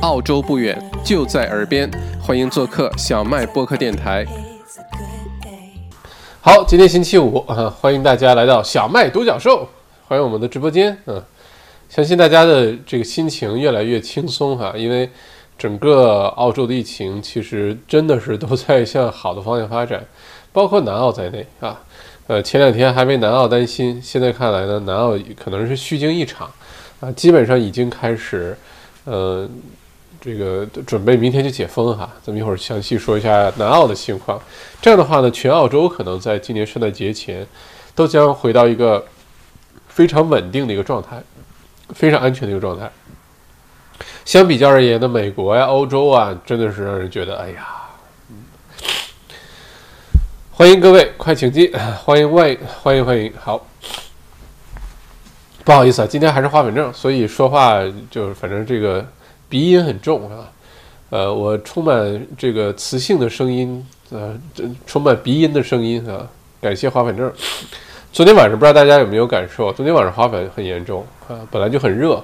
[0.00, 1.90] 澳洲不远，就在耳边，
[2.22, 4.24] 欢迎做客小麦播客电台。
[6.40, 9.68] 好，今天星期五啊，欢迎大家来到小麦独角兽，
[10.08, 10.96] 欢迎我们的直播间。
[11.04, 11.22] 嗯，
[11.90, 15.10] 相信大家的这个心情越来越轻松哈，因为
[15.58, 20.02] 整个澳洲的疫情其实真的是都在向好的方向发展，
[20.50, 21.78] 包括南澳在内啊。
[22.26, 26.50] 呃，前两天还为南澳担心，现在看来呢，南澳可能是虚惊一场
[27.00, 28.56] 啊，基本上已经开始，
[29.04, 29.46] 呃。
[30.20, 34.38] 这个准备明天就解封哈，咱们一会儿详细说一下南澳的情况。
[34.82, 37.46] 这样的话呢，全澳洲可能在今年圣诞节前
[37.94, 39.02] 都将回到一个
[39.88, 41.22] 非常稳定的一个状态，
[41.94, 42.90] 非常安全的一个状态。
[44.26, 47.66] 相比较而言呢，美国呀、欧洲啊，真的是让人觉得，哎呀，
[50.50, 51.72] 欢迎各位，快请进，
[52.04, 53.66] 欢迎欢迎欢迎欢迎，好，
[55.64, 57.80] 不好意思啊，今天还是花粉症，所以说话
[58.10, 59.02] 就反正这个。
[59.50, 60.48] 鼻音很重啊，
[61.10, 64.32] 呃，我充满这个磁性的声音，呃，
[64.86, 66.26] 充满鼻音的声音啊。
[66.60, 67.30] 感谢花粉症。
[68.12, 69.72] 昨天晚上不知道大家有没有感受？
[69.72, 72.22] 昨天晚上花粉很严重啊，本来就很热，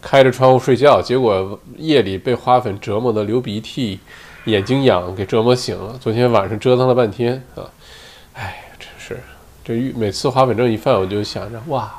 [0.00, 4.00] 开着窗户睡觉，结果夜里被花粉折磨的流鼻涕，
[4.46, 5.98] 眼睛痒，给折磨醒了。
[6.00, 7.68] 昨天晚上折腾了半天啊，
[8.32, 9.20] 哎，真是
[9.62, 11.92] 这每次花粉症一犯，我就想着哇，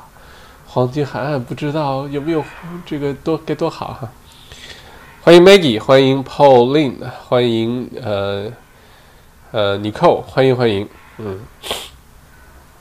[0.66, 2.42] 黄金海岸不知道有没有
[2.84, 4.10] 这个多该多好哈。
[5.24, 8.52] 欢迎 Maggie，欢迎 Pauline，欢迎呃
[9.52, 10.86] 呃 Nicole，欢迎欢迎，
[11.16, 11.40] 嗯，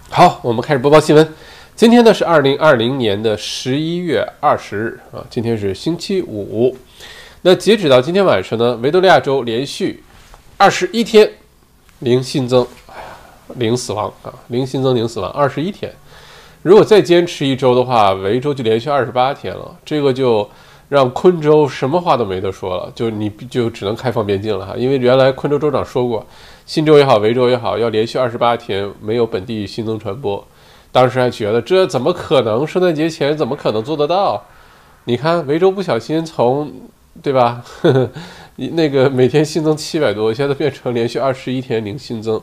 [0.10, 1.34] 好，我们开始播报新闻。
[1.74, 6.78] 今天呢是二零二零年的十一月二十日啊，今天是星期五。
[7.44, 10.04] 那截止到今天晚上呢，维多利亚州连续
[10.58, 11.32] 二十一天
[12.00, 13.04] 零新增，哎呀，
[13.56, 15.90] 零死亡啊，零新增零死亡，二十一天。
[16.62, 20.50] 如果再坚持一周的话，维州就连续二十八天了，这个就。
[20.94, 26.24] 让昆州什么话都没得说了，就你就只能开放边境了哈，因为原来昆州州长说过，
[26.68, 30.46] 新州也好，维州也好，要连续二十八天没有本地新增传播。
[30.92, 32.68] 当时还觉得这怎么可能？
[32.68, 34.40] 圣诞节前怎么可能做得到？
[35.06, 36.72] 你看维州不小心从
[37.24, 37.64] 对吧，
[38.56, 42.40] 那个每天新增七百多，现在变成连续二十一天零新增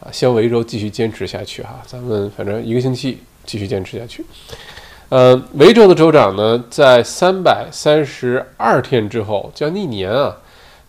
[0.00, 0.12] 啊！
[0.12, 3.16] 希望维州继续坚持下去哈，咱们反正一个星期
[3.46, 4.22] 继续坚持下去。
[5.08, 10.36] 呃，维州的州长呢，在三百三十二天之后，将近一年啊，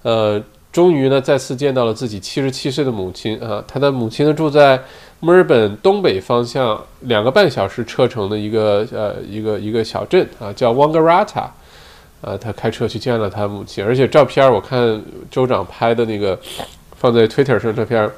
[0.04, 3.64] 呃，终于呢再次见到了自己七十七岁的母亲啊。
[3.68, 4.80] 他的母亲呢住在
[5.20, 11.46] 墨尔本东北方向两个半小时车程的一个呃一个一个小镇啊，叫 Wangaratta。
[12.22, 15.00] 啊，他开车去见了他母亲，而且照片我看
[15.30, 16.40] 州长拍的那个
[16.96, 18.10] 放在 Twitter 上照片，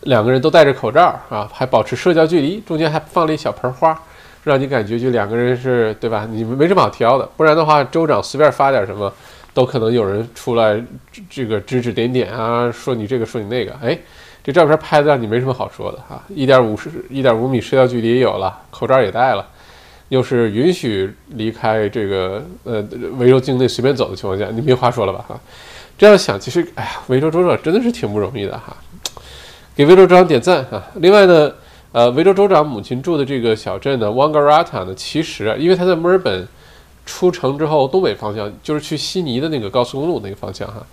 [0.00, 3.96] 两个人都戴着口罩啊，还保持社交距离，中间还放了一小盆花。
[4.44, 6.26] 让你感觉就两个人是对吧？
[6.30, 9.12] 你们没什么好挑的，不然的话，州长随便发点什么，
[9.52, 10.82] 都可能有人出来
[11.28, 13.74] 这个指指点点啊，说你这个说你那个。
[13.82, 13.98] 哎，
[14.42, 16.22] 这照片拍的让你没什么好说的哈。
[16.28, 19.46] 一点五十一点五米社交距离也有了，口罩也戴了，
[20.08, 22.82] 又是允许离开这个呃
[23.18, 25.38] 维州境内随便走的情况下，你没话说了吧哈？
[25.98, 28.74] 这样想，其实哎呀，维州州长真的是挺不容易的哈，
[29.74, 30.86] 给维州州长点赞啊！
[30.94, 31.52] 另外呢。
[31.90, 36.46] 呃，维州州长母亲住的这个小镇呢，Wangaratta 呢，其实因为他在墨尔本
[37.06, 40.86] 出城之后，东北方向就是去悉尼的那个高速公路那个方向哈。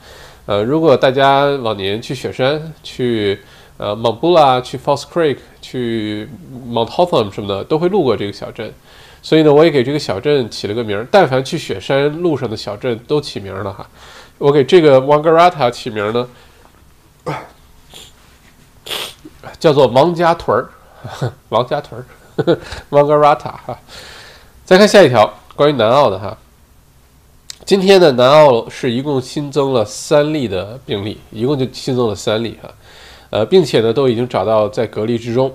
[0.45, 3.37] 呃，如果大家往年去雪山、去
[3.75, 6.29] 呃 m o n b u l a、去 False Creek、去
[6.71, 8.71] Mount Hotham 什么的，都会路过这个小镇，
[9.21, 11.05] 所以呢，我也给这个小镇起了个名儿。
[11.11, 13.85] 但凡去雪山路上的小镇都起名了哈。
[14.37, 16.27] 我给这个 Wangaratta 起名呢，
[19.59, 20.69] 叫做王家屯儿。
[21.49, 21.99] 王家屯
[22.35, 22.57] 儿，
[22.89, 23.77] Wangaratta 哈。
[24.63, 26.37] 再看下一条，关于南澳的哈。
[27.65, 32.69] 今天呢，南澳是一共新增了三例的病例，一共就新增了三例哈。
[33.31, 35.51] 呃，并且呢，都已经找到在隔离之中。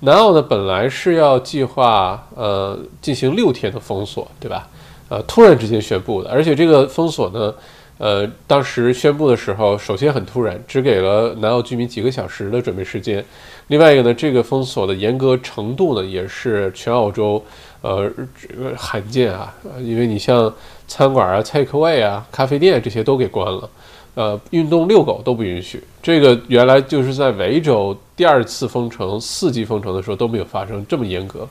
[0.00, 4.68] 南澳呢，本来是要计划呃进行六天的封锁，对吧？
[5.08, 7.54] 呃，突然之间宣布的，而且这个封锁呢，
[7.98, 13.24] 呃，当时宣布的时候，首先很突然，只给了南澳居民几个小时的准备时间。
[13.68, 17.42] 另外一个呢，这个封锁的严格程度呢，也是全澳洲，
[17.80, 18.10] 呃，
[18.40, 20.52] 这个罕见啊， 因为你像
[20.86, 23.70] 餐馆啊、菜客位啊、咖啡店这些都给关了，
[24.16, 25.82] 呃，运动遛狗都不允许。
[26.02, 31.48] 这个原来就是在维州第二次封城、四级封城的时候都没有发生这么严格。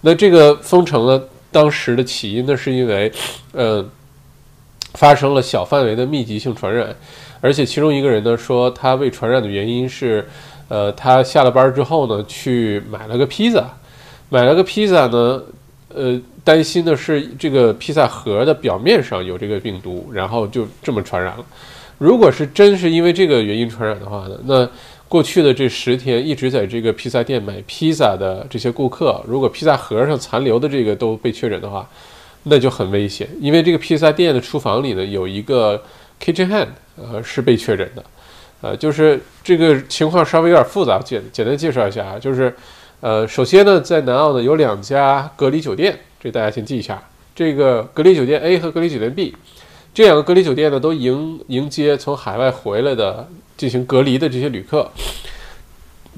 [0.00, 3.12] 那这个封城呢，当时的起因呢，是因为，
[3.52, 3.84] 呃，
[4.94, 6.94] 发生了小范围的密集性传染，
[7.40, 10.26] 而且其中一个人呢说他被传染的原因是。
[10.72, 13.64] 呃，他下了班之后呢，去买了个披萨，
[14.28, 15.42] 买了个披萨呢，
[15.92, 21.44] 呃，担心的是这个披萨盒的表面上有这个病毒，然后就这么传染了。
[21.98, 24.68] 如果是真是因为这个原因传染的话呢，那
[25.08, 31.84] 过去的这十天一直在这个披萨店买披萨的这些顾客，如果披萨盒上残留的这个都被确诊的话，
[32.44, 33.28] 那就很危险。
[33.40, 35.82] 因为这个披萨店的厨房里呢有一个
[36.22, 38.04] kitchen hand，呃，是被确诊的。
[38.62, 42.54] 呃，就是这个情况稍微有点复杂，简简单介绍一下啊，就是，
[43.00, 47.02] 呃，首先呢，在南澳呢有两家隔离酒店，这大家先记一下。
[47.34, 49.34] 这个隔离酒店 A 和隔离酒店 B，
[49.94, 53.26] 这两个隔离酒店呢都迎迎接从海外回来的
[53.56, 54.90] 进行隔离的这些旅客。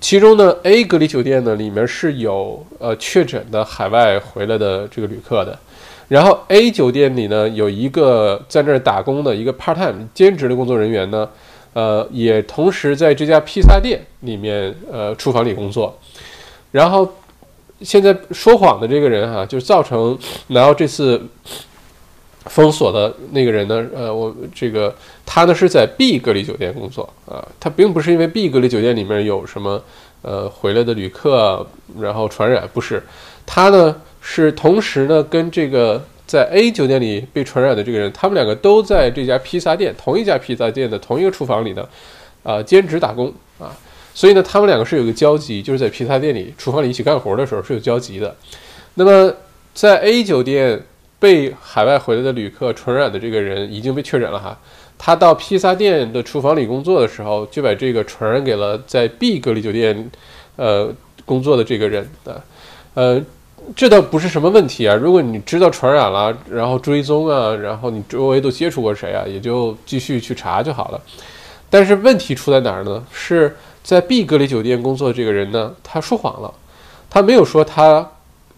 [0.00, 5.56] 其中呢，A 隔离酒店呢里面是有呃确诊的海外回来的这个旅客的，
[6.12, 11.28] 然后 A 酒店里呢有一个在那儿打工的一个 part time 兼职的工作人员呢。
[11.74, 15.98] 呃，也同时在这家披萨店里面，呃，厨房里工作。
[16.70, 17.10] 然后，
[17.80, 20.18] 现在说谎的这个人哈，就造成
[20.48, 21.18] 然后这次
[22.44, 24.94] 封锁的那个人呢，呃，我这个
[25.24, 29.82] 他呢是在 B 隔离酒店工作啊，他并不是因为 B 隔离酒店里面有什么
[30.20, 31.66] 呃回来的旅客
[31.98, 33.02] 然后传染，不是，
[33.54, 36.02] 他呢是同时呢跟这个。
[36.24, 41.86] 在 A 酒店里被传染的这个人，他们两个都在这家披萨店，同一家披萨店的同一个厨房里呢，
[42.42, 43.68] 啊，兼职打工啊，
[44.14, 48.34] 所以呢，他们两个是有个交集，就是在披萨店里厨房里一起干活的时候是有交集的。
[48.94, 49.34] 那么，
[49.74, 50.80] 在 A 酒店
[51.18, 54.58] 被海外回来的旅客传染的这个人已经被确诊了哈，
[54.96, 60.10] 他到披萨店的厨房里工作的时候，就把这个传染给了在 B 隔离酒店，
[60.56, 60.90] 呃，
[61.26, 62.42] 工作的这个人的，
[62.94, 63.22] 呃。
[63.74, 64.94] 这倒不是什么问题啊！
[64.94, 71.00] 如果你知道传染了，然后追踪啊，然后你周围都接触过谁啊，也就继续去查就好了。
[71.70, 73.02] 但是问题出在哪儿呢？
[73.10, 76.52] 是在 B 隔离酒店工作这个人呢，他说谎了，
[77.08, 78.06] 他没有说他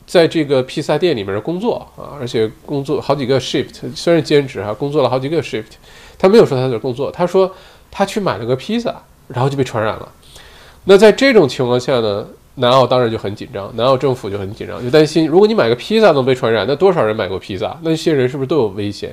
[0.06, 5.74] 在这个披萨店里面工作啊，而且工作好几个 shift，虽然兼职哈，工作了好几个 shift，
[6.18, 7.52] 他没有说他在工作，他说
[7.90, 8.94] 他去买了个披萨，
[9.28, 10.08] 然后就被传染了。
[10.84, 12.26] 那在这种情况下呢？
[12.56, 17.76] 南澳当然就很紧张，南澳政府就很紧张，就担心如果你买个披萨能被传染，那多少人买过披萨？
[17.82, 19.12] 那些人是不是都有危险？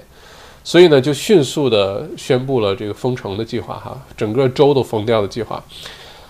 [0.63, 5.63] 所以呢，就迅速的宣布了这个封城的计划，哈，整个州都封掉的计划。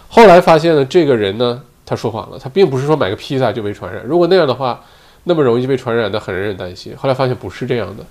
[0.07, 4.01] 后来发现呢，这个人呢，他说谎了，他并不是说买个披萨就被传染。
[4.05, 4.81] 如果那样的话，
[5.25, 6.93] 那么容易被传染，那很让人担心。
[6.95, 8.05] 后来发现不是这样的，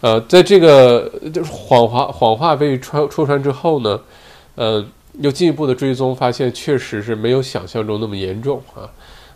[0.00, 4.00] 呃，在这个就是谎话谎话被传戳穿之后呢，
[4.54, 4.84] 呃。
[5.20, 8.88] 又进一步的追踪，发现确实是没有想象中那么严重啊。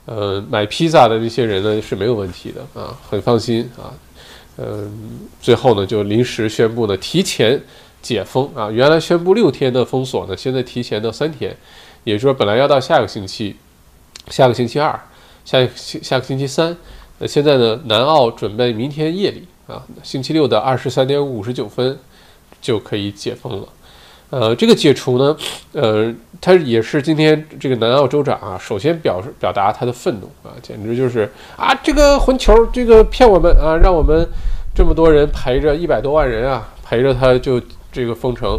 [0.04, 3.94] 呃，买披萨的那些人呢是没有问题的啊，很放心啊。
[4.58, 7.60] 嗯，最后呢就临时宣布呢提前
[8.02, 11.56] 解封啊，原来宣布六天的封锁呢，现在提前到三天，
[12.04, 13.56] 也就是说本来要到下个星期，
[14.28, 15.00] 下个星期二，
[15.44, 16.76] 下下个星期三，
[17.18, 21.96] 那现在呢南澳准备明天夜里啊，星期六的二十三点五十九分
[22.60, 23.68] 就可以解封了。
[24.32, 25.36] 呃，这个解除呢，
[25.72, 34.26] 呃，他也是今天这个南澳州长啊，首先表示表达他的愤怒啊，简直就是啊，这个混球，这个骗我们啊，让我们
[34.74, 37.60] 这么多人陪着一百多万人啊，陪着他就
[37.92, 38.58] 这个封城，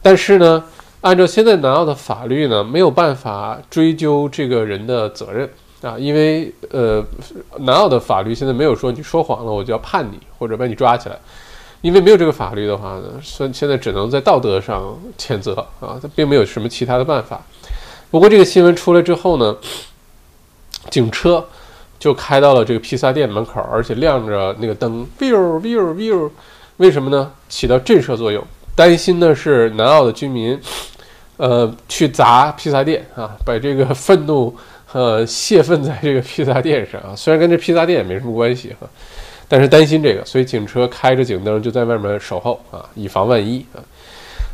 [0.00, 0.64] 但是呢，
[1.02, 5.46] 按照现在南澳的法律呢，没有办法追究这个人的责任
[5.82, 7.04] 啊，因为呃，
[7.58, 11.18] 南澳的法律现在没有说你说谎了我就要判你或者把你抓起来。
[11.82, 17.40] 因为没有这个法律的话呢，现现在只能在道德上谴责啊，他并没有什么其他的办法。
[18.10, 19.56] 不过这个新闻出来之后呢，
[20.90, 21.46] 警车
[21.98, 26.30] 就开到了这个披萨店门口，而且亮着那个灯，biu biu biu，
[26.78, 27.30] 为什么呢？
[27.48, 28.44] 起到震慑作用。
[28.74, 30.58] 担心的是南澳的居民，
[31.36, 34.54] 呃，去砸披萨店啊，把这个愤怒
[34.92, 38.88] 呃泄愤在这个披萨店上啊，虽然跟这披萨店也没什么关系哈。
[39.52, 43.82] 但是担心这个，所以警车开着警灯就在外面守候啊，以防万一啊。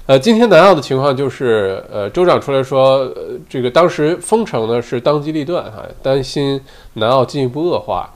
[0.07, 6.59] 呃，今天南澳的情况就是，呃，州长出来说，呃，这个当时封城呢是当机立断哈，担心
[6.95, 8.11] 南澳进一步恶化。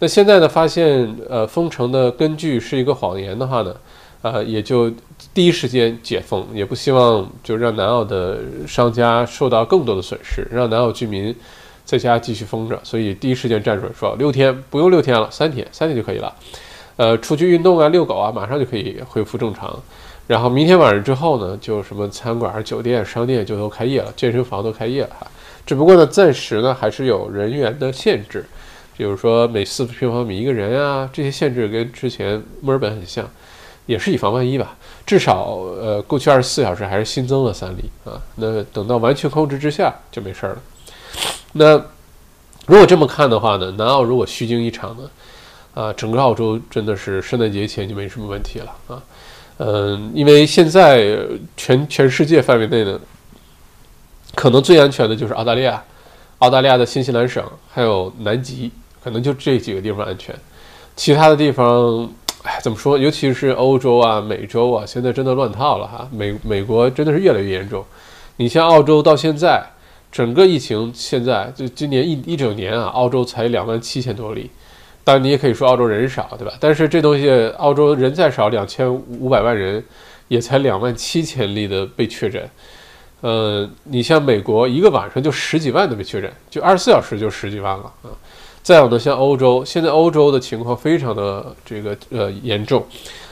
[0.00, 3.76] 那现在呢，发现呃封城的根据是一个谎言的话呢，
[4.22, 4.90] 呃，也就
[5.32, 11.32] 第一时间解封，也不希望就让南澳的商家受到更多的损失，让南澳居民。
[11.86, 16.34] 在家继续封着，所以第一时间站出来说六天不用六天了，三天三天就可以了。
[16.96, 19.78] 呃，出去运动啊，遛狗啊，马上就可以恢复正常。
[20.26, 25.26] 然后明天晚上之后呢，就什么餐馆、酒店、商店就都开业了，健身房都开业了哈。
[25.64, 28.44] 只不过呢，暂时呢还是有人员的限制，
[28.96, 33.24] 比如说每四平方米一个人啊，这些限制跟之前墨尔本很像，
[33.86, 34.76] 也是以防万一吧。
[35.04, 38.20] 至少呃，过去二十四小时还是新增了三例啊。
[38.34, 40.58] 那等到完全控制之下就没事儿了。
[41.52, 41.76] 那
[42.66, 45.10] 如果这么看的话呢，南澳如果虚惊一场呢，
[45.74, 49.02] 啊，整个澳洲真的是圣诞节前就没什么问题了啊。
[49.58, 51.16] 嗯，因为现在
[51.56, 53.00] 全全世界范围内呢，
[54.34, 55.82] 可能最安全的就是澳大利亚、
[56.40, 57.42] 澳大利亚的新西兰省
[57.72, 58.70] 还有南极，
[59.02, 60.34] 可能就这几个地方安全。
[60.94, 62.08] 其他的地方，
[62.42, 62.98] 哎，怎么说？
[62.98, 66.08] 尤其是欧洲啊、美洲啊，现在真的乱套了哈。
[66.12, 67.84] 美美国真的是越来越严重。
[68.36, 69.64] 你像澳洲到现在，
[70.16, 74.50] 整个疫情现在就今年一一整年啊，澳洲才两万七千多例。
[75.04, 76.54] 当然，你也可以说澳洲人少，对吧？
[76.58, 79.84] 但是这东西，澳洲人再少两千五百万人，
[80.28, 82.48] 也才两万七千例的被确诊。
[83.20, 88.08] 呃，你像美国，一个晚上就十几万的被确诊，就二十四小时就十几万了啊。
[88.62, 92.82] 再有呢，像欧洲，现在欧洲的情况非常的这个呃严重，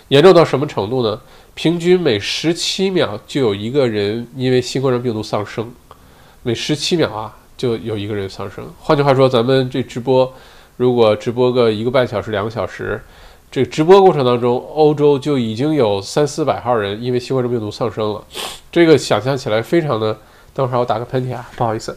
[0.08, 1.18] 严重到什么程度呢？
[1.54, 5.72] 平均每十七秒就有一个人因为新冠状病毒丧生，
[6.44, 8.64] 每十七秒啊就有一个人丧生。
[8.78, 10.32] 换句话说，咱们这直播。
[10.76, 13.02] 如果直播个一个半小时、两个小时，
[13.50, 18.22] 这个直播过程当中，欧洲就已经有三四百号人因为新冠病毒丧生了。
[18.70, 20.18] 这个想象起来非常的……
[20.52, 21.96] 等会儿我打个喷嚏啊，不好意思。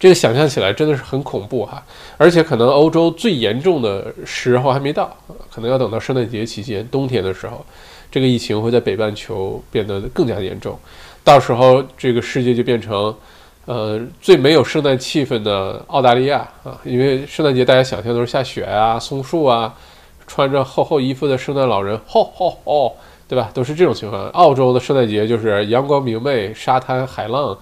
[0.00, 1.82] 这个想象起来真的是很恐怖哈，
[2.18, 5.16] 而且可能欧洲最严重的时候还没到，
[5.50, 7.64] 可能要等到圣诞节期间、冬天的时候，
[8.10, 10.78] 这个疫情会在北半球变得更加严重，
[11.24, 13.12] 到时候这个世界就变成。
[13.66, 19.74] 呃，最没有圣诞气氛的澳大利亚啊，因为圣诞节大家想象都是下雪啊、松树啊，
[20.26, 22.94] 穿着厚厚衣服的圣诞老人，吼吼吼，
[23.26, 23.50] 对吧？
[23.54, 24.28] 都是这种情况。
[24.32, 27.56] 澳洲的圣诞节就是阳光明媚、沙滩海浪，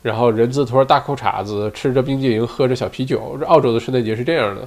[0.00, 3.36] 然后人字拖、大裤衩子，吃着冰激凌、喝着小啤酒。
[3.44, 4.62] 澳洲的圣诞节是这样的，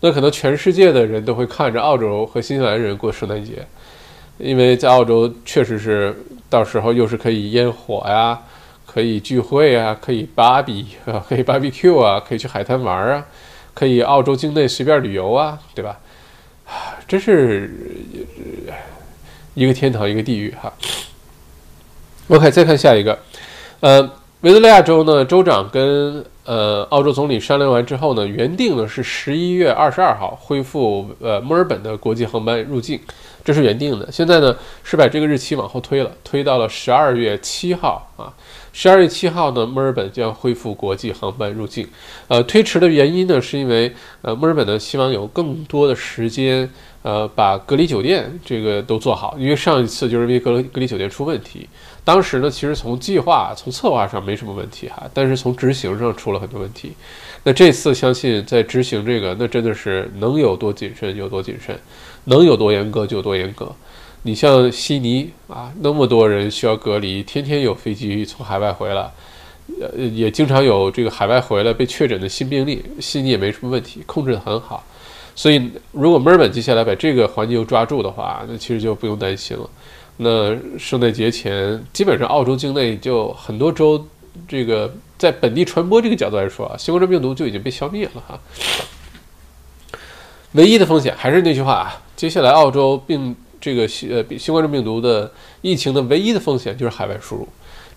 [0.00, 3.64] 那可能全世界的人都会看着澳洲和新西兰人过圣诞节，
[4.38, 6.14] 因为在澳洲确实是
[6.48, 8.40] 到时候又是可以烟火呀。
[8.86, 13.26] 可以聚会啊，可以芭比啊， 可以 barbecue 啊，可以去海滩玩啊，
[13.74, 15.98] 可以澳洲境内随便旅游啊，对吧？
[17.08, 17.68] 真是
[19.54, 20.72] 一个天堂，一个地狱哈。
[22.28, 23.18] OK，再看下一个，
[23.80, 24.00] 呃，
[24.42, 33.00] 维多利亚州呢，州长跟呃澳洲总理商量完之后呢，原定呢是十一月二十二号恢复呃墨尔本的国际航班入境，
[33.44, 34.10] 这是原定的。
[34.12, 38.32] 现在呢是把这个日期往后推了，推到了十二月七号啊。
[38.72, 41.86] 十二月七号呢，墨尔本将恢复国际航班入境。
[42.26, 46.68] 呃，推迟的原因呢，是因为呃，墨尔本呢希望有更多的时间，
[47.02, 49.36] 呃，把隔离酒店这个都做好。
[49.38, 51.68] 因为上一次就是因为隔离隔离酒店出问题，
[52.04, 56.92] 当时呢，其实从计划、从策划上没什么问题哈，但是从执行上出了很多问题。
[57.42, 61.78] 那这次相信在执行这个，那真的是能有多谨慎有多谨慎，
[62.24, 63.74] 能有多严格就有多严格。
[64.22, 69.10] 你像悉尼啊，那么多人需要隔离，天天有飞机从海外回来，
[69.80, 72.82] 呃，也经常有这个海外回来被确诊的新病例。
[73.00, 74.84] 悉尼也没什么问题，控制得很好。
[75.34, 79.68] 所以，如果墨尔本接下来把这个环节又抓住的话，那其实就不用担心了。
[80.16, 84.06] 那圣诞节前，基本上澳洲境内就很多州，
[84.46, 88.38] 这个在本地传播这个角度来说啊，新冠状病毒就已经被消灭了哈。
[90.52, 93.34] 唯一的风险还是那句话啊，接下来澳洲病。
[93.60, 97.48] 这个新呃新冠状病毒的疫情的唯一的风险就是海外输入，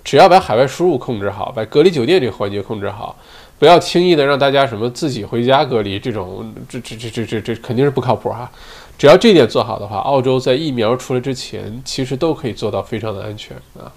[0.01, 3.13] 只要把海外输入控制好，把隔离酒店这个环节控制好，
[3.59, 8.49] 不要轻易的让大家什么自己回家隔离，这种这这这这这这肯定是不靠谱哈。
[8.97, 13.91] 只要这一点做好的话，澳洲在疫苗出来之前，其实都可以做到非常的安全啊。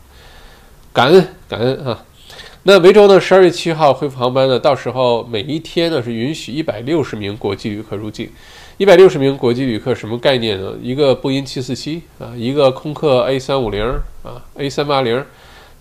[0.93, 2.05] 感恩感恩啊。
[2.65, 8.31] 那维州呢，十二月七号恢复航班呢，到时候每一天呢是允许一百六十名国际旅客入境。
[8.77, 10.73] 一百六十名国际旅客什么概念呢？
[10.83, 13.83] 一个波音七四七啊，一个空客 A 三五零
[14.23, 15.25] 啊，A 三八零，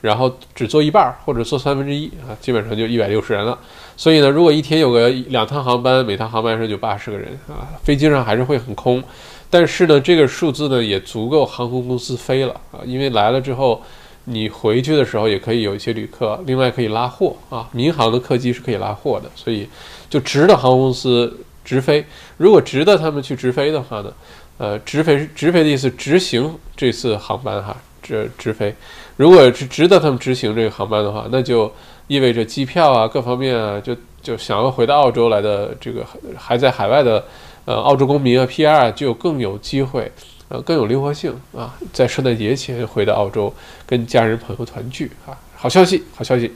[0.01, 3.57] 然后只坐一半或者坐三分之一啊，基本上就一百六十人了。
[3.97, 9.03] 所以呢，如果一天有个两趟航班，每趟航班上就八十个人啊，飞机上还是会很空。
[9.49, 13.81] 但是呢，这个数字呢也足够航空公司飞了啊，因为来了之后，
[14.25, 19.67] 你回去的时候也可以有一些旅客，另外可以拉货啊，民航的客机是可以拉货的，所以
[20.09, 21.37] 就值得航空公司。
[21.65, 22.03] 直飞，
[22.37, 24.11] 如果值得他们去直飞的话呢？
[24.57, 28.73] 呃，直飞直飞的意思，执行这次航班哈，这直飞。
[29.19, 31.69] 如果是值得他们执行这个航班的话，那就
[32.07, 36.05] 意味着机票啊，各方面啊，就就想要回到澳洲来的这个
[36.37, 37.21] 还在海外的
[37.65, 40.09] 呃澳洲公民啊 PR 就更有机会，
[40.47, 43.53] 呃更有灵活性啊，在圣诞节前回到澳洲
[43.85, 46.53] 跟家人朋友团聚啊，好消息，好消息。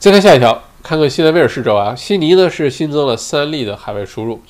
[0.00, 0.60] 再看下一条。
[0.82, 4.40] 看看新南威尔士州啊，悉尼呢是新增了三例的海外输入，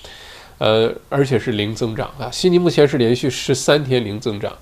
[0.58, 2.30] 呃，而且是零增长啊。
[2.30, 4.52] 悉尼目前是连续十三天零增长，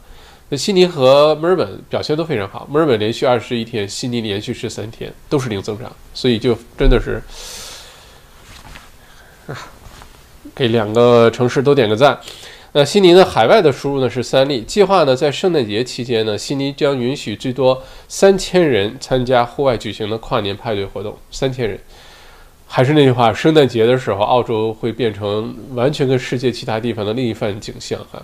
[0.56, 7.23] 悉尼和墨尔本表现都非常好，墨尔本连续二十一天，悉尼连续十三天都是零增长，所以就真的是，
[10.54, 12.18] 给两个城市都点个赞。
[12.73, 21.78] 那悉尼的海外的输入呢是三例，计划呢在圣诞节期间呢，悉尼将允许最多三千人参加户外举行的跨年派对活动，三千人。
[22.66, 28.20] 还是那句话，圣诞节的时候，澳洲会变成完全跟世界其他地方的另一番景象啊。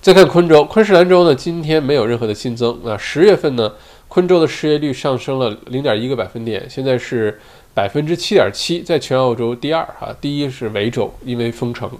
[0.00, 2.96] 再看昆州，昆士兰州呢，今天没有任何的新增那。
[2.96, 3.70] 十月份呢，
[4.08, 7.38] 昆州的失业率上升了零点一个百分点，现在是
[7.74, 11.90] 百分之七点七，在全澳洲第二哈，第一是维州，因为封城，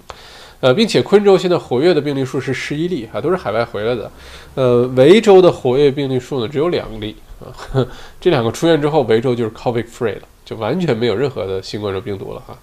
[0.60, 4.10] 呃，并且昆州现在活跃的病例数是十一例哈，都是海外回来的，
[4.54, 7.52] 呃，维州的活跃病例数呢只有两例啊，
[8.18, 12.58] 这两个出院之后，维州就是 COVID free 了，就完全没有任何的新冠状病毒了哈，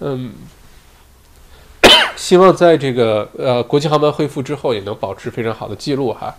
[0.00, 0.32] 嗯。
[2.20, 6.34] 希望在这个呃国际航班恢复之后，也能保持非常好的记录哈。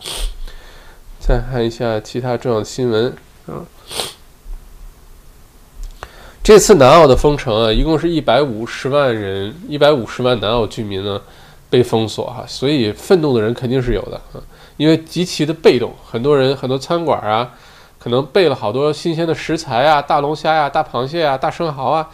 [1.20, 3.12] 再看一下其他重要的新闻
[3.48, 3.66] 啊。
[6.44, 11.20] 这次南澳的封城啊，一共是一百五十万人，一百五十万南澳居民呢
[11.68, 14.38] 被封锁哈，所以愤怒的人肯定是有的啊，
[14.78, 17.52] 因为极其的被动，很多人很多餐馆啊，
[17.98, 22.08] 可能备了好多新鲜的食材啊，大龙虾呀、大螃蟹啊、大生蚝啊，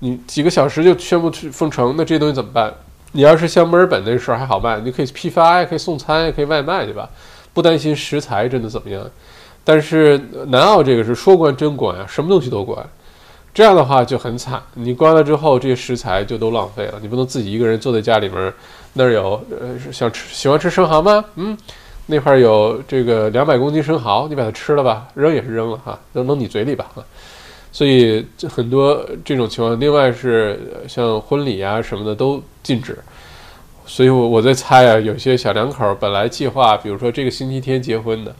[0.00, 2.74] 你几个小时就宣布去封城，那这些东西怎么办？
[3.16, 7.08] 你要是像墨尔本那时候还好办，你可以批发，也可以送餐，也可以外卖，对吧？
[7.52, 9.00] 不担心食材真的怎么样。
[9.62, 12.84] 但是南澳这个是说关真关啊，什么东西都关，
[13.54, 14.60] 这样的话就很惨。
[14.74, 16.98] 你关了之后，这些食材就都浪费了。
[17.00, 18.52] 你不能自己一个人坐在家里面，
[18.94, 21.24] 那儿有呃想吃喜欢吃生蚝吗？
[21.36, 21.56] 嗯，
[22.06, 27.04] 那块有这个两百公斤生蚝，你把它吃了吧，扔也是扔了哈，扔扔你嘴里吧哈。
[27.74, 32.96] 所以很多这种情况，另外是像婚礼啊什么的都禁止。
[33.84, 38.32] 所以，我我在猜啊，有些小两口本来计划，比如说这个星期天结婚的，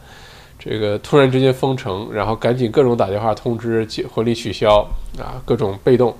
[0.57, 4.87] 这个突然之间封城，然后赶紧各种打电话通知婚礼取消
[5.19, 6.15] 啊，各种被动，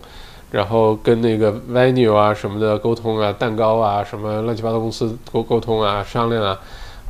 [0.52, 6.60] 然后跟那个 venue 啊什么的沟通啊，蛋糕啊什么乱七八糟公司沟沟通啊，商量啊，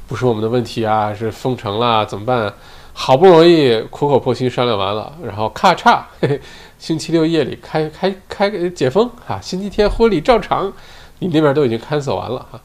[0.08, 2.54] 不是我们的问题啊，是封城啦，怎么办？
[2.98, 6.42] 好不容易苦口婆心商量完了，然后咔嚓，嘿嘿，
[6.80, 10.72] 星期六夜里开开开解封哈，星期天婚礼照常，
[11.20, 12.62] 你那边都已经 cancel 完了哈，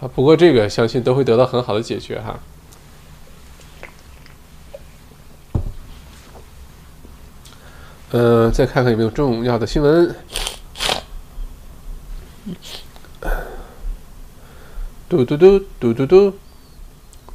[0.00, 2.40] 啊，不过这个相信都会得到很好的解决哈。
[8.12, 10.16] 嗯，再看看有没有重要的新闻。
[15.10, 16.32] 嘟嘟嘟嘟嘟嘟，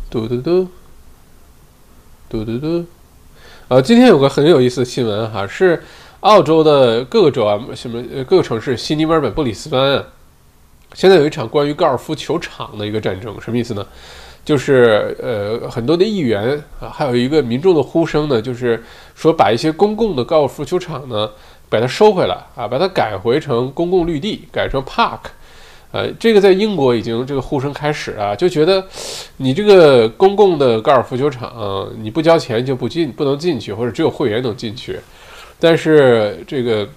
[0.10, 0.68] 嘟嘟嘟。
[2.34, 2.84] 嘟嘟嘟，
[3.68, 5.84] 呃，今天有个很有意思的新闻哈，是
[6.22, 10.04] 澳洲的各个州啊，什么各个城市，悉尼、墨尔本、布里斯班啊，
[10.96, 13.86] 现在有一场关于高尔夫球场的一个战争，什么意思呢？
[14.44, 21.30] 就是呃，很多的议员啊，还有一个民众的呼声呢，就是说把一些公共的高尔夫球场呢，
[21.70, 25.20] 把它收回来啊，把它改回成公共绿地，改成 park。
[25.94, 28.84] 呃，这个在英国已经这个呼声开始啊，就觉得
[29.38, 35.00] 你这个公共的高尔夫球场，你不交钱就不进，不能进去，或者只有会员能进去。
[35.60, 36.90] 但是这个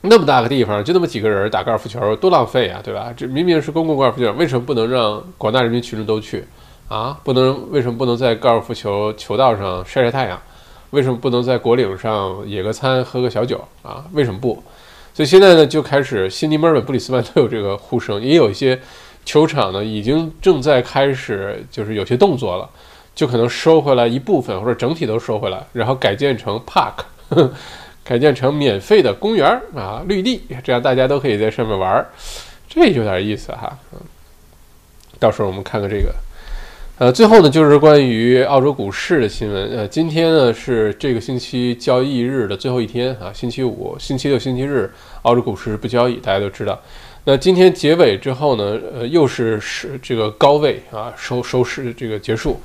[0.00, 3.12] 那么大个地方，就那么几个人打高尔夫球，多浪费啊，对吧？
[3.14, 6.46] 这明明是公共高尔夫球场，为什么不能让广大人民群众都去
[6.88, 7.20] 啊？
[7.22, 7.70] 不能？
[7.70, 10.40] 为什么不能在高尔夫球球道上晒晒太阳？
[10.88, 14.02] 为什么不能在果岭上野个餐、喝个小酒啊？
[14.12, 14.60] 为什么不？
[15.20, 18.80] 所以现在呢，就开始悉尼、墨尔本、布里斯班都有这个呼声，也有一些
[19.22, 22.66] 球场呢，已经正在开始，就是有些动作了，
[23.14, 27.04] 就可能收回来一部分或者整体都收回来，然后改建成 park，
[28.02, 32.02] 改建成免费的公园啊，绿地，这样大家都可以在上面玩，
[32.66, 33.78] 这有点意思哈。
[35.18, 36.14] 到时候我们看看这个。
[37.00, 39.70] 呃，最后呢，就是关于澳洲股市的新闻。
[39.70, 46.78] 呃，今天呢是这个星期交易日的最后一天啊，星期五、星期六、星期日，澳洲股市不交易，大家都知道。
[47.24, 52.60] 那今天结尾之后呢，呃，又是是这个高位啊收收市这个结束，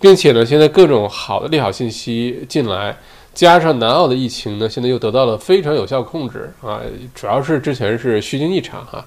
[0.00, 2.96] 并且呢，现在各种好的利好信息进来，
[3.34, 6.80] 加上南澳的疫情呢，现在又得到了非常有效控制啊，
[7.14, 9.04] 主要是之前是虚惊一场哈。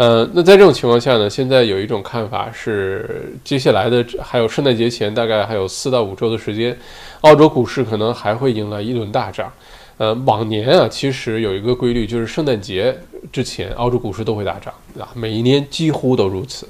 [0.00, 6.74] 呃，那在这种情况下呢，现在有一种看法是，接下来的还有圣诞节前大概还有四到五周的时间，
[7.20, 9.52] 澳洲股市可能还会迎来一轮大涨。
[9.98, 12.96] 呃，往年啊，其实有一个规律，就是圣诞节
[13.30, 16.66] 之前澳洲股市都会大涨啊，每一年几乎都如此，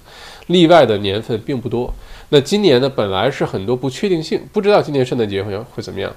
[0.48, 1.94] 例外的年份并不多。
[2.30, 6.12] 那今年呢，本来是很多不确定性，不知道今年圣诞节会会怎么样，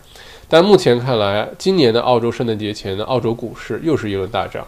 [0.49, 4.65] 但目前看来，今年的澳洲圣诞节前的澳洲股市又是一轮大涨。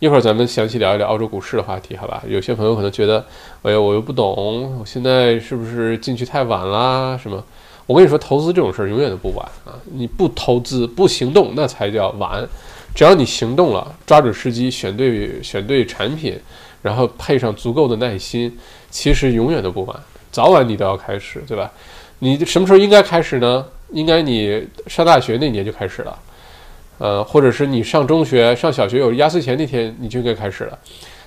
[0.00, 2.22] 一会儿咱们详细聊一聊澳洲股市的话题，好吧？
[2.28, 3.24] 有些朋友可能觉得，
[3.62, 7.18] 哎呀，我又不懂，我现在是不是进去太晚啦？
[7.20, 7.42] 什么？
[7.86, 9.74] 我跟你说，投资这种事儿永远都不晚啊！
[9.92, 12.46] 你不投资不行动，那才叫晚。
[12.94, 16.38] 只要你行动了，抓准时机，选对选对产品，
[16.82, 18.56] 然后配上足够的耐心，
[18.90, 20.00] 其实永远都不晚。
[20.30, 21.72] 早晚你都要开始，对吧？
[22.20, 23.64] 你什么时候应该开始呢？
[23.92, 26.16] 应该你上大学那年就开始了。
[26.98, 30.78] 呃，或者是你上中学、上小学有压岁钱那天你就应该开始了，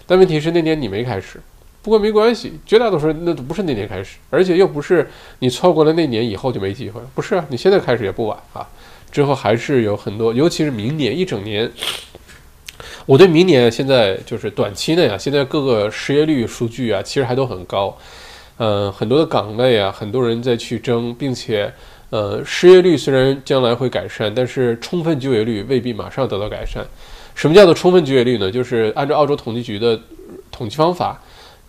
[0.06, 1.40] 但问题是那年你没开始，
[1.82, 8.68] 不过没关系，绝大多数那都不是那年开始，而且又不是你错过了那年以后就没机会了，不是啊，你现在开始也不晚啊，
[9.12, 11.72] 之后还是有很多，尤其是明年一整年，
[13.06, 17.98] 我对明年现在就是短期内啊，现在各个失业率数据啊，其实还都很高，
[18.58, 21.74] 嗯，很多的岗位啊，很多人在去争，并且。
[22.12, 26.86] 呃，失业率虽然将来会改善，但是充分就业率未必马上得到改善。
[27.34, 28.52] 什么叫做充分就业率呢？
[28.52, 29.98] 就是按照澳洲统计局的
[30.52, 31.18] 统计方法，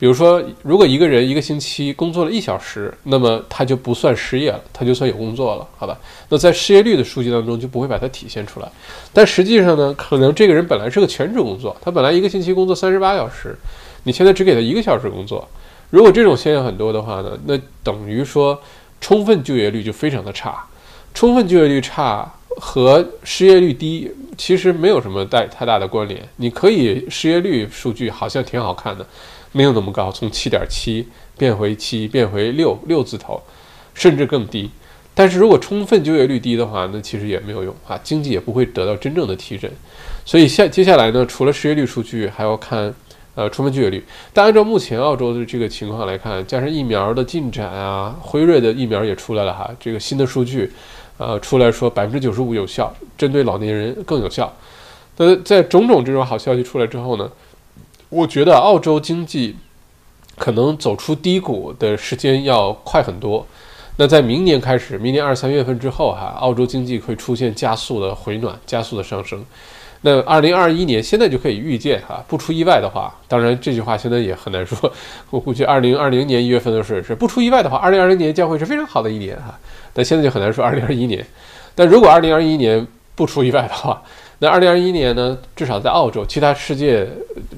[0.00, 5.96] 比如说，如果一个人一个星期工作了一小时，那么他就不算失业了，他就算有工作了，好吧？
[6.28, 8.68] 那在失业率的数据当中就不会把它体现出来。
[9.12, 13.56] 但实际上呢，可能这个人本来是个全职工作，他本来一个星期工作三十八小时，
[14.02, 15.48] 你现在只给他一个小时工作。
[15.90, 18.60] 如果这种现象很多的话呢，那等于说。
[19.02, 20.64] 充分就业率就非常的差，
[21.12, 26.22] 充分就业率差和失业率低其实没有什么带太大的关联。
[26.36, 29.04] 你可以失业率数据好像挺好看的，
[29.50, 33.42] 没有那么高，从七点七变回七，变回六六字头，
[33.92, 34.70] 甚至更低。
[35.14, 39.68] 但是如果充分就业率低的话，那其实也没有用啊，经济也不会得到真正的提振。
[40.24, 42.94] 所以下接下来呢，除了失业率数据，还要看。
[43.34, 50.70] 呃，充分就业率，但按照目前澳洲的这个情况来看，加上疫苗的进展啊，辉瑞的疫苗也出来了哈，这个新的数据，
[51.16, 54.52] 呃，出来说百分之九十五有效，针对老年人更有效。
[55.16, 57.30] 那在种种这种好消息出来之后呢，
[58.10, 59.56] 我觉得澳洲经济
[60.36, 63.46] 可能走出低谷的时间要快很多。
[63.96, 69.44] 那在明年开始，明年二三月份之后哈，澳洲经济会出现加速的回暖，加速的上升。
[70.04, 74.92] 那二零二一年现在就可以预见哈，不出意外的话，当然这句话现在也很难说。
[75.30, 79.56] 我估计二零二零年一月份的事是不出意外的话，二零二零年将会是非常好的一年哈。
[79.92, 81.24] 但现在就很难说二零二一年。
[81.76, 82.84] 但如果二零二一年
[83.14, 84.02] 不出意外的话，
[84.40, 87.06] 那二零二一年呢，至少在澳洲，其他世界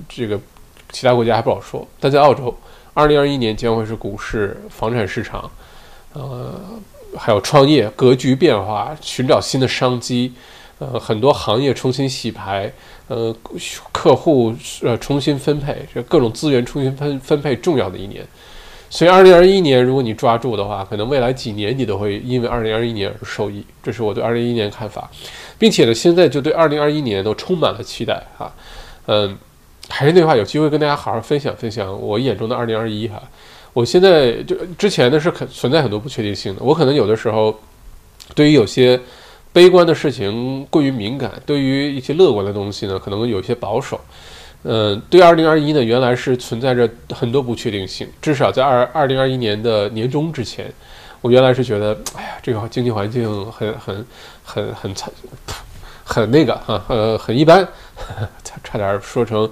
[0.07, 0.39] 这个
[0.93, 1.87] 其他国家还不好说。
[1.99, 2.55] 但在澳洲，
[2.93, 5.51] 二零二一年将会是股市、房产市场，
[6.13, 6.61] 呃，
[7.17, 10.35] 还有创业格局变化，寻找新的商机。
[10.81, 12.73] 呃，很多行业重新洗牌，
[13.07, 13.35] 呃，
[13.93, 18.27] 客户呃重新分配，各种资源重新分分配，重要的一年。
[18.91, 23.65] 所以，二零二一年，如果你抓住的话，可能未来几年你都会因为二零二一年而受益。
[23.83, 25.09] 这是我对二零二一年看法，
[25.59, 28.53] 并且呢，现在就对二零二一年都充满了期待哈。
[29.07, 29.39] 嗯，
[29.89, 33.23] 还是那句话，有机会跟大家好好分享分享我眼中的二零二一哈。
[33.73, 37.57] 我现在就之前呢是可存在很多不确定性的，我可能有的时候
[38.35, 39.01] 对于有些。
[39.55, 43.99] 悲观的事情过于敏感，对于一些乐观的东西呢，可能有些保守。
[44.65, 48.09] 嗯，对二零二一呢，原来是存在着很多不确定性。
[48.21, 50.73] 至少在二二零二一年的年中之前，
[51.21, 54.05] 我原来是觉得，哎呀，这个经济环境很很
[54.43, 55.09] 很很惨，
[56.03, 57.65] 很那个哈，呃，很一般，
[58.43, 59.49] 差差点说成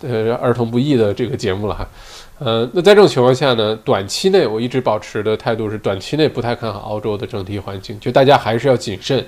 [0.00, 1.86] 呃儿童不宜的这个节目了哈。
[2.38, 9.24] 呃，那在这种情况下呢，短期内我一直保持的态度是，短期内不太看好澳洲的整体环境，就大家还是要谨慎，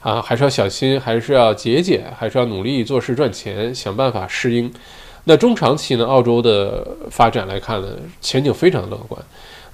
[0.00, 4.72] 啊， 还是要小心，还是要节俭，还是要努力做事赚钱，想办法适应。
[5.24, 7.88] 那中长期呢，澳洲的发展来看呢，
[8.22, 9.20] 前景非常乐观。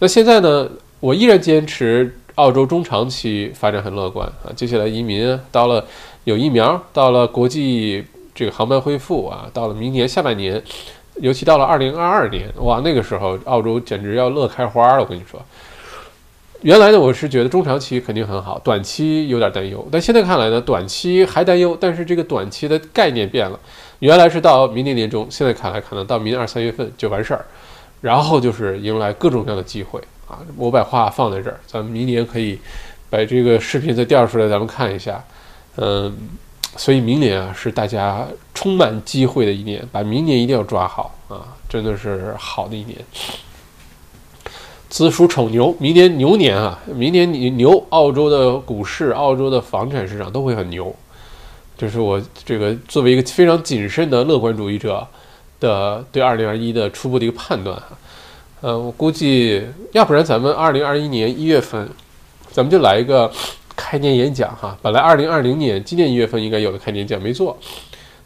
[0.01, 0.69] 那现在呢，
[0.99, 4.51] 我依然坚持澳洲中长期发展很乐观啊。
[4.57, 5.87] 接下来移民到了
[6.25, 10.61] 有疫苗，到了国际这个航班恢复啊，到了明年下半年。
[11.17, 15.01] 尤其到了二零二二年，哇，那个时候澳洲简直要乐开花了。
[15.01, 15.41] 我跟你说，
[16.63, 19.87] 原来呢，我是觉得中长期肯定很好，短期有点担忧。
[19.93, 23.61] 但现在看来呢，短期还担忧，但是这个短期的概念变了，
[23.99, 27.45] 原来是到明年年中，现在看来可能到明年二三月份就完事儿，
[28.01, 30.39] 然后就是迎来各种各样的机会啊。
[30.57, 32.59] 我把话放在这儿，咱们明年可以
[33.11, 35.23] 把这个视频再调出来，咱们看一下，
[35.77, 36.17] 嗯。
[36.75, 41.55] 所以明年啊，是大家充满机会的一年，把明年一定要抓好啊！
[41.69, 42.99] 真的是好的一年。
[44.89, 50.95] 子鼠丑牛，明年牛年啊，明年你牛，澳洲的股市、澳洲的房产市场都会很牛。
[51.77, 55.07] 这是我这个作为一个非常谨慎的乐观主义者
[55.61, 57.89] 的对二零二一的初步的一个判断哈。
[58.63, 61.87] 呃，我估计要不然咱们二零二一年一月份，
[62.51, 63.31] 咱们就来一个。
[63.83, 67.59] 开年演讲哈，本来二零二零年今年一月份应该有的开年讲没做，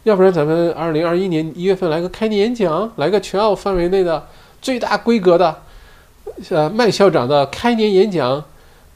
[0.03, 4.27] 要不然咱们二零二一年一月份来个开年演讲，来个全澳范围内的
[4.61, 5.63] 最大规格的，
[6.51, 8.45] 呃，麦校长的开年演讲。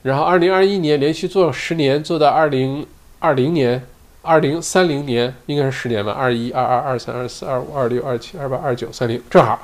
[0.03, 2.87] 然后二零二一年连续做十年，做到二零
[3.19, 3.83] 二零年、
[4.21, 6.13] 二零三零年，应该是十年吧？
[6.13, 9.59] 二一、二二、二三、二四、二五、二六、二七、二八、二九、三零，正好，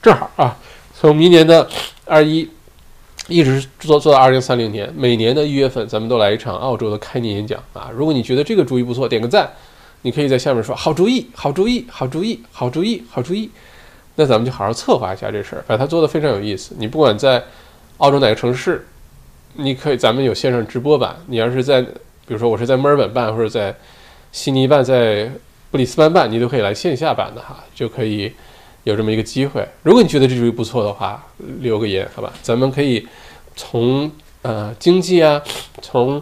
[0.00, 0.56] 正好啊！
[0.94, 1.68] 从明年的
[2.06, 2.48] 二一
[3.28, 7.90] 一直做做到二零三零年，每年的一月份，咱们都来一场澳洲的开年演讲啊！
[7.94, 9.48] 如果你觉得这个主意不错，点个赞，
[10.02, 13.50] 你可以在下面说好主意，好主意，好主意，好主意，好主意。
[14.16, 16.74] 那咱们就好好策划一下这事儿，把它做得非常有意思。
[16.78, 17.42] 你不管在
[17.98, 18.86] 澳洲哪个城市。
[19.60, 21.16] 你可以，咱们有线上直播版。
[21.26, 21.90] 你要是在，比
[22.28, 23.74] 如说我是在墨尔本办，或者在
[24.30, 25.28] 悉尼办，在
[25.70, 28.32] 布里斯班办，你都可以来线下办的哈，就可以
[28.88, 29.66] 有这么一个机会。
[29.82, 31.24] 如果你觉得这主意不错的话，
[31.60, 32.32] 留个言好吧？
[32.42, 33.06] 咱们可以
[33.54, 34.10] 从
[34.42, 35.42] 呃经济啊，
[35.82, 36.20] 从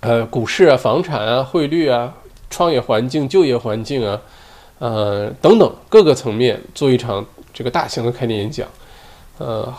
[0.00, 2.14] 呃股市啊、房产啊、汇率啊、
[2.48, 4.20] 创业环境、就业环境啊，
[4.78, 8.66] 呃等等各个层面做一场这个大型的开年演讲，
[9.38, 9.72] 呃。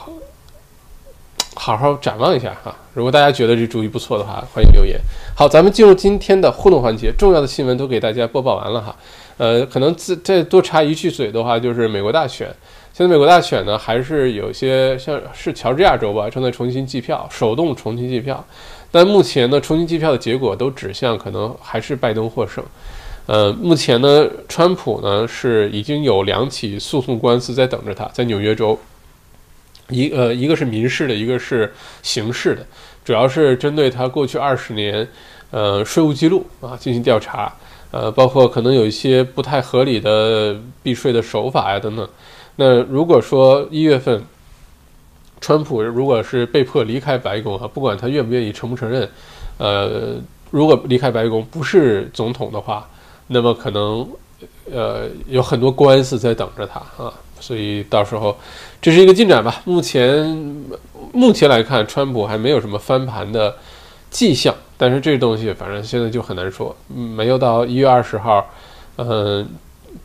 [1.54, 4.99] 好好展望一下哈，如果大家觉得这主意不错的话，欢迎留言。
[5.36, 8.95] 好，咱们进入今天的互动环节，重要的新闻都给大家播报完了哈。
[9.41, 12.47] 呃，可能再再多插一句嘴的话，就是美国大选。
[12.93, 18.45] 现在美国大选呢，还是有些像是乔治亚州吧，正在重新计票，手动重新计票。
[18.91, 22.63] 但目前呢，重新计票的结果都指向可能还是拜登获胜。
[23.25, 28.77] 呃，目前呢，川普呢是已经有两起诉讼官司在等着他，在纽约州。
[29.89, 31.73] 一呃，一个是民事的，一个是
[32.04, 32.63] 刑事的，
[33.04, 35.08] 主要是针对他过去二十年，
[35.49, 37.51] 呃，税务记录啊进行调查，
[37.91, 42.08] 呃，包括可能有一些不太合理的避税的手法呀等等。
[42.56, 44.23] 那如果说一月份，
[45.39, 49.10] 川普如果是被迫离开白宫啊，不管他愿不愿意承不承认，
[49.58, 50.15] 呃，
[50.49, 52.89] 如果离开白宫不是总统的话，
[53.27, 54.08] 那么可能
[54.71, 57.13] 呃有很多官司在等着他啊。
[57.39, 58.38] 所以到时候，
[58.80, 59.62] 这是一个进展吧。
[59.65, 60.63] 目前
[61.12, 63.56] 目前来看，川普还没有什么翻盘的
[64.12, 64.54] 迹象。
[64.78, 66.76] 但是这东西，反正现在就很难说。
[66.88, 68.45] 没有到一月二十号，
[68.97, 69.47] 嗯，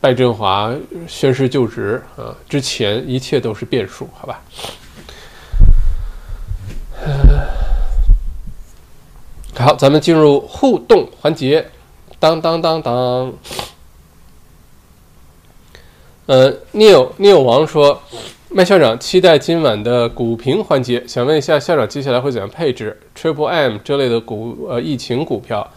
[0.01, 0.73] 拜振华
[1.07, 4.41] 宣誓就职啊之前，一切都是变数，好吧？
[9.55, 11.67] 好，咱们进入互动环节。
[12.19, 13.33] 当当当当。
[16.27, 18.01] 呃，Neil Neil 王说，
[18.49, 25.69] 麦校长期待今晚的股评环节，想问一下校长接下来会怎样配置 Triple M 这类的股呃疫情股票，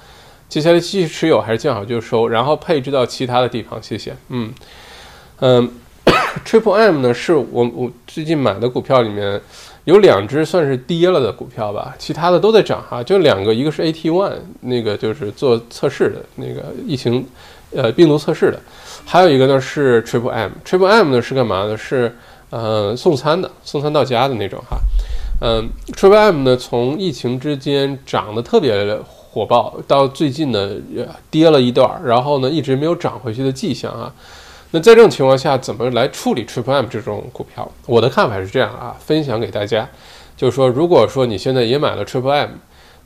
[0.48, 3.83] 接下来继续持有还是见好就收，然后配置到其他的地方？
[3.83, 4.14] 谢谢。
[4.28, 4.52] 嗯
[5.40, 5.68] 嗯
[6.46, 9.40] ，Triple M 呢是我我最近买的股票里面
[9.85, 17.26] 有两只算是跌了的股票吧，其他的都在涨哈，就两个，一个是 AT One 那个就是做测试的那个疫情
[17.74, 18.61] 呃病毒测试的。
[19.04, 21.76] 还有一个呢是 Triple M，Triple M 呢是干嘛的？
[21.76, 22.16] 是
[22.51, 24.79] 呃送餐的，送餐到家的那种哈。
[25.41, 30.71] 嗯，Triple M 呢从疫情之间涨得特别火爆，到最近呢
[31.31, 34.13] 跌了一段，然后呢一直没有涨回去的迹象啊。
[34.73, 37.67] 那在这种情况下，怎么来处理 Triple M 这种股票？
[37.87, 39.89] 我的看法是这样啊，分享给大家，
[40.37, 42.51] 就是说，如果说你现在也买了 Triple M，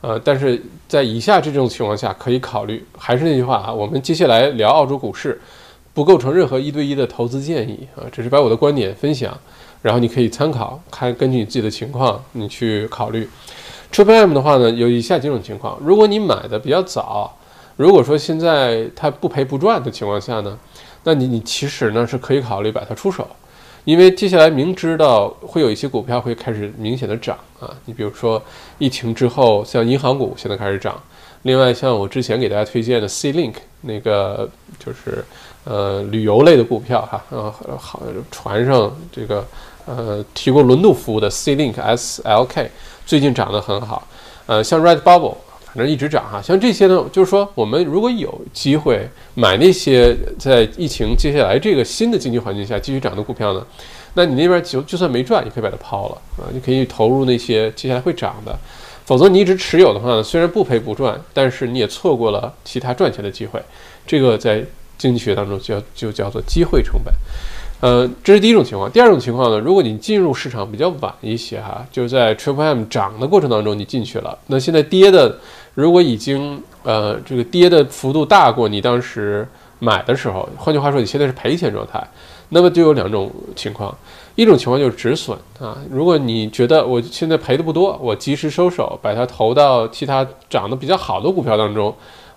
[0.00, 5.40] 呃，但是在以下这种情况下可以考虑，还是那句话啊，我们接下来聊澳洲股市。
[5.94, 9.32] 不构成任何一对一的投资建议啊，只是把我的观点分享，
[9.80, 13.28] 然后你可以参考，看根据你自己的情况，你去考虑。
[13.92, 17.38] Triple M 的话呢，有以下几种情况：如果你买的比较早，
[17.76, 20.58] 如果说现在它不赔不赚的情况下呢，
[21.04, 23.28] 那你你其实呢是可以考虑把它出手，
[23.84, 28.42] 因为接下来明知道会有一些股票会开始明显的涨啊，你比如说
[28.78, 31.00] 疫情之后，像银行股现在开始涨，
[31.42, 34.50] 另外像我之前给大家推荐的 C Link 那个
[34.84, 35.24] 就是。
[35.64, 39.42] 呃，旅游类的股票哈，呃，好，船上这个
[39.86, 42.70] 呃提供轮渡服务的 C Link S L K
[43.06, 44.06] 最近涨得很好，
[44.44, 53.66] 呃，像 Red Bubble 反正一直涨哈，像这些呢，就是说我们如果有机会买那些在疫情接下来这个新的经济环境下继续涨的股票呢，
[54.12, 58.54] 那你那边就就算没赚，你可以把它抛了啊，你可以投入那些接下来会涨的，
[59.06, 63.58] 否则你一直持有的话呢，虽然不赔不赚，但是你也错过了其他赚钱的机会，
[64.06, 64.62] 这个在。
[64.96, 67.12] 经济学当中叫就叫做机会成本，
[67.80, 68.90] 呃，这是第一种情况。
[68.90, 75.38] 第二种情况呢，如果你进入市场比较晚一些哈，就是在 Triple M 涨的过程当中你进去了，那现在跌的
[75.74, 79.46] 如果已经呃这个跌的幅度大过你当时
[79.80, 82.02] 买的时候，换句话说你现在是赔钱状态，
[82.50, 83.94] 那么就有两种情况，
[84.36, 85.76] 一种情况就是止损啊。
[85.90, 91.94] 如果你觉得我现在赔的不多，我及时收手，把它投到其他涨得比较好的股票当中。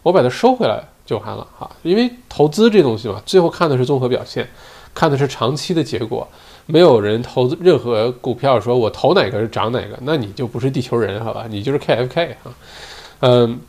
[0.08, 1.70] 我把它收回来就完了哈。
[1.84, 4.48] 因为投资这东西嘛，最后看的是综合表现，
[4.93, 6.28] 看的是长期的结果。
[6.65, 11.46] 没有人投资任何股票说我投哪个是涨哪个，那你就不是地球人好吧？
[11.50, 12.54] 你就是 KFK 啊，
[13.20, 13.60] 嗯。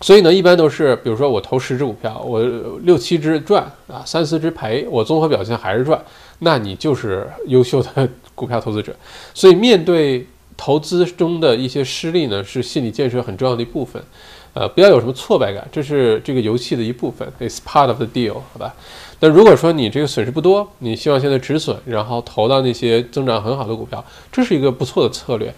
[0.00, 2.40] 所以呢，一般都是，比如说我投十只股票，我
[2.82, 6.00] 六七只赚啊，三四只赔，我综合表现还是赚，
[6.38, 8.94] 那你就是优秀的 股票投资者。
[9.34, 10.24] 所以面对
[10.56, 14.00] 投资中的一些失利呢，是心理建设很重要的一部分。
[14.54, 18.74] 呃，不要有什么挫败感，这是这个游戏的一部分，it's part of the deal，好吧？
[19.20, 25.52] 那如果说你这个损失不多，你希望现在止损，然后投到那些增长很好的股票，这是一个不错的策略。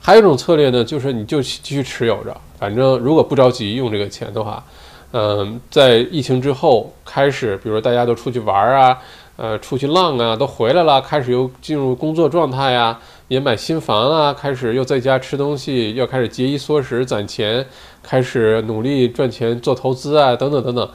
[0.00, 4.64] 还有一种策略呢，就是你就继续持有着，反正如果不着急用这个钱的话，
[5.12, 8.98] 嗯，在疫情之后开始，比如说大家都出去玩啊，
[9.36, 17.64] 呃，出去浪啊，都回来了，开始又进入工作状态呀，也买新房啊，开始又在家吃东西，要开始节衣缩食攒钱，
[18.02, 20.88] 开始努力赚钱做投资啊，等等等等。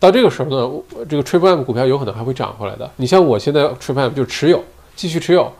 [0.00, 2.90] 到这个时候呢，这个 Triple M 股票有可能还会涨回来的。
[2.96, 4.62] 你像我现在 Triple M 就持有，
[4.96, 5.50] 继续持有。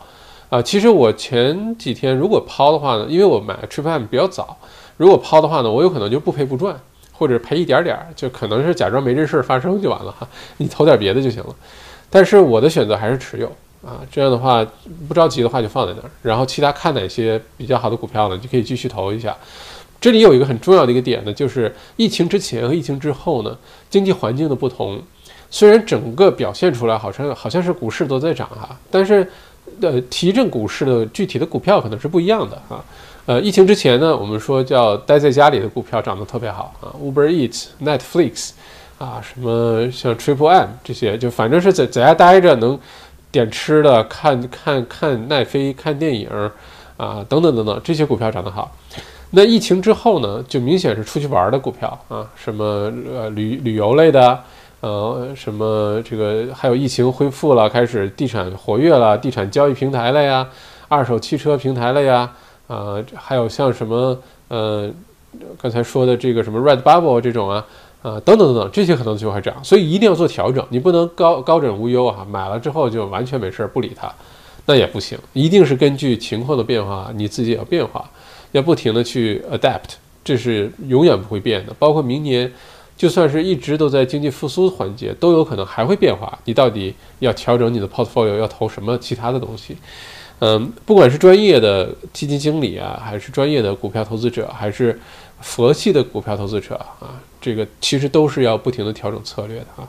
[0.50, 4.56] 啊，其实我前几天如果抛的话呢，因为我买 Triple M 比较早，
[4.96, 6.78] 如果抛的话呢，我有可能就不赔不赚，
[7.12, 11.54] 或者赔一点点儿，就可能是假装没这事儿发生就完了哈，你投点别的就行了。
[12.10, 13.50] 但是我的选择还是持有
[13.84, 14.64] 啊，这样的话
[15.06, 19.36] 不着急的话就放在那儿，然后其他看哪些比较好的股票呢，就可以继续投一下。
[20.00, 23.56] 这里有一个很重要的一个点呢，就是疫情之前和疫情之后呢，
[23.90, 25.00] 经济环境的不同，
[25.50, 29.28] 虽然整个表现出来好像好像是股市都在涨哈，但是。
[29.80, 32.84] 呃，提振股市的具体的股票可能是不一样的啊。
[33.24, 38.50] 呃，疫情之前呢，我们说叫待在家里的股票涨得特别好啊，Uber Eats、Netflix
[38.98, 42.78] 啊，什么像 Triple M 这些，就反正是在在家待着能
[43.34, 46.28] 点吃的、看看看奈飞、看电影
[46.96, 48.70] 啊，等等等等，这些股票涨得好。
[49.30, 52.64] 那疫情之后呢，就明显是出去玩的股票啊，什么
[53.12, 54.38] 呃旅旅游类的。
[54.80, 60.46] 呃，什么这个还有疫情恢复了，开始地产活跃了，地产交易平台了呀，
[60.88, 62.30] 二手汽车平台了呀，
[62.68, 64.16] 啊，还有像什么
[64.48, 64.90] 呃，
[65.60, 67.64] 刚才说的这个什么 Red Bubble 这种啊，
[68.04, 74.12] 啊，等等等等，这些可能就会涨，所以一定要做调整，你不能高高枕无忧啊，买了之后就完全没事儿不理它，
[74.66, 78.04] 那也不行，一定是根据情况的变化，你自己要变化，
[78.52, 82.52] 要不停的去 adapt，这是永远不会变的，包括明年。
[82.96, 86.38] 就算是一直都在经济复苏环节，都有可能还会变化。
[86.44, 89.76] 你到底要调整你的 portfolio，要投什么其他的东西？
[90.40, 94.98] 嗯，不管是专业的基金经理啊，还是专业的股票投资者，还是
[95.40, 99.88] 佛系的股票投资者啊，这个其实都是要不停的调整策略的啊。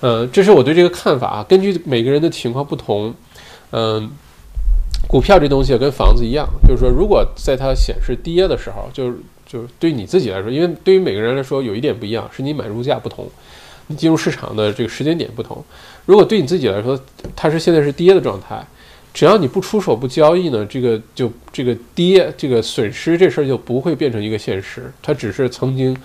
[0.00, 1.46] 嗯，这是我对这个看法啊。
[1.48, 3.14] 根据每个人的情况不同，
[3.70, 4.10] 嗯，
[5.08, 9.18] 股票这东西跟房子一样，就是说，如果在它显示跌的时候，就是。
[9.44, 13.28] 就是对你自己来说，因为对于每个人来说有一点不一样，是你买入价不同，
[13.88, 15.62] 你进入市场的这个时间点不同。
[16.06, 16.98] 如果对你自己来说，
[17.36, 18.66] 它是现在是跌的状态，
[19.14, 25.96] 只要你不出手不交易呢，这个就这个跌这个损失这事儿就不会变成一个现实，它只是曾经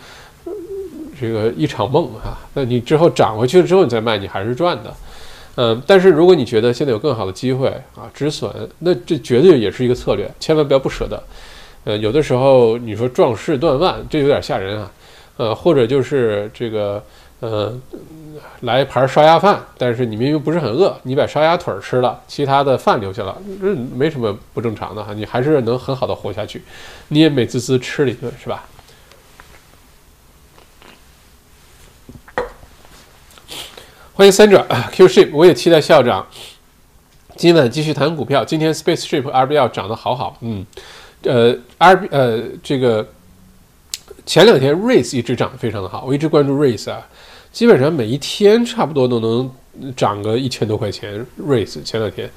[1.20, 2.38] 这个一场梦哈。
[2.54, 4.94] 那你之后涨回去了之后你再卖，你还是赚的。
[5.56, 11.24] 嗯，但是如果你觉得现在有更好的机会啊，止损，那这绝对也是一个策略，千万不要不舍得。
[11.86, 14.92] 呃，有的时候你说壮士断腕，这有点吓人啊。
[15.38, 17.04] 呃，或者就是这个，
[17.40, 17.80] 呃，
[18.62, 26.64] 来一盘烧鸭饭，但是你明明不是很饿，你把烧鸭腿吃了，其他的饭留下了，这没什么不正常的哈，你还是能很好的活下去。
[27.10, 28.66] 你也美滋滋吃了一顿，是吧？
[34.14, 36.26] 欢迎三者 Q Ship，我也期待校长
[37.36, 38.44] 今晚继续谈股票。
[38.44, 40.66] 今天 Space Ship RBL 涨得好好，嗯。
[41.24, 43.06] 呃，R 呃，这个
[44.26, 47.08] 前两天 Race 一直涨得非常的好，我一直关注 Race 啊，
[47.58, 49.52] 基本上每一天差不多都能
[49.96, 51.26] 涨个一千多块钱。
[51.42, 52.30] Race 前两天，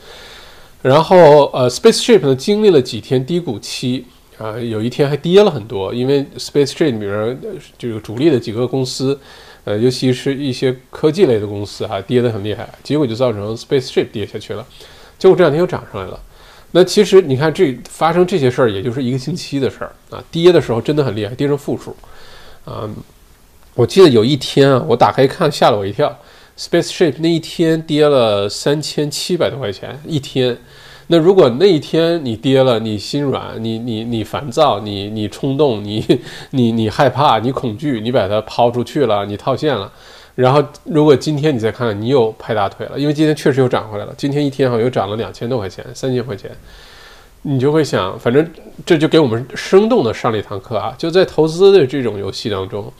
[0.81, 4.07] 然后呃，Spaceship 呢经历了几天低谷期
[4.39, 7.39] 啊，有一天还跌了很多，因为 Spaceship 里面
[7.77, 9.21] 这个主力的几个公司，
[9.65, 14.67] 呃，尤其是一些科技类的公司哈，跌得很厉害，结果就造成 Spaceship 跌下去了，
[15.19, 16.19] 结果这两天又涨上来了。
[16.71, 20.25] 那其实你看，这发生这些事儿，也就是一个星期的事儿啊。
[20.31, 21.95] 跌的时候真的很厉害，跌成负数
[22.65, 22.89] 啊。
[23.75, 26.19] 我记得有一天啊，我打开一看，吓了我一跳
[26.59, 30.57] ，Spaceship 那一天跌了三千七百多块钱一天。
[31.07, 36.05] 那如果那一天你跌了，你心软，你你你烦躁，你你冲动，你
[36.51, 39.91] 你你害怕，你恐惧，你把它抛出去了，你套现了。
[40.37, 44.15] 然后，如果今天你再看，你又拍大腿了，因为今天确实又涨回来了。
[44.17, 46.51] 今天一天好像又涨了两千多块钱，三千块钱。
[47.43, 48.47] 你就会想，反正
[48.87, 50.95] 这就给我们生动的上了一堂课啊！
[50.97, 52.93] 就在投资的这种游戏当中，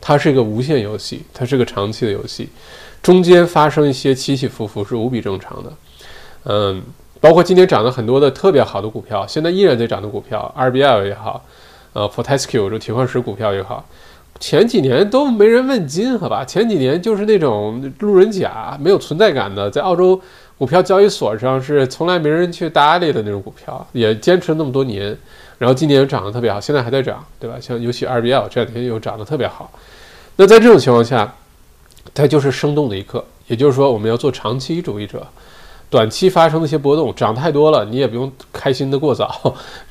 [0.00, 2.48] 它是一个无限游戏，它是个长期的游戏，
[3.02, 5.72] 中间发生一些起起伏伏是无比正常的。
[6.44, 6.82] 嗯，
[7.20, 11.44] 包括今天涨了很多的特别好的股票，现在依然在涨的股票，RBL 也好，
[11.92, 13.84] 呃，Fortescue 就铁矿石股票也好，
[14.40, 16.44] 前几年都没人问津，好吧？
[16.44, 20.20] 前几年就是那种路人甲，没有存在感的，在澳洲。
[20.58, 25.16] 股票交易所上是从来没人去搭理的那种股票，也坚持了那么多年，
[25.58, 27.56] 然后今年又涨得特别好，现在还在涨，对吧？
[27.60, 29.70] 像尤其 RBL 这两天又涨得特别好。
[30.36, 31.34] 那在这种情况下，
[32.14, 35.26] 它就是生动的一刻，也就是说，我们要做长期主义者，
[35.90, 39.26] 短期发生的一些波动，涨太多了，你也不用开心的过早；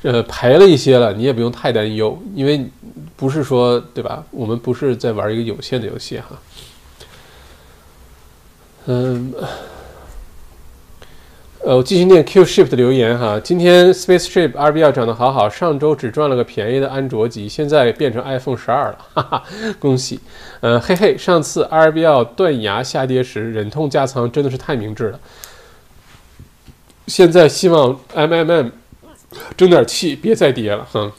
[0.02, 2.66] 呃，赔了一些了，你也不用太担忧，因为
[3.14, 4.24] 不是说，对吧？
[4.30, 6.26] 我们不是在玩一个有限的游戏哈。
[8.86, 9.34] 嗯。
[11.64, 13.38] 呃，我继续念 Q Shift 的留言哈。
[13.42, 19.44] 今天 Spaceship RBL 涨得好好，上周只赚了个便宜的安卓机，现在变成 iPhone 十二了， 哈哈，
[19.80, 20.20] 恭喜！
[20.60, 25.18] 呃，嘿嘿，上次 RBL 断崖下跌时忍痛加仓，真的是太明智了。
[27.08, 28.70] 现在希望 MMM
[29.56, 31.10] 争点气，别再跌了，哼。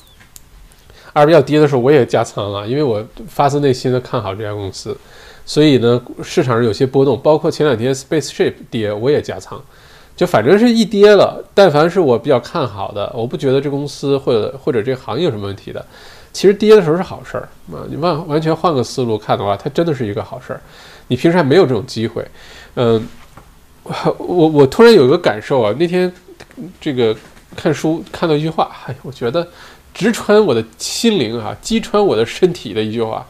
[1.13, 4.97] RBL 跌的时候我也加仓了，因为我发自内心的看好这家公司，
[5.45, 9.61] 所以呢，市场上有些波动，包括前两天 Spaceship 跌，我也加仓。
[10.19, 15.85] 就反正是一跌了，但凡是我比较看好的，我不觉得这公司或者或者这个行业有什么问题的，
[16.33, 17.87] 其实跌的时候是好事儿啊。
[17.89, 20.59] 你完完全换个思路看的话，它真的是一个好事儿。
[21.07, 22.27] 你平时还没有这种机会，
[22.75, 23.01] 嗯，
[24.17, 26.11] 我我突然有一个感受啊，那天
[26.81, 27.15] 这个
[27.55, 29.47] 看书看到一句话，哎，我觉得
[29.93, 33.25] 直穿我的心灵啊，击穿我的身体的一句话，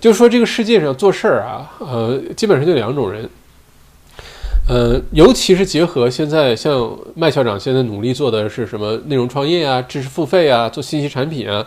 [0.00, 3.28] 就说这个世界上做事儿啊，呃，基本上就两种人。
[4.66, 11.66] 呃，尤其是结合现在像麦校长现在努力做的是什么内容创业啊、知识付费啊、做信息产品啊，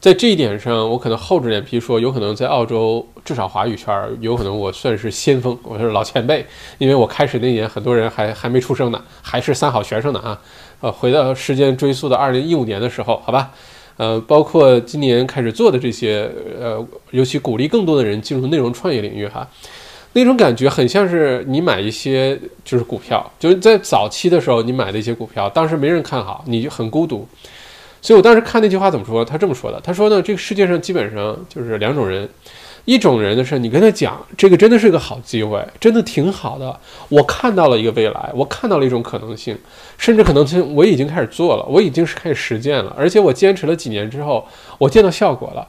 [0.00, 6.46] 在这一点上，我可能厚着脸皮说，有可能在澳洲至少华语圈，有可能我算是先锋，我是老前辈，
[6.78, 10.40] 因为我开始那年很多人还还没出生呢，还是三好学生呢啊。
[10.80, 13.50] 呃，回到时间追溯到二零一五年的时候，好吧，
[13.98, 19.46] 呃，包括今年开始做的这些，呃，尤其鼓励更多的人进入内容创业领域哈。
[20.18, 27.24] 那种感觉很像是你买一些就是股票，就是在早期的时候你买的一些股票，当时没人看好，你就很孤独。
[28.02, 29.24] 所以我当时看那句话怎么说？
[29.24, 32.28] 他这么说的：他说呢，这个世界上基本上就是两种人，
[32.84, 36.76] 一种人的是你跟他讲这个真的是个好机会，真的挺好的，
[37.08, 39.56] 我看到了一个未来，我看到了一种可能性，
[39.96, 44.46] 甚至可能性我已经开始做了，我已经是开始实践了，而且我坚持了几年之后，
[44.78, 45.66] 我见到效果了。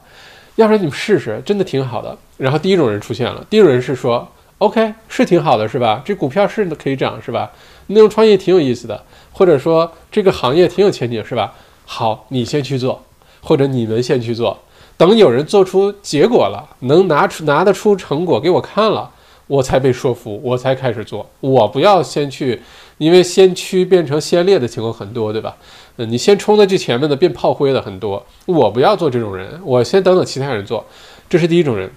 [0.56, 2.16] 要不然你们试试，真的挺好的。
[2.36, 4.28] 然后第一种人出现了，第一种人是说
[4.60, 6.00] ，OK，是挺好的，是吧？
[6.04, 7.50] 这股票是可以涨，是吧？
[7.88, 9.02] 内容创业挺有意思的，
[9.32, 11.54] 或者说这个行业挺有前景，是吧？
[11.84, 13.02] 好，你先去做，
[13.42, 14.56] 或者你们先去做，
[14.96, 19.10] 等有人做出结果了，能拿出拿得出成果给我看了，
[19.48, 21.28] 我才被说服，我才开始做。
[21.40, 22.62] 我不要先去，
[22.98, 25.56] 因为先驱变成先烈的情况很多，对吧？
[25.96, 30.84] 嗯你先冲在最前面的变炮灰的很多，我不要做这种人，我先等等其他人做，
[31.28, 31.90] 这是第一种人。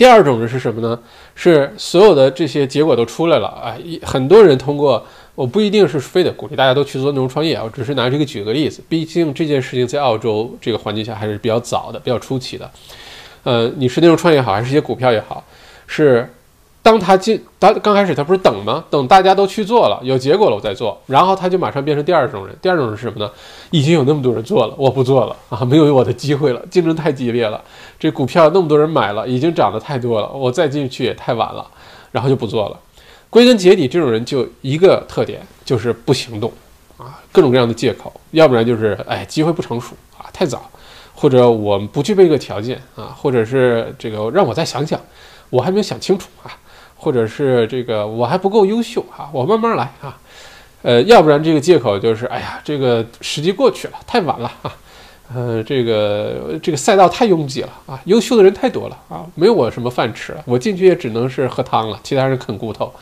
[0.00, 0.98] 第二种呢是什么呢？
[1.34, 12.70] 是所有的这些结果都出来了啊，哎，很多人通过，我不一定是非得鼓励大家都去做内容创业啊，我只是拿这个举个例子，毕竟这件事情在澳洲这个环境下还是比较早的，比较初期的。
[13.42, 15.44] 呃，你是内容创业好，还是一些股票也好，
[15.86, 16.26] 是。
[16.82, 18.82] 当他进，他刚开始他不是等吗？
[18.88, 22.56] 等大家都去做了，有结果了我再做，然后他就马上变成第二种人。
[22.62, 23.30] 第二种人是什么呢？
[23.70, 27.62] 已经有那么多人做了，我不做了啊，没有我的机会了，竞争太激烈了，
[27.98, 31.66] 这股票那么多人买了，已经涨得太多了，我再进去也太晚了，
[32.12, 32.78] 然后就不做了。
[33.28, 36.50] 归根结底，这种人就一个特点，就是不行动
[36.96, 40.68] 啊，各种各样的借口，要不然就是哎机会不成熟啊，太早，
[41.14, 44.98] 或者我不具备一个条件啊，或者是这个让我再想想，
[45.50, 46.50] 我还没有想清楚啊。
[47.00, 50.18] 或者是这个我还不够优秀哈，我慢慢来啊，
[50.82, 54.76] 呃，要不然这个借口就是哎呀，这个时机过去了，太晚了啊，
[55.34, 62.92] 呃，这个这个赛道太拥挤了啊，优秀的人太多了啊，没有我什么饭吃了，我进去也只能是喝汤了，其他人啃骨头。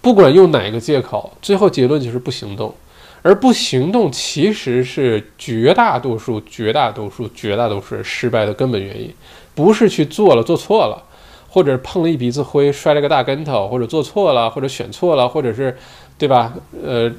[0.00, 2.72] 不管用哪个借口，最后结论就是不行动，
[3.20, 9.12] 而不行动其实是绝大多数、绝大多数、绝大多数失败的根本原因，
[9.54, 11.04] 不是去做了做错了。
[11.48, 15.76] 或者碰了一鼻子灰，摔了个大跟头，或者做错了，或者选错了，或者是，
[16.16, 16.54] 对吧？
[16.84, 17.10] 呃，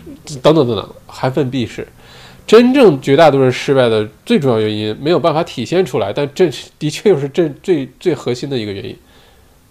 [0.42, 1.88] 等等等等，还分必是。
[2.46, 6.50] 真正绝大多数失败的最主要原因没有办法体现出来，但这
[6.80, 8.96] 的确又是这最最核心的一个原因，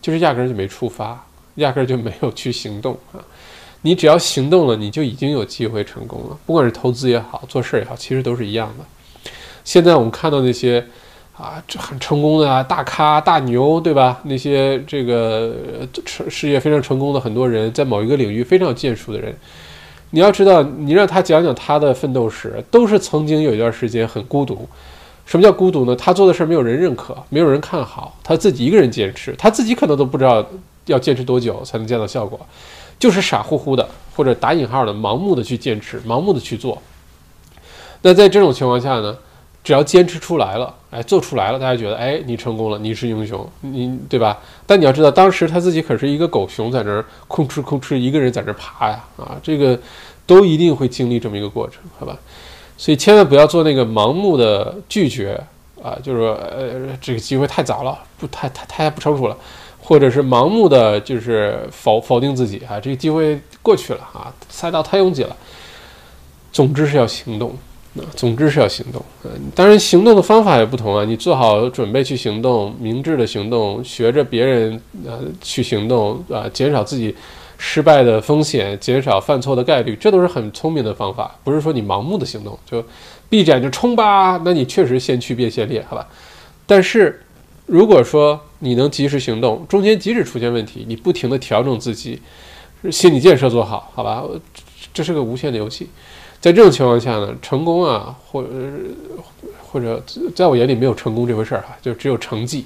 [0.01, 3.19] 就是压根儿就没出发，压根儿就没有去行动啊。
[3.83, 6.39] 你只要行动了，你就已经有机会成功了。
[6.47, 8.85] 不管是投资也好，做事儿也好，其实都是一样的。
[9.65, 10.85] 现在我们看到那些
[11.39, 14.19] 啊，这很成功的啊，大咖大牛，对吧？
[14.25, 15.55] 那些这个
[16.05, 19.33] 成事业非常成功的很多人，在某一个领域非常有建树的人，
[20.11, 24.69] 你要知道，你让他讲讲他的奋斗史，都是曾经有一段时间很孤独。
[25.27, 25.95] 什么叫孤独呢？
[25.95, 30.45] 他做的事儿没有人认可，没有人看好，他自己一个人坚持，他自己可能都不知道
[30.87, 32.41] 要坚持多久才能见到效果，
[32.99, 36.83] 就是傻乎乎的或者打引号的盲目的去坚持，盲目的去做。
[38.03, 39.17] 那在这种情况下呢，
[39.65, 44.39] 只要坚持出来了，哎，做出来了，大家觉得，哎，你成功了，你是英雄，你对吧？
[44.67, 49.79] 但你要知道，当时他自己可是一个狗熊在那儿吭哧吭哧一个人在那儿爬呀，啊，这个
[50.27, 52.17] 都一定会经历这么一个过程，好吧？
[52.79, 55.39] 所以千万不要做那个盲目的拒绝
[55.83, 59.37] 啊，就是说，呃，这个机会太早了，不太太太不成熟了，
[59.81, 65.37] 或者是盲目的就是否否定自己啊，这个机会过去了啊，赛道太拥挤了。
[66.51, 67.55] 总之是要行动，
[68.15, 69.03] 总之是要行动。
[69.25, 77.15] 嗯，当然行动的方法也不同啊，你做好准备去行动，明智的行动，学着别人呃去行动啊，减少自己。
[77.61, 81.37] 失败的风险，减少犯错的概率，这都是很聪明的方法。
[81.43, 82.81] 不是说你盲目的行动就
[83.29, 86.07] 闭眼就冲吧，那你确实先驱变先烈，好吧？
[86.69, 87.21] 但是
[87.67, 92.21] 如果说你能及时行动，中间即使出现问题，你不停的调整自己，
[92.93, 94.23] 心理建设做好，好吧？
[94.95, 95.89] 这是个无限的游戏。
[96.41, 98.49] 在这种情况下呢，成功啊，或者
[99.61, 100.03] 或者
[100.35, 102.65] 在我眼里没有成功这回事儿哈，就只有成绩，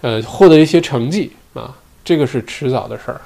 [0.00, 3.20] 呃，获得一些成绩啊，这个是迟早的事儿。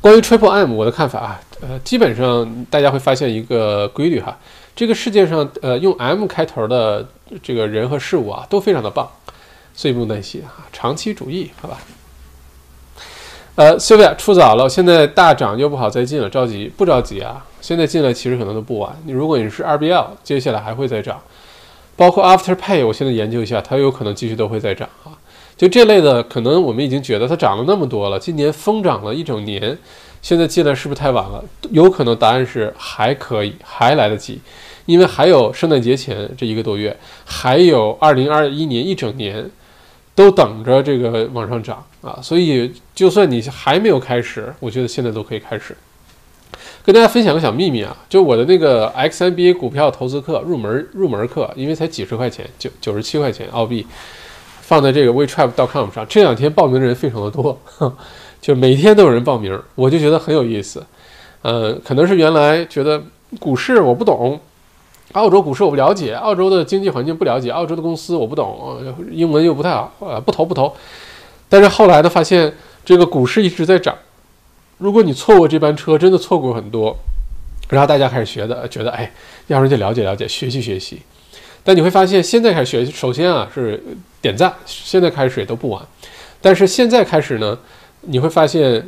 [0.00, 4.38] 关于 Triple M，我的看法啊，呃，基本上大家会发现一个规律哈，
[4.76, 7.08] 这个世界上呃用 M 开头的
[7.42, 9.08] 这个人和事物啊都非常的棒，
[9.74, 11.78] 所以不用担心啊，长期主义，好吧？
[13.58, 17.44] 呃，Sylvia 出早了，现在大涨又不好再进了，着急不着急啊？
[17.60, 18.96] 现在进来其实可能都不晚。
[19.04, 21.20] 你如果你是 RBL，接下来还会再涨，
[21.96, 25.10] 包括 Afterpay，我现在研究一下，它有可能继续都会再涨啊。
[25.56, 29.76] 就这类的，可能我们已经觉得它涨了那么多了，今年疯涨了一整年，
[30.22, 31.42] 现在进来是不是太晚了？
[31.72, 34.40] 有可能答案是还可以，还来得及，
[34.86, 39.50] 因为还有圣诞节前这一个多月，还有二零二一年一整年，
[40.14, 42.18] 都等着这个往上涨啊！
[42.22, 45.76] 所以就算你还没有开始，我觉得现在都可以开始。
[46.84, 53.86] 跟大家分享个小秘密啊，就我的那个 XNBA 股票投资课入门入门课，因为才几十块钱，九九十七块钱澳币。
[54.60, 57.58] 放在这个 WeTrap.com 上，这两天报名的人非常的多，
[58.38, 60.84] 就每天都有人报名，我就觉得很有意思。
[61.40, 63.02] 呃，可能是原来觉得
[63.40, 64.38] 股市我不懂，
[65.12, 68.78] 澳洲股市我不了解，澳洲的经济环境不了解，澳洲的公司我不懂，
[69.10, 70.70] 英文又不太好，呃，不投不投。
[71.48, 72.52] 但是后来呢，发现
[72.84, 73.96] 这个股市一直在涨，
[74.78, 76.96] 如果你错过这班车，真的错过很多。
[77.68, 79.12] 然后大家开始学的，觉得哎，
[79.48, 81.02] 要不然就了解了解，学习学习。
[81.62, 83.82] 但你会发现，现在开始学，首先啊是
[84.22, 85.82] 点赞，现在开始也都不晚。
[86.40, 87.58] 但是现在开始呢，
[88.02, 88.82] 你会发现，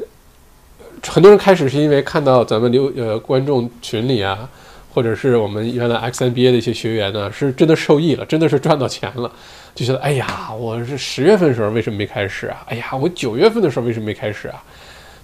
[1.06, 4.48] 很多人开始是因为看到咱们留呃观众群里啊，
[4.93, 9.30] 或者是我们原来 XNBA 的一些学员呢，是真的受益了，真的是赚到钱了，
[9.74, 12.64] 就觉得哎呀，我是十月份的时候为什么没开始啊？
[12.66, 14.62] 哎呀，我九月份的时候为什么没开始啊？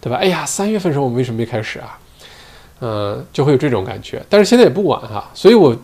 [0.01, 0.17] 对吧？
[0.17, 1.99] 哎呀，三月份的时候我们为什么没开始啊？
[2.81, 4.23] 嗯，就会有这种感觉。
[4.29, 5.77] 但是现在也不晚哈，所以我。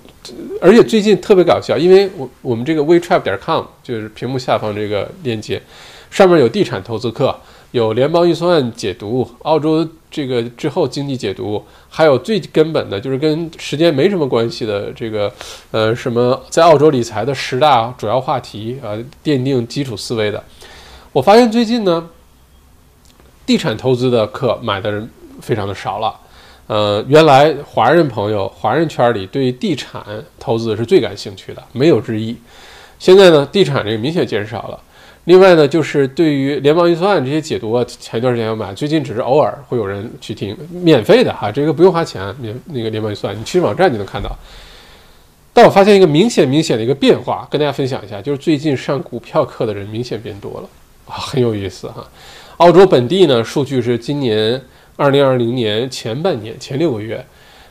[0.60, 5.60] 而且最近特别搞笑，因为我我们这个 WeTrap 点 com 就是屏幕下方这个链接，
[6.12, 7.36] 上面有地产投资课，
[7.72, 15.32] 有联邦预算案解读，澳洲这个之后经济解读，还有最根本的就是跟时间没什么关系的这个
[15.70, 18.92] 呃什么在澳洲理财的十大主要话题啊，
[19.24, 20.44] 奠定基础思维的。
[21.12, 22.10] 我发现最近呢，
[23.46, 25.08] 地产投资的课买的人
[25.40, 26.14] 非常的少了。
[26.66, 30.04] 呃，原来华人朋友、华人圈里对地产
[30.38, 32.36] 投资是最感兴趣的，没有之一。
[32.98, 34.78] 现在呢，地产这个明显减少了。
[35.24, 44.30] 另外呢，就是对于联邦预算案这些解读，啊，前一段时间要买，最近只是偶尔会有人去听，免费的哈，这个不用花钱，免那个联邦预算，你去网站就能看到。
[45.52, 50.68] 但我发现一个明显明显的一个变化，跟大家分享一下，就是最近上股票课的人明显变多了
[51.06, 52.04] 啊，很有意思哈。
[52.58, 54.60] 澳洲本地呢，数据是今年。
[54.94, 57.24] 二零二零年前半年前六个月，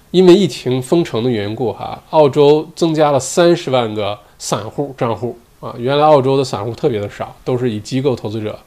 [0.10, 5.74] 因为疫情封城的缘故，哈，澳洲增加了三十万个散户账户啊。
[5.78, 8.60] 原来澳洲的散户特别的少，都是以机构投资者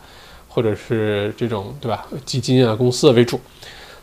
[0.49, 3.39] 或者是这种对吧基金啊公司为主。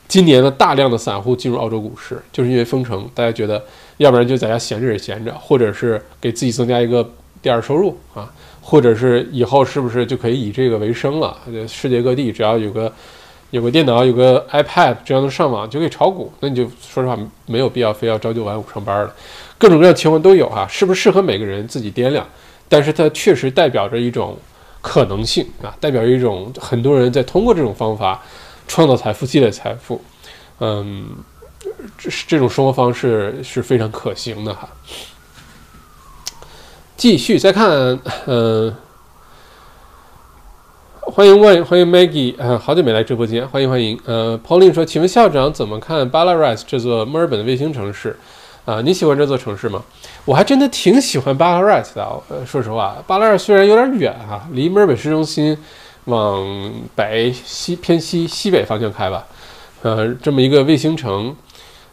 [0.07, 3.63] 今年呢，大量的散户进入澳洲股市，就是因为封城，大家觉得
[3.97, 7.09] 要不然就在家闲着也闲着，或者是给自己增加一个
[7.41, 8.31] 第二收入啊，
[8.61, 11.35] 或者是以后是不是就可以以这个为生了？
[11.67, 12.93] 世界各地只要有个。
[13.51, 19.13] 有个电脑，有个 iPad，只要能上网就可以炒股，那你就说实话没有必要非要朝九晚五上班了。
[19.57, 22.25] 各种各样情况都有哈，是不是适合每个人自己掂量？
[22.71, 24.37] 但是它确实代表着一种
[24.81, 28.23] 可能性啊，代表一种很多人在通过这种方法
[28.65, 30.01] 创造财富、积累财富。
[30.61, 31.05] 嗯，
[31.97, 34.69] 这这种生活方式是非常可行的哈。
[36.95, 38.73] 继续再看，嗯。
[41.01, 43.99] 欢迎问，欢迎 Maggie，呃，好久没来直播间，欢迎欢迎。
[44.05, 48.17] 呃，Pauline 说，请问校长怎么看 Ballarat 这座墨尔本的卫星城市？
[48.65, 49.83] 啊，你喜欢这座城市吗？
[50.25, 52.21] 我还真的挺喜欢 Ballarat 的。
[52.29, 55.57] 呃，说实话巴拉瑞虽然有点远哈，离墨尔本市中心
[56.05, 59.25] 往北西偏西西北方向开吧。
[59.81, 61.35] 呃，这么一个卫星城，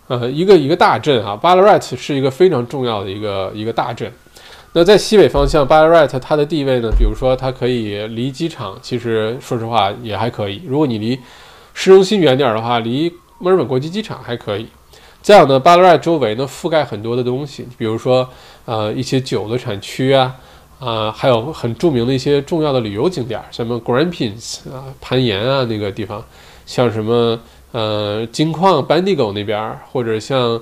[0.09, 4.13] 呃，一个一个大镇啊，Ballarat 是一个非常重要的一个一个大镇。
[4.75, 6.91] 那在西北方向巴拉瑞特它的地位呢？
[6.97, 10.63] 比如说，它可以离机场，其实说实话也还可以。
[10.67, 11.19] 如果你离
[11.73, 14.69] 市中心远点的话，离墨尔本国际机场还可以。
[15.29, 18.27] 再有呢，Ballarat 周围呢覆盖很多的东西，比如说
[18.65, 20.35] 呃一些酒的产区啊，
[20.81, 26.25] 啊还有很著名的一些重要的旅游景点，什么 Grampians 啊攀岩啊那个地方，
[26.65, 27.39] 像什么
[27.73, 30.59] 呃金矿班迪狗那边，或者像。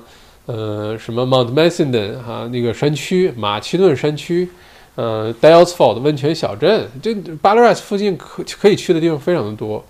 [0.46, 4.48] 呃，什么 Mount Macedon 哈，那个山区马其顿山区，
[4.94, 7.12] 呃 d a l e s f o r d 温泉小镇，这
[7.42, 9.84] Ballarat 附近可可以去的地方非常的多，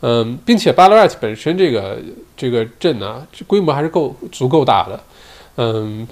[0.00, 1.98] 嗯，并且 Ballarat 本身这个
[2.36, 5.00] 这个镇呢，规模还是够足够大的，
[5.56, 6.06] 嗯，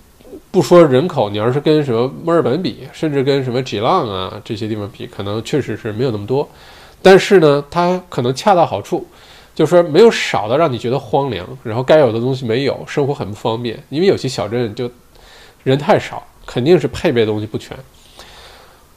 [0.50, 6.48] 不说人口，你要是跟什么墨尔本比，甚至跟什么 Geelong 啊这些地方比，可能确实是没有那么多，
[7.00, 9.06] 但是呢，它可能恰到好处。
[9.54, 13.82] 就是说没有少的让你觉得荒凉，然后该有的东西没有，生活很不方便。
[13.88, 14.90] 因为有些小镇就
[15.64, 17.74] 人太少，肯定是配备的东西不全。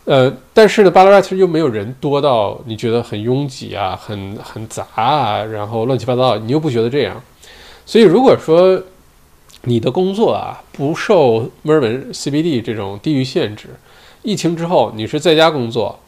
[0.10, 7.22] 呃，但是呢，巴拉瑞又没有人多到你觉得很拥挤啊，很很杂啊，然后乱七八糟，你又不觉得这样。
[7.86, 8.82] 所以如果说
[9.66, 13.68] 你的工作啊不受墨尔本 CBD 这种地域限制，
[14.24, 16.00] 疫情之后你是在家工作。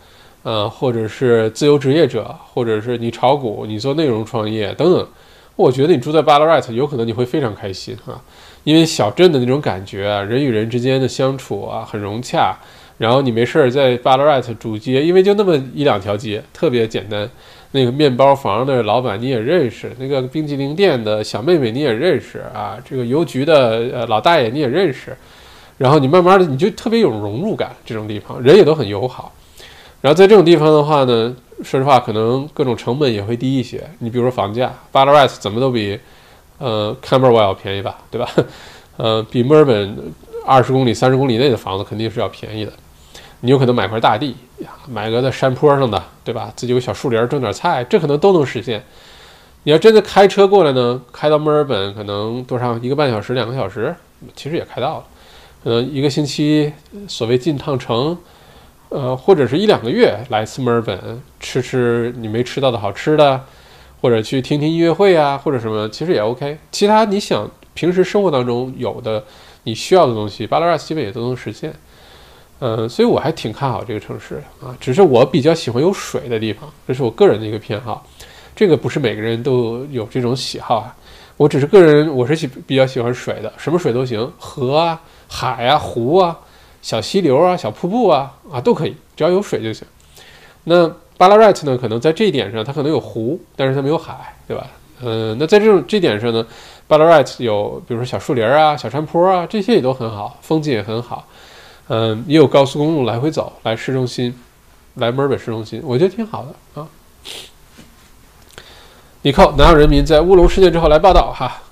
[0.44, 5.08] 呃，或者是自由职业者，或者是你炒股，你做内容创业等等，
[5.56, 8.20] 我觉得你住在 Ballarat 有可能你会非常开心啊，
[8.64, 12.58] 因为小镇的那种感觉啊，人与人之间的相处啊很融洽，
[13.02, 17.28] 然后你没事儿在 Ballarat 主街，因为就那么一两条街，特别简单，
[17.72, 25.18] 那个面包房的老板你也认识，那个冰激凌店的小妹妹你也认识啊，这个邮局的呃老大爷你也认识，
[25.80, 29.34] 然后你慢慢的你就特别有融入感，这种地方人也都很友好。
[30.00, 33.82] 然后在这种地方的话呢，说实话，可能各种成本也会低一些。
[33.98, 36.00] 你比如说房价，Ballarat 怎么都比
[36.60, 38.30] 呃 Camberwell 便宜吧，对吧？
[38.98, 39.98] 呃，比墨尔本
[40.46, 42.72] 二十公里、三十公里内的房子肯定是要便宜的。
[43.42, 44.36] 你有可能买块大地，
[44.88, 46.52] 买个在山坡上的，对吧？
[46.56, 48.84] 自己有小树林种点菜，这可能都能实现。
[49.64, 52.82] 你要真的开车过来呢，开到墨尔本可能多长？
[52.82, 53.94] 一个半小时、两个小时，
[54.36, 55.04] 其实也开到了。
[55.64, 56.74] 可能一个星期，
[57.08, 58.18] 所谓进趟城。
[58.90, 63.42] 呃，或者是一两个月来一次墨尔本，吃吃你没吃到的好吃的，
[64.02, 66.58] 或者去听听音乐会啊，或者什么，其实也 OK。
[66.74, 69.24] 其他你想平时生活当中有的
[69.64, 71.74] 你需要的东西，巴拉拉基本也都能实现。
[72.62, 74.70] 嗯，所以我还挺看好这个城市啊。
[74.80, 78.06] 只是我比较喜欢有水的地方，这是我个人的一个偏好。
[78.56, 80.96] 这个不是每个人都有这种喜好啊。
[81.38, 86.40] 我只是个人，我是喜比较喜欢水的，什么水都行，河啊、海啊、湖啊。
[86.82, 89.88] 小溪流啊，小瀑布啊，啊都可以，只要有水就行。
[90.64, 90.88] 那
[91.18, 91.78] 巴拉瑞特呢？
[91.78, 94.68] 可能在这一点上，它可能有湖，但是它没有海，对吧？
[95.04, 96.46] 嗯，那在这种这点上呢，
[96.88, 101.28] 巴拉瑞特有，比如说小树林啊、小山坡啊，这些也都很好，风景也很好。
[101.94, 104.34] 嗯，也有高速公路来回走，来市中心，
[104.96, 106.88] 来墨尔本市中心，我觉得挺好的啊。
[109.24, 111.64] 你靠南澳人民在乌龙事件之后来报道哈。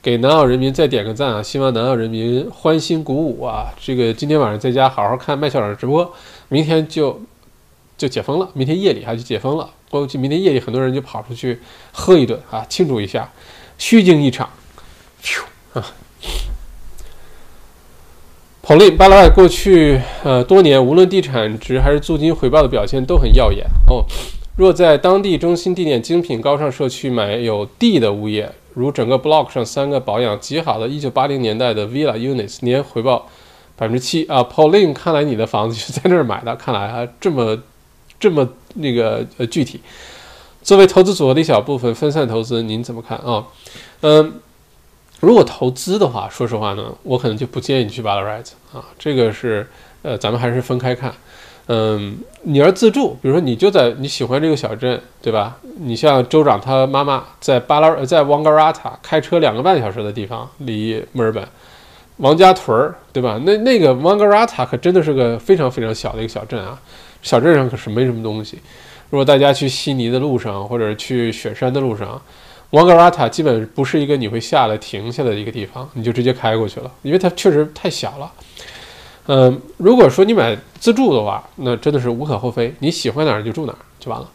[0.00, 1.42] 给南澳人民再点个赞啊！
[1.42, 3.74] 希望南澳人民欢欣鼓舞啊！
[3.80, 6.14] 这个今天晚上在家好好看麦校长直播，
[6.48, 7.20] 明天就
[7.96, 9.68] 就解封了，明天夜里还就解封了。
[9.90, 11.60] 估计明天夜里很多人就跑出去
[11.90, 13.28] 喝一顿啊，庆祝一下，
[13.78, 14.48] 虚惊一场。
[15.20, 15.42] 咻
[15.74, 15.84] 啊
[18.68, 24.04] ！Pauline 巴拉尔过去呃多年，无论地产值还是租金回报的表现都很耀眼哦。
[24.56, 28.52] 若在当地中心地点精品高尚社区买有地的物业。
[28.74, 33.26] 如整个 block 上三个保养极好的1980年代的 villa units，年回报
[33.74, 37.58] 百分之七啊！Pauline，看来你的房子是在那儿买的，看来啊这么
[38.20, 39.80] 这么那个呃具体。
[40.62, 43.46] 作为投资组合的一小部分，分散投资您怎么看啊？
[44.02, 44.34] 嗯，
[45.20, 49.66] 如果投资的话，说实话呢，我可能就不建议你去 Ballarat 啊，这个是
[50.02, 51.12] 呃咱们还是分开看。
[51.66, 55.58] 嗯，你要自助，比如说你就在你喜欢这个小镇，对吧？
[55.80, 61.46] 你像州长他妈妈在巴拉在旺嘎拉塔开车两个半小时的地方，离墨尔本
[62.16, 63.38] 王家屯儿，对吧？
[63.44, 66.80] 那那个旺嘎拉塔可真的是个非常非常小的一个小镇啊，
[67.20, 68.58] 小镇上可是没什么东西。
[69.10, 72.20] 如果大家去悉尼的路上，或者去雪山的路上，
[72.70, 78.30] 旺嘎拉塔基本不是一个你会下来停下的一个地方，你就直接开过去了，因为它确实太小了。
[79.26, 84.28] 嗯，如果说你买自住的话，那真的是无可厚非，你喜欢哪儿就住哪儿就完了。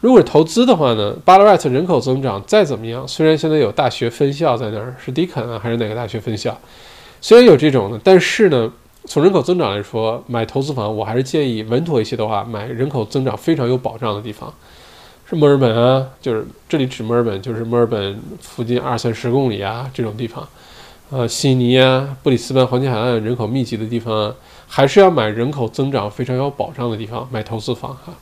[0.00, 6.58] 如果是投资的话呢，巴拉 t 人口增长再怎么样，虽然现在有大学分校在那儿，是迪肯啊还是哪个大学分校，
[7.20, 8.72] 虽然有这种的，但是呢，
[9.04, 14.52] 从人口增长来说，买投资房我还是建议稳妥一些的话，买人口增长非常有保障的地方，
[15.30, 20.44] 是墨尔本啊，就是这里指墨尔本，就是墨尔本附近二三十公里啊这种地方。
[21.10, 24.34] 呃，悉尼啊，布里斯班黄金海岸人口密集的地方啊，
[24.66, 28.12] 还是要买人口增长非常有保障的地方买投资房哈。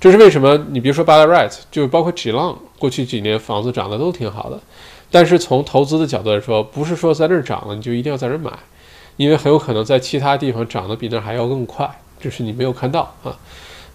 [0.00, 0.56] 这是为什么？
[0.70, 4.58] 你比如说巴拉 r i t 就包括 g l o n 过去几年房子涨得都挺好的。
[5.10, 8.50] 但是从投资的角度来说，不是说在这儿涨了你就一定要在这儿买，
[9.18, 13.36] 因为很有可能在其他地方涨得比那儿还要更快，这是你没有看到啊。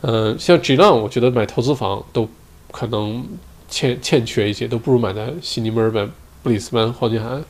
[0.01, 2.27] 嗯，像 g l o n 我觉得买投资房都
[2.71, 3.23] 可能
[3.69, 7.43] 欠欠缺一些，都不如买在悉尼、墨尔本、布里斯班黄金海岸。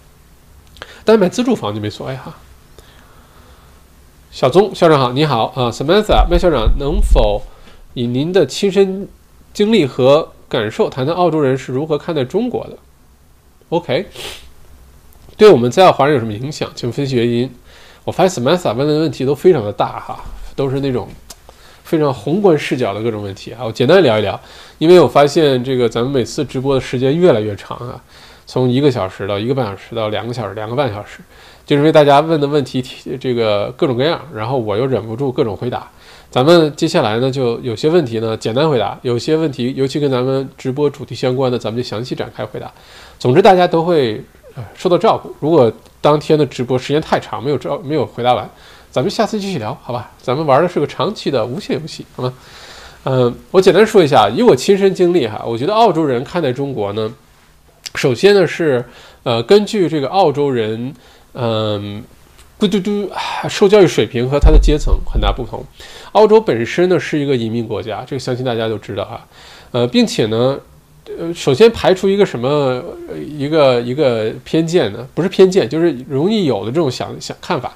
[1.06, 2.36] 但买自住房就没所谓哈。
[4.32, 7.41] 小宗校长好，你好啊，Samantha 麦校长，能否
[7.93, 9.08] 以您的亲身
[9.54, 12.78] 经历和感受谈谈澳洲人是如何看待中国的
[13.70, 14.08] ？OK，
[15.38, 16.70] 对我们在澳华人有什么影响？
[16.76, 17.49] 请分析原因。
[18.04, 20.24] 我发现 Samantha 问的问题都非常的大哈，
[20.56, 21.08] 都是那种
[21.92, 23.66] 非常宏观视角的各种问题啊。
[23.66, 24.39] 我简单聊一聊，
[24.78, 28.02] 因为我发现这个咱们每次直播的时间越来越长啊。
[28.48, 31.20] 从一个小时到一个半小时到两个小时两个半小时，
[31.66, 32.82] 就是因为大家问的问题
[33.20, 35.86] 这个各种各样，然后我又忍不住各种回答。
[36.30, 42.72] 咱们接下来呢，就有些问题呢简单回答，有些问题尤其跟咱们直播主题相关的，咱们就详细展开回答。
[43.20, 44.24] 总之大家都会
[44.56, 45.36] 呃受到照顾。
[45.42, 45.70] 如果
[46.00, 48.50] 当天的直播时间太长，没有照没有回答完，
[48.92, 50.12] 咱们下次继续聊，好吧？
[50.22, 52.34] 咱们玩的是个长期的无限游戏，好吗？
[53.06, 57.12] 嗯，我简单说一下，以我亲身经历哈，我觉得澳洲人看待中国呢。
[57.96, 58.84] 首先呢是，
[59.24, 60.94] 呃，根据这个澳洲人，
[61.34, 62.04] 嗯，
[62.60, 63.10] 嘟嘟嘟，
[63.50, 65.64] 受教育水平和他的阶层很大不同。
[66.12, 69.26] 澳洲本身呢是一个移民国家，这个相信大家都知道哈，
[69.72, 70.60] 呃，并且呢，
[71.18, 72.84] 呃，首先排除一个什么
[73.26, 75.08] 一个一个偏见呢？
[75.16, 77.76] 不是偏见，就是容易有的这种想想看法，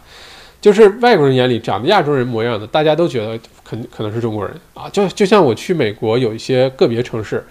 [0.65, 4.89] 就是外国人眼里长得亚洲人模样的，大家都觉得可可能是中国人啊。
[4.91, 7.45] 就就像我去美国有一些个别城市。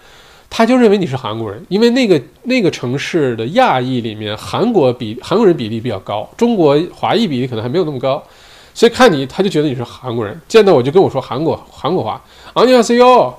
[0.52, 8.24] 他就认为你是韩国人，因为那个那个城市的亚裔里面，韩国比韩国人比例比较高，中国华裔比例可能还没有那么高，
[8.74, 12.20] 所以看你他就觉得你是韩国人，见到我就跟我说韩国韩国话，
[12.56, 13.32] 안녕하세 요，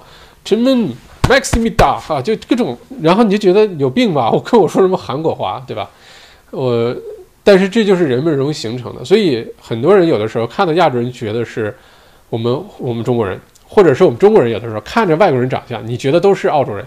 [0.44, 0.90] 陈们
[1.24, 4.30] Maximida 哈，就各种，然后你就觉得有病吧？
[4.30, 5.90] 我跟我说什么韩国话，对吧？
[6.52, 6.94] 我，
[7.45, 11.73] 但是这就是人们容易形成的，所以很多人有的时候看到亚洲人，觉得是
[12.29, 13.39] 我们我们中国人。
[13.67, 16.85] 或者是我们中国人有的时候看着外国人长相，你觉得都是澳洲人，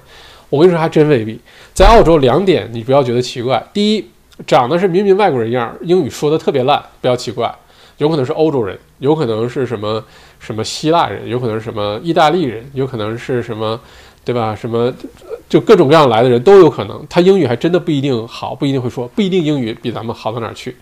[0.49, 1.39] 我跟你说还真未必。
[1.75, 4.09] 在澳洲，两点你不要觉得奇怪：第一，
[4.47, 7.53] 长得是明明外国人样，英语说的特别烂，不要奇怪，
[7.99, 10.03] 有可能是欧洲人，有可能是什么
[10.39, 13.79] 什么希腊人，有可能是什么意大利人，有可能是什么，
[14.25, 14.55] 对吧？
[14.55, 14.95] 什么
[15.49, 17.07] 就各种各样来的人都有可能。
[17.09, 20.77] 他英语还真的不一定好，不一定会说，不一定英语比咱们好到哪儿去。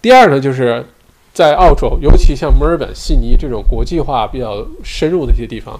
[0.00, 0.84] 第二呢，就是。
[1.34, 5.76] 在澳洲，尤其像墨尔本、悉尼这种国际化比较深入的一些地方，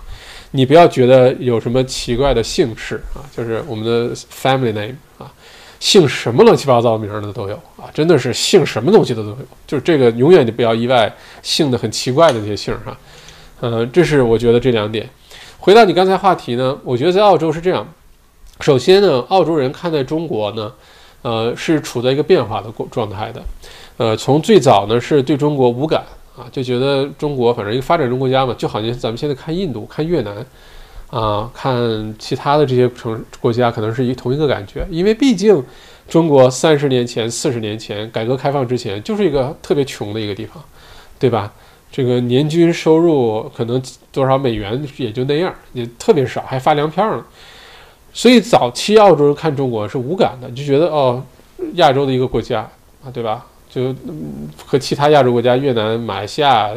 [0.50, 5.32] 你不要觉得有什么奇怪的姓氏啊，就是我们的 family name 啊，
[5.78, 12.98] 姓什么乱七八糟名的都有啊，真的是姓什么东西的都有，就是这个永远就不要意外，姓的很奇怪的那些姓哈，
[13.60, 15.08] 嗯，这是我觉得这两点。
[15.60, 17.86] 回到你刚才话题呢，我觉得在澳洲是这样，
[18.60, 20.72] 首先呢，澳洲人看待中国呢，
[21.22, 23.42] 呃，是处在一个变化的过状态的。
[23.96, 26.04] 呃，从最早呢是对中国无感
[26.36, 30.46] 啊，就觉得中国反正一个发展中国家嘛，就好像咱们现在看印度、看越南，
[31.10, 34.86] 啊，看其他的这些城国家，可能是一同一个感觉。
[34.90, 35.62] 因为毕竟
[36.08, 40.62] 中国三十年前、四十年前改革开放之前就是一个特别穷的一个地方，
[41.18, 41.52] 对吧？
[41.92, 43.80] 这个年均收入可能
[44.10, 47.24] 多少美元也就那样，也特别少，还发粮票呢。
[48.14, 51.22] 所以早期澳洲人看中国是无感的，就觉得哦，
[51.74, 52.60] 亚洲的一个国家
[53.04, 53.44] 啊，对吧？
[53.68, 53.92] 就
[54.64, 56.70] 和其他亚洲国家，越南、马来西亚、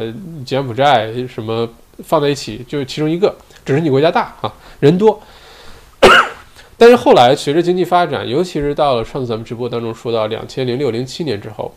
[0.44, 1.66] 柬埔寨什么
[2.02, 3.32] 放在一起，就是其中一个，
[3.64, 5.18] 只是你国家大啊，人多。
[6.76, 11.72] 但是后来随着经济发展，尤其是到了上次咱们直播当中说到两千零六零七年之后，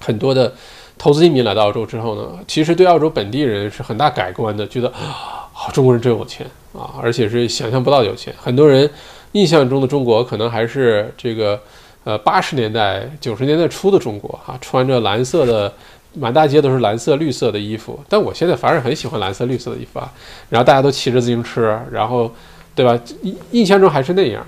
[0.00, 0.52] 很多的
[0.98, 5.39] 投资移民来到澳洲之后呢，其实对澳洲本地人是很大改观的，觉得啊，
[5.72, 8.34] 中国人真有钱啊，而且是想象不到有钱。
[8.40, 8.88] 很多人
[9.32, 11.60] 印象中的中国可能还是这个
[12.04, 15.72] 呃八十年代、九十年代初的中国啊，穿着蓝色的，
[16.14, 17.98] 满大街都是蓝色、绿色的衣服。
[18.08, 20.12] 但我现在反而很喜欢蓝色、绿色的衣服啊。
[20.48, 22.32] 然后大家都骑着自行车，然后
[22.74, 22.98] 对吧？
[23.22, 24.46] 印印象中还是那样。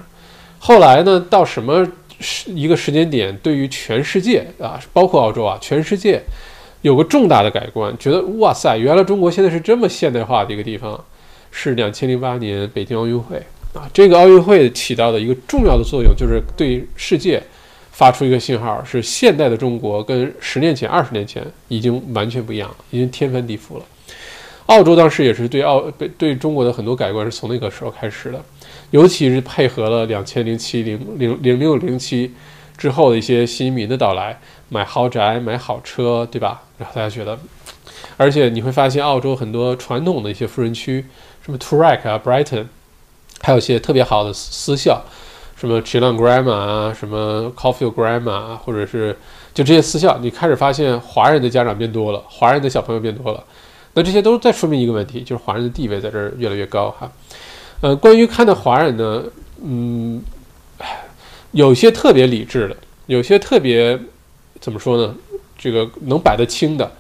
[0.59, 1.87] 后来呢，到什么？
[2.21, 6.23] 时一个时间点，对于全世界啊，包括澳洲啊，全世界
[6.83, 11.03] 有个重大的改观，觉得哇塞，原来中国现在是这么现代化的一个地方。
[11.55, 13.37] 是两千零八年北京奥运会
[13.75, 17.43] 啊，这个奥运会起到的一个重要的作用，就是对世界
[17.91, 23.85] 发出一个信号，是现代的中国跟十年前、二十年前已经完全不一样，已经天翻地覆了。
[24.65, 28.43] 澳洲当时也是对澳对对中国的很多改观是从那个时候开始的。
[28.91, 32.33] 尤其是配合了两千零七零零零六零七
[32.79, 36.63] 之后的一些新移民的到来，买豪宅、买好车，对吧？
[36.95, 37.39] 大家觉得，
[38.17, 41.05] 而且你会发现，澳洲很多传统的一些富人区，
[41.45, 42.67] 什么 Toorak 啊、Brighton，
[43.41, 45.03] 还有一些特别好的私校，
[45.57, 49.17] 什么 Chilan Grammar 啊、什么 Coffield Grammar 啊，或者是
[49.55, 53.43] 就这些私校，你开始发现华人的家长变多了，华人的小朋友变多了，
[53.95, 57.11] 那这些都在说明一个问题，就是华人的地位在这儿越来越高哈。
[57.81, 59.25] 呃，关于看待华人呢，
[59.63, 60.23] 嗯，
[61.51, 62.77] 有些特别理智的，
[63.07, 63.99] 有些特别
[64.61, 65.15] 怎么说呢？
[65.63, 66.91] 这个能摆得清的，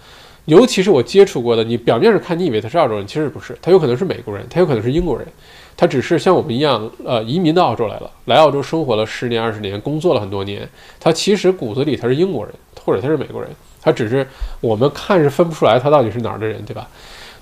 [0.45, 5.27] 尤其是我接触过的，你表面上看你以为他是澳洲人，其实不是，他有可能是美国人，他有可能是英国人，
[5.77, 10.69] 他只是像我们一样，呃，移民到澳洲来了，来澳洲生活了十年二十年，工作了很多年，
[11.01, 12.55] 他其实骨子里他是英国人，
[12.85, 13.51] 或者他是美国人，
[13.81, 14.25] 他只是
[14.61, 16.89] 我们看是分不出来他到底是哪儿的人，对吧？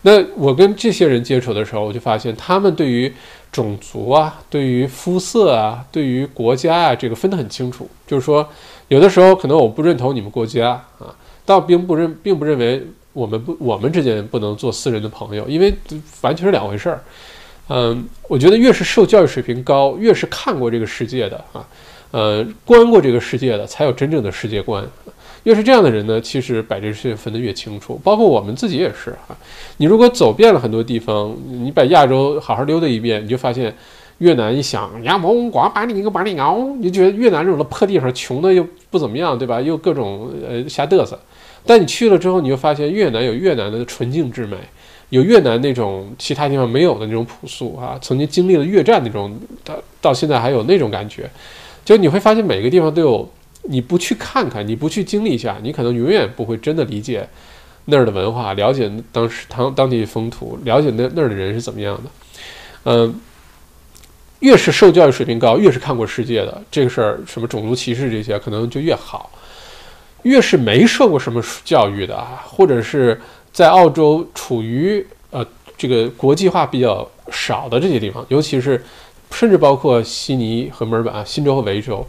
[0.02, 3.12] 那我跟这些人接触的时候，我就发现他们对于
[3.52, 7.86] 种族啊、对于肤色啊、对于国家啊，这个分得很清楚。
[8.06, 8.48] 就是说，
[8.90, 11.14] 有的时候可能我不认同你们国家啊，
[11.46, 15.72] 倒并不认，并不认为我们不我们之间不能做私人的朋友，因为
[16.22, 17.00] 完全是两回事儿。
[17.68, 21.64] 嗯，我觉得越是受教育水平高，越是看过这个世界的啊，
[22.10, 24.84] 呃，观过这个世界的，才有真正的世界观。
[25.44, 27.98] 越是这样的人呢，其实把这事分得越清楚。
[28.02, 29.38] 包括我们自己也是啊。
[29.76, 33.72] 你如果走遍了很多地方，你把亚洲好好溜达一遍，你就发现
[34.20, 39.60] 越南一想，呀，蒙光把你一个把你熬，你觉得越南这种的破地方，穷的又不怎么样，对吧？
[39.60, 41.18] 又各种呃瞎嘚瑟。
[41.66, 44.56] 但你去了之后，你就发现越南有越南的纯净之美，
[45.10, 47.98] 有越南那种其他地方没有的那种朴素啊。
[48.00, 51.28] 曾经经历了越战那种，到到现在还有那种感觉。
[51.84, 53.28] 就你会发现每个地方都有。
[53.64, 57.28] 你不去看看，你不去经历一下，你可能永远不会真的理解
[57.84, 62.10] 那儿的文化，了解当时当当地风土，了解那那儿的人是怎么样的。
[62.84, 63.14] 嗯，
[64.40, 69.30] 越是受教育水平高，越是看过世界的这个事儿，什么种族歧视这些，可能就越好。
[70.24, 73.18] 越是没受过什么教育的啊，或者是
[73.52, 75.46] 在澳洲处于呃
[75.78, 78.84] 这个国际化比较少的这些地方，尤其是
[79.30, 82.06] 甚至包括悉尼和墨尔本啊、新州和维州。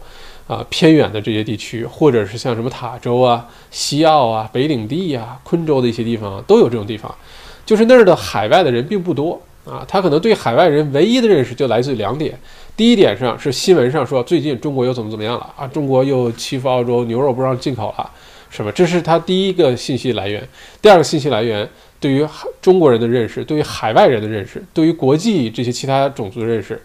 [0.47, 7.13] 啊，偏远的这些地区，或者是像什么塔州啊、西澳啊、北领地啊、昆州的一些地方，都有这种地方。
[7.65, 12.37] 就是那儿的海外的人并不多啊，他可能对海外人唯一的认识就来自于两点：
[12.75, 18.09] 第一点上是新闻上说最近中国又怎么怎么样了啊，中国又欺负澳洲，牛肉不让进口了，
[18.49, 18.71] 什么？
[18.71, 20.47] 这是他第一个信息来源。
[20.81, 21.67] 第二个信息来源，
[21.99, 22.27] 对于
[22.61, 26.81] 中国人的认识，对于海外人的认识，对于国际这些其他种族的认识，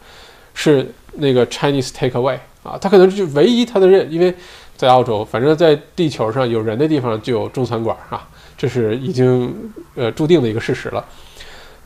[0.53, 2.39] 是那个 Chinese takeaway。
[2.63, 4.35] 啊，他可能是唯一他的认，因为
[4.77, 9.55] 在澳洲，反正在地球上有人的地方就有中餐馆啊，这是已经
[9.95, 11.05] 呃注定的一个事实了。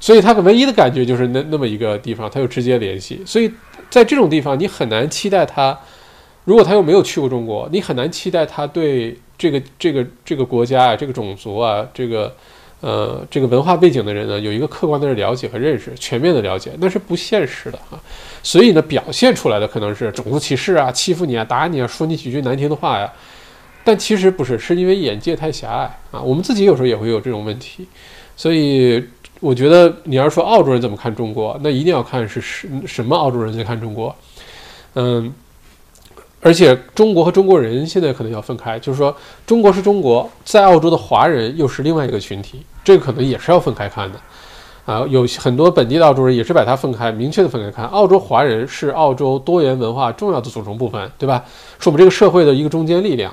[0.00, 3.22] 所以他唯一的感觉就是那那么一个地方，他有直接联系。
[3.24, 3.48] 所以
[3.88, 5.78] 在这种地方，你很难期待他，
[6.44, 12.34] 如果他又没有去过中国，你很难期待他对这个这个这个国家啊、这个种族啊、这个。
[12.82, 18.00] 呃，这个文化背景的人呢，有一个客观的了解和认识，全面的了解，那是不现实的啊。
[18.42, 23.12] 所以呢，表现出来的可能是种族歧视啊，欺负你啊，打你啊，说你几句难听的话呀。
[23.84, 26.22] 但其实不是，是因为眼界太狭隘啊。
[26.22, 27.86] 我们自己有时候也会有这种问题。
[28.34, 29.04] 所以
[29.40, 34.14] 我觉得，你要说澳洲人怎么看中国，那一定要看是什什么澳洲人在看中国。
[34.94, 35.32] 嗯。
[36.42, 39.14] 而且中国和中国人现在可能要分开，就是说
[39.46, 44.18] 中国是中国，在澳洲的华人又是另外一个群体，这个可能也是要分开看的，
[44.86, 47.84] 啊，有很多本地的澳洲人也是把它分开，明确的分开看。
[47.88, 51.44] 澳洲华人是澳洲多元文化重要的组成部分，对吧？
[51.78, 53.30] 是我们这个社会的一个中坚力量。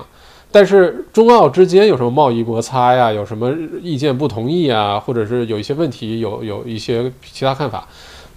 [0.50, 3.12] 但是中澳之间有什么贸易摩擦呀？
[3.12, 4.98] 有什么意见不同意啊？
[4.98, 7.86] 或者是有一些问题，有有一些其他看法，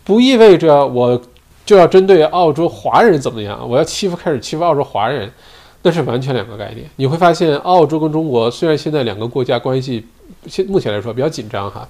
[0.04, 1.22] 不意味着我。
[1.64, 3.66] 就要针对澳洲华人怎么样？
[3.70, 5.32] 我要欺负，开始欺负澳洲华人，
[5.84, 6.86] 那是完全两个概念。
[6.96, 10.06] 你会发现，澳洲跟中国虽然现在两个国家关系
[10.48, 11.88] 现目前来说比较紧张哈，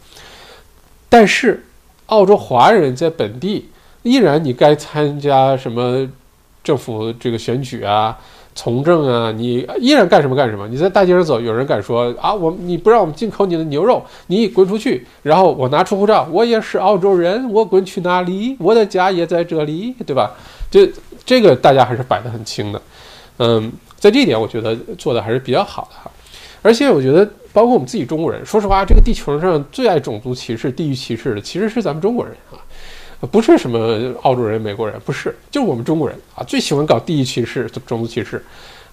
[1.09, 1.65] 但是
[2.07, 3.69] 澳洲华人在本地
[4.03, 6.07] 依然你该参加什么
[6.63, 8.19] 政府这个选举啊。
[8.53, 10.67] 从政啊，你依然干什么干什么。
[10.67, 15.05] 你在大街上走，有人敢说啊，我你不让我们进口你的牛肉，你滚出去。
[15.23, 18.55] 然后我拿出护照，我也是澳洲人，我滚去哪里？
[18.59, 20.31] 我的家也在这里，对吧？
[20.69, 20.91] 这
[21.25, 22.81] 这个大家还是摆得很清的。
[23.37, 26.11] 嗯，在这一点，我觉得做的还是比较好的哈。
[26.61, 32.59] 而且我觉得，包括我们自己中国人，说实话，这个地球上最爱种族歧视、地域歧视的，其实是咱们中国人啊。
[33.29, 38.43] 不是什么澳洲人、美国人，不是，就是我们中国人啊，最喜欢搞地域歧视、种族歧视，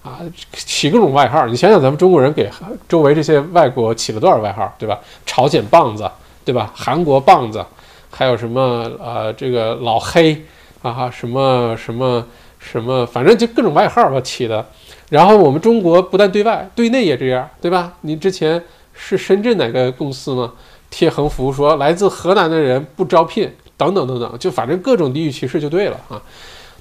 [0.03, 0.19] 啊，
[0.51, 1.47] 起各种外号。
[1.47, 2.47] 你想想，咱们中国人给
[2.87, 4.99] 周围这些外国起了多少外号，对吧？
[5.25, 6.09] 朝鲜棒子，
[6.45, 6.71] 对吧？
[6.75, 7.65] 韩国棒子，
[8.11, 10.39] 还有什么呃，这个老黑
[10.83, 12.23] 啊，什么什么
[12.59, 14.63] 什么，反正就各种外号吧起的。
[15.09, 17.93] 然后我们中国不但对外，对内也这样，对吧？
[18.01, 18.63] 你之前
[18.93, 20.53] 是深圳哪个公司吗？
[20.91, 23.51] 贴横幅说来自河南的人不招聘。
[23.79, 26.21] 等等等等，就反正各种地域歧视就对了啊。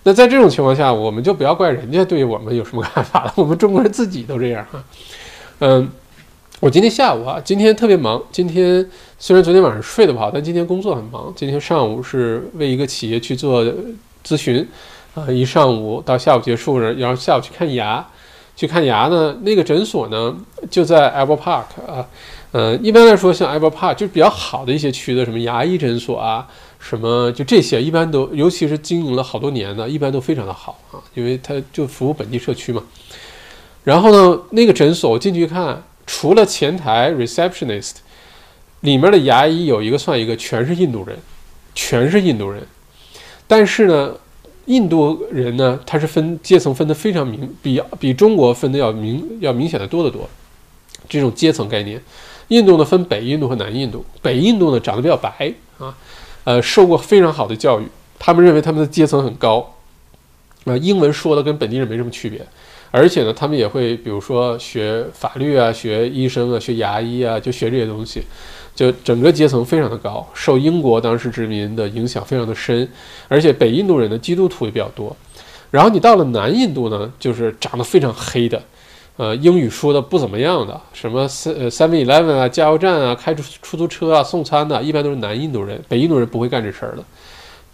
[0.02, 3.32] 那在这种情况下，我们就不要怪人家对我们有什么看法了。
[3.36, 4.82] 我们中国人自己都这样哈。
[5.60, 5.88] 嗯，
[6.60, 8.20] 我今天下午啊，今天特别忙。
[8.32, 8.84] 今天
[9.18, 11.32] 虽然昨天晚上睡得不好，但今天工作很忙。
[11.36, 13.64] 今天上午是为一个企业去做
[14.24, 14.66] 咨询
[15.14, 18.04] 啊，一上午到下午结束了，然后下午去看牙。
[18.56, 20.34] 去看牙呢，那个诊所呢
[20.68, 22.04] 就在 Apple Park 啊。
[22.50, 26.44] 呃，一般来说，像 Apple Park 就比较好的一些区的什么牙医诊所啊。
[26.78, 32.82] 什么就这些，一般都，尤其是经营了好多年的，一般都非常的好啊，因为它就服务本地社区嘛。
[33.84, 37.92] 然后呢，那个诊所我进去看，除了前台 receptionist，
[38.80, 41.18] 里面的牙医有一个算一个，全是印度人，
[41.74, 42.64] 全是印度人。
[43.46, 44.14] 但是呢，
[44.66, 50.28] 印度人呢，他是分阶层分的非常明，比比中国分的要明要明显的多得多。
[51.08, 52.00] 这种阶层概念，
[52.48, 55.96] 印度呢分北印度和南印度，北印度呢长得比较白啊。
[56.48, 57.86] 呃，受过非常好的教育，
[58.18, 59.74] 他们认为他们的阶层很高，
[60.64, 62.40] 啊，英文说的跟本地人没什么区别，
[62.90, 68.22] 而且呢，他们也会比如说学法律啊，学医生啊，学牙医啊，就学这些东西，
[68.74, 72.88] 就整个阶层非常的高，受英国当时殖民的影响非常的深，
[73.28, 75.14] 而且北印度人的基督徒也比较多，
[75.70, 78.62] 然后你到了南印度呢，就是长得非常黑的。
[79.18, 87.02] 呃，英语说的不怎么样的，什么呃 Seven Eleven 啊，加油站啊，开出出租车啊，送餐的，一般都是南印度人，北印度人不会干这事儿的，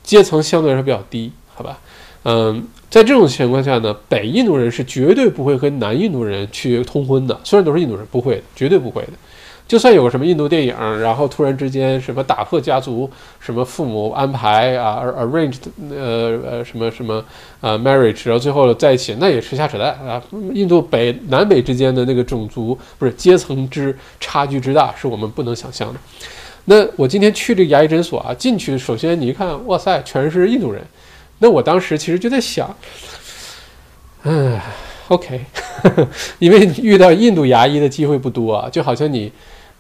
[0.03, 1.79] 阶层相对来说比较低，好吧？
[2.23, 9.13] 嗯，在这种情况下呢，北印度人是绝对不会跟南印度人去通婚的，虽然都是印度人，不会的，绝对不会的。
[9.67, 13.11] 就算有个什么印度电影，然后突然之间什么打破家族
[13.41, 17.25] 什么父母安排啊，arranged 呃呃什么什么
[17.63, 20.23] 啊 marriage，然后最后在一起，那也是瞎扯淡啊！
[20.53, 25.99] 印度北南北之间的那个种族不是阶层之差距之大，是我们不能想象的。
[26.67, 30.83] 那我今天去这个牙医诊所啊，进去首先你一看，哇塞，全是印度人。
[31.39, 32.77] 那我当时其实就在想，
[34.25, 34.61] 嗯
[35.09, 35.41] ，OK，
[36.39, 39.33] 因为遇到印度牙医的机会不多啊，就好像你。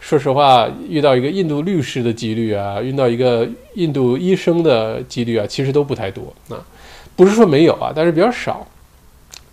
[0.05, 6.63] 说实话，遇到一个印度律师的几率啊，遇到一个印度医生的几率啊，其实都不太多啊。
[7.17, 8.67] 不是说没有啊，但是比较少。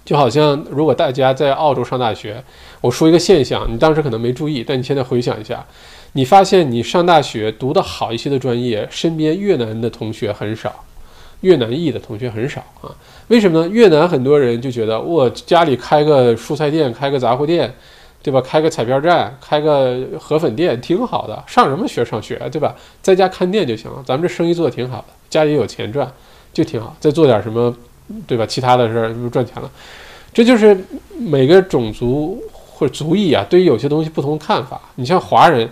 [0.03, 2.43] 就好像如果大家在澳洲上大学，
[2.81, 5.65] 我说一个现象，你当时可能没注意，但你现在回想一下，
[6.13, 10.83] 你发现你上大学读的好一些的专业，身边越南的同学很少，
[11.39, 12.91] 越南裔的同学很少啊。
[13.29, 13.69] 为什么呢？
[13.69, 17.73] 越南很多人就觉得我家里开个蔬菜店，开个杂货店。
[18.23, 18.39] 对吧？
[18.39, 21.43] 开个彩票站，开个河粉店，挺好的。
[21.47, 22.75] 上什么学上学，对吧？
[23.01, 24.03] 在家看店就行了。
[24.05, 26.11] 咱们这生意做的挺好的，家里有钱赚，
[26.53, 26.95] 就挺好。
[26.99, 27.75] 再做点什么，
[28.27, 28.45] 对吧？
[28.45, 29.69] 其他的事儿就赚钱了。
[30.33, 30.77] 这就是
[31.17, 34.79] 每个种族或者族裔啊，对于有些东西不同的看法。
[34.95, 35.67] 你像华人，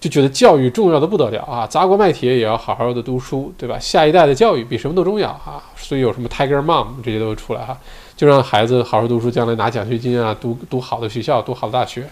[0.00, 3.78] 就觉得教育重要的不得了啊，砸锅卖铁也要好好的读书，对吧？
[3.78, 7.78] 下一代的教育比什么都重要啊，所以有什么 Tiger Mom 这些都出来哈。
[8.16, 12.06] 就让孩子好好读书，将来拿奖学金啊，读读好的学校，读好的大学。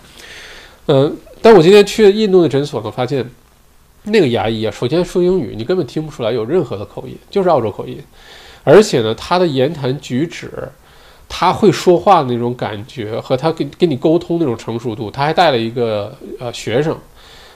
[0.87, 3.25] 嗯，但我今天去印度的诊所呢，发现
[4.05, 7.99] 那个牙医啊，首先说英语，你根本听不出来有任何的口音，就是澳洲口音。
[8.65, 10.51] 而且呢，他的言谈举止，
[11.29, 16.93] 他会说话的那种感觉，和他跟跟你沟通那种成熟度，他还带了一个呃学生，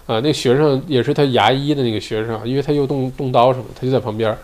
[0.06, 4.36] 啊，那学生也是他牙医的那个学生，因为他又动动刀什么，他就在旁边，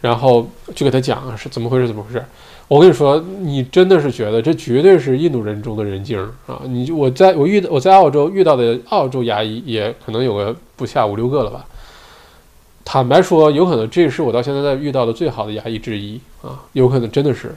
[0.00, 2.22] 然后就给他讲是怎么回事，怎么回事。
[2.68, 6.60] 我跟你说，你真的是觉得这绝对是印度人中的人精啊！
[6.64, 11.64] 你我在我遇到我在澳洲遇到的澳洲牙医也可能有个不下五六个了吧。
[12.84, 16.60] 坦白说，有可能这是我到现在在遇到的最好的牙医之一啊！
[16.72, 17.54] 有可能真的是。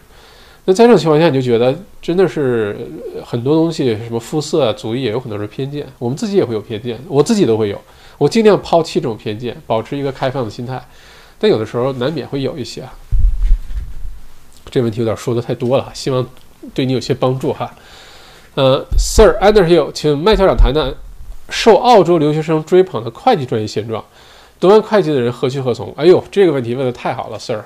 [0.66, 2.78] 那在这种情况下，你就觉得真的是
[3.26, 7.82] 很多东西，什么肤色啊、族裔也有很多是偏见，我们自己也会有偏见，我自己都会有。
[8.20, 10.80] 我尽量抛弃这种偏见，保持一个开放的心态，
[11.39, 12.84] 但有的时候难免会有一些。
[14.70, 16.28] 这问题有点说的太多了，希望
[16.74, 17.74] 对你有些帮助哈。
[18.55, 20.93] 呃，Sir Underhill，请麦校长谈谈
[21.49, 24.03] 受澳洲留学生追捧的会计专业现状。
[24.59, 25.93] 读完会计的人何去何从？
[25.97, 27.63] 哎呦，这个问题问的太好了，Sir。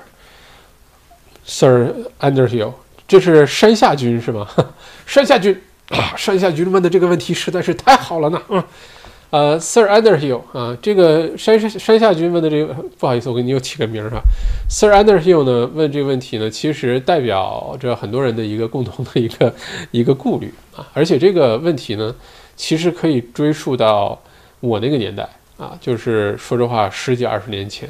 [1.46, 2.72] Sir Underhill，
[3.06, 4.48] 这是山下君是吗？
[5.04, 8.40] 山下君啊，山下君问的这个问题实在是太好了呢。
[8.48, 8.62] 嗯。
[9.30, 14.22] 呃，Sir Underhill 啊，这个山山下君问的这个，不好意思，我给你又起个名儿哈。
[14.68, 19.52] Sir Underhill 呢问这个问题呢，其实代表着很多人的一个共同的一个
[19.90, 22.14] 一个顾虑啊，而且这个问题呢，
[22.54, 24.16] 其实可以追溯到
[24.60, 27.88] 我那个年代啊，就是说实话十几二十年前，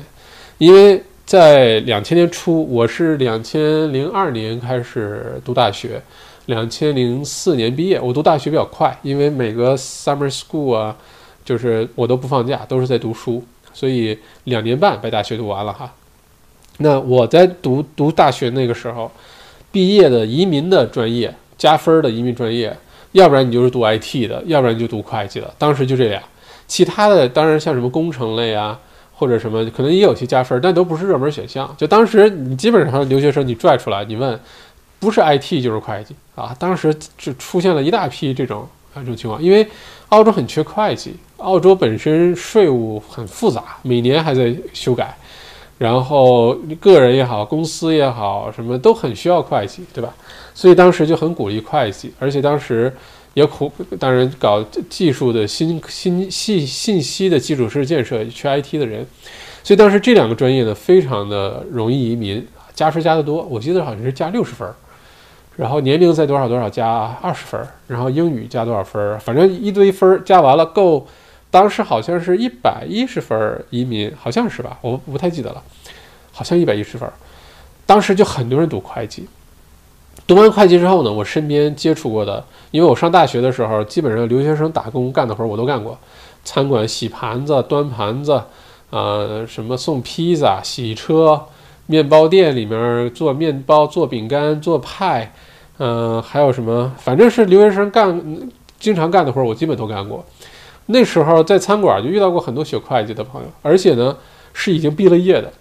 [0.56, 6.00] 因为在两千年初，我是两千零二年开始读大学，
[6.46, 8.00] 两千零四年毕业。
[8.00, 10.96] 我读大学比较快，因为每个 summer school 啊。
[11.44, 15.92] 就是我都不放假，都是在读书，所以两年半把大学读完了哈。
[16.78, 19.10] 那我在读读大学那个时候，
[19.70, 22.76] 毕业的移民的专业加分的移民专业，
[23.12, 25.54] 要不然你就是读 IT 的，要不然就读会计的。
[25.56, 26.20] 当时就这俩，
[26.66, 28.76] 其他的当然像什么工程类啊，
[29.12, 31.72] 或者什么可能也有些加分，但都不是热门选项。
[31.78, 34.40] 就当时你基本上留学生你拽出来，你问，
[34.98, 36.56] 不是 IT 就是会计啊。
[36.58, 39.64] 当时就出现了一大批这种啊这种情况，因为
[40.08, 41.14] 澳洲很缺会计。
[41.38, 45.14] 澳洲本身税务很复杂，每年还在修改，
[45.76, 50.14] 然后个人也好，公司也好，什么都很需要会计，对吧？
[50.54, 52.90] 所以当时就很鼓励会计，而且当时
[53.34, 59.04] 也苦，当然搞技术的新新信信息的基础设施建设，缺 IT 的人，
[59.62, 64.66] 所以当时这两个专业呢，非常的容易移民，加分加得多，我记得好像是加六十分。
[65.56, 71.06] 然后年龄在多少多少加二十分，然后英语加多少分，反正一堆分加完了够。
[71.54, 75.62] 当时好像是一百一十分移民，好像是吧，我不太记得了，
[76.32, 77.08] 好像一百一十分。
[77.86, 79.28] 当时就很多人读会计，
[80.26, 85.96] 读完会计之后呢，我身边接触过的，因为我上大学的时候，基本上留学生打工干的活我都干过，
[86.42, 88.42] 餐馆洗盘子、端盘子，
[88.90, 91.40] 呃，什么送披萨、洗车，
[91.86, 95.32] 面包店里面做面包、做饼干、做派，
[95.78, 98.20] 嗯，还有什么，反正是留学生干
[98.80, 100.26] 经常干的活我基本都干过。
[100.86, 104.16] 那时候在餐馆就遇到过很多学会计的朋友，而且呢
[104.52, 105.52] 是已经毕了业的，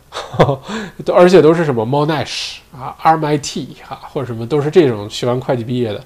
[1.13, 6.03] 而且都是什么 Monash 啊、MIT 哈或者什么都是这种学完会计毕业的，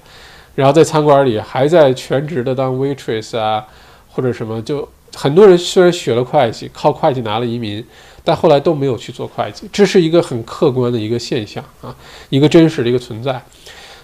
[0.54, 3.64] 然后在餐馆里还在全职的当 waitress 啊
[4.08, 7.84] 或者什么，就很多人虽然学了会计，靠会计拿了移民，
[8.22, 11.94] 但后来都没有去做会计，这是一个很客观的一个现象啊，
[12.30, 13.42] 一个真实的一个存在。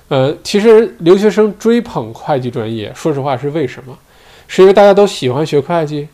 [0.08, 3.96] 呃，其实留学生追捧会计专业，说实话是为什么？
[4.46, 6.08] 是因为大家都喜欢学会计，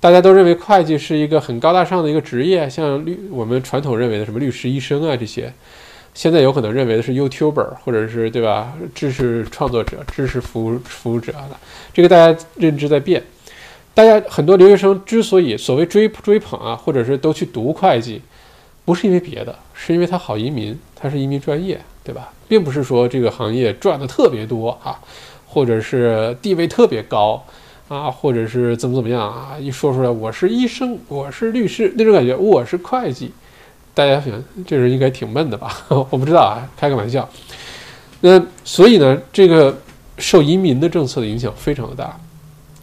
[0.00, 5.52] 大家都认为会计是一个很高大上的一个职业，像律我们传统认为的什么律师、医生啊这些，
[6.14, 8.72] 现在有可能认为的是 YouTuber 或者是对吧？
[8.94, 11.56] 知识创作者、知识服务服务者的，
[11.92, 13.22] 这个大家认知在变。
[13.94, 18.22] 大家很多留学生之所以所谓追追捧啊，或者是都去读会计，
[18.84, 22.32] 不是因为别的，是因为它好移民，它是移民专业，对吧？
[22.46, 25.00] 并不是说这个行业赚的特别多啊，
[25.48, 27.44] 或者是地位特别高。
[27.88, 29.56] 啊，或者是怎么怎么样啊？
[29.58, 33.32] 一说出来，我是医生，我是律师，那种感觉，我是会计，
[33.94, 35.74] 大家想，这人应该挺闷的吧？
[35.88, 37.26] 我不知道啊，开个玩笑。
[38.20, 39.74] 那所以呢，这个
[40.18, 42.14] 受移民的政策的影响非常的大。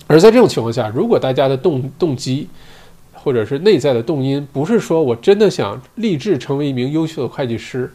[0.08, 2.47] 而在这种情况下，如果大家的动动机，
[3.14, 7.91] 或者是内在的动因，不是说我真的想立志成为一名优秀的会计师，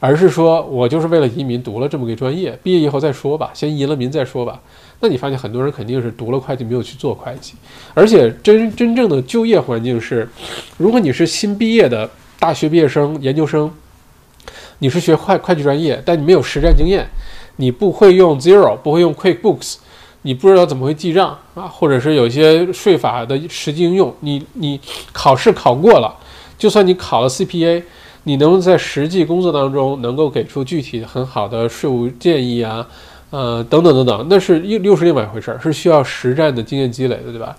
[0.00, 4.60] 而是说我就是为了移民读了这么个专业，毕业以后再说吧，先移了民再说吧。
[5.00, 7.54] 那你发现很多人肯定是读了会计没有去做会计，
[7.94, 10.28] 而且真真正的就业环境是，
[10.76, 12.10] 如果你是新毕业的
[12.40, 13.70] 大学毕业生、研究生，
[14.80, 17.08] 你是学会会计专业，但你没有实战经验，
[17.56, 19.76] 你不会用 Zero，不会用 QuickBooks，
[20.22, 24.80] 你不知道怎么会记账啊，或者是有些税法的实际应用，你你
[25.12, 26.12] 考试考过了，
[26.58, 27.82] 就算你考了 CPA，
[28.24, 32.84] 你能在实际工作当中能够给出具体很好的税务建议啊？
[33.30, 37.56] 呃，等等等等，那是又又是另外一回事儿，是需要实战的经验积累的，对吧？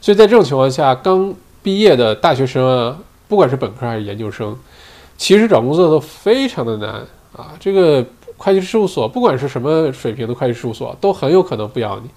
[0.00, 2.96] 所以在这种情况下，刚毕业的大学生啊，
[3.28, 4.56] 不管是本科还是研究生，
[5.18, 6.90] 其实找工作都非常的难
[7.36, 7.52] 啊。
[7.58, 8.04] 这个
[8.36, 12.08] 会计事务所，不管是什么水平的会计事务所，都很有可能不要你；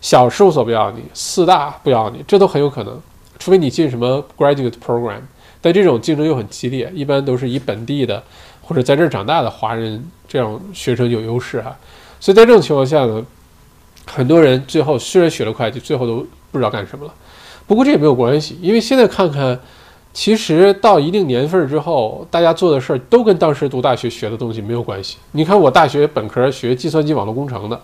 [0.00, 3.00] 小事务所不要你，四大不要你，这都很有可能。
[3.38, 5.20] 除非你进什么 graduate program，
[5.60, 8.22] 但这种竞争又很激烈，一般都是以本地的
[8.62, 11.76] 或者在这儿长大的华人这样学生有优势哈。
[12.20, 13.24] 所以在这种情况下呢，
[14.06, 17.12] 很多人最后虽然学了会计，最后都不知道干什么了。
[17.66, 19.58] 不过这也没有关系，因为现在看看，
[20.12, 25.18] 其实到一定年份之后，大家做的事儿都跟当时读大学学的东西没有关系。
[25.32, 27.80] 你看我大学本科学计算机网络工程的，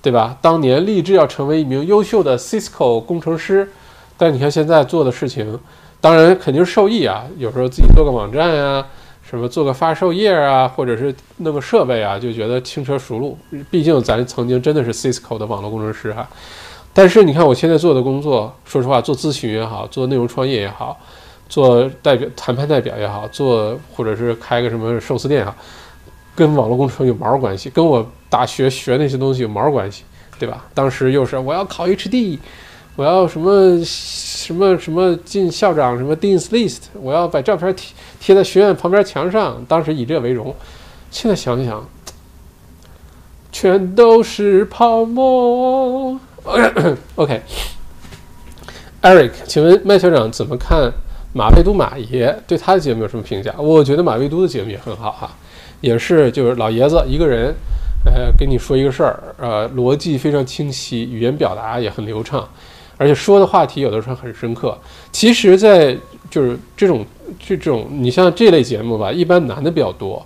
[0.00, 0.38] 对吧？
[0.40, 3.68] 当年立志要成为一名优秀的 Cisco 工程师，
[4.16, 5.58] 但你看现在做的事情，
[6.00, 7.24] 当然肯定是受益啊。
[7.36, 8.86] 有时候自己做个网站呀。
[9.28, 13.36] 什么做个发售页啊，或者是弄个设备啊，就觉得轻车熟路。
[13.70, 16.28] 毕竟咱曾经真的是 Cisco 的网络工程师哈。
[16.94, 20.96] 但是你看我现在做的工作，说实话，做咨询也好，做内容创业也好，
[21.48, 25.54] 做代表谈判代表也好，做或者是开个什么寿司店啊，
[26.36, 27.68] 跟网络工程有毛关系？
[27.68, 30.04] 跟我大学学那些东西有毛关系？
[30.38, 30.64] 对吧？
[30.72, 32.38] 当时又是我要考 HD，
[32.94, 37.92] 我要什么什么什么进校长什么 Dean's List，我要把照片提。
[38.26, 40.52] 贴在学院旁边墙上，当时以这为荣。
[41.12, 41.88] 现在想想，
[43.52, 46.18] 全都是泡沫。
[47.14, 47.40] OK，Eric，
[49.46, 50.92] 请问麦校长怎么看
[51.32, 53.54] 马未都马爷对他的节目有什么评价？
[53.58, 55.30] 我觉得马未都的节目也很好哈，
[55.80, 57.54] 也是就是老爷子一个人，
[58.06, 62.48] 呃，跟你说一个事儿，呃，逻辑非常清晰，语言表达也很流畅，
[62.96, 64.76] 而且说的话题有的时候很深刻。
[65.12, 65.96] 其实，在
[66.30, 67.04] 就是这种。
[67.40, 70.24] 这种你像这类节目吧，一般男的比较多，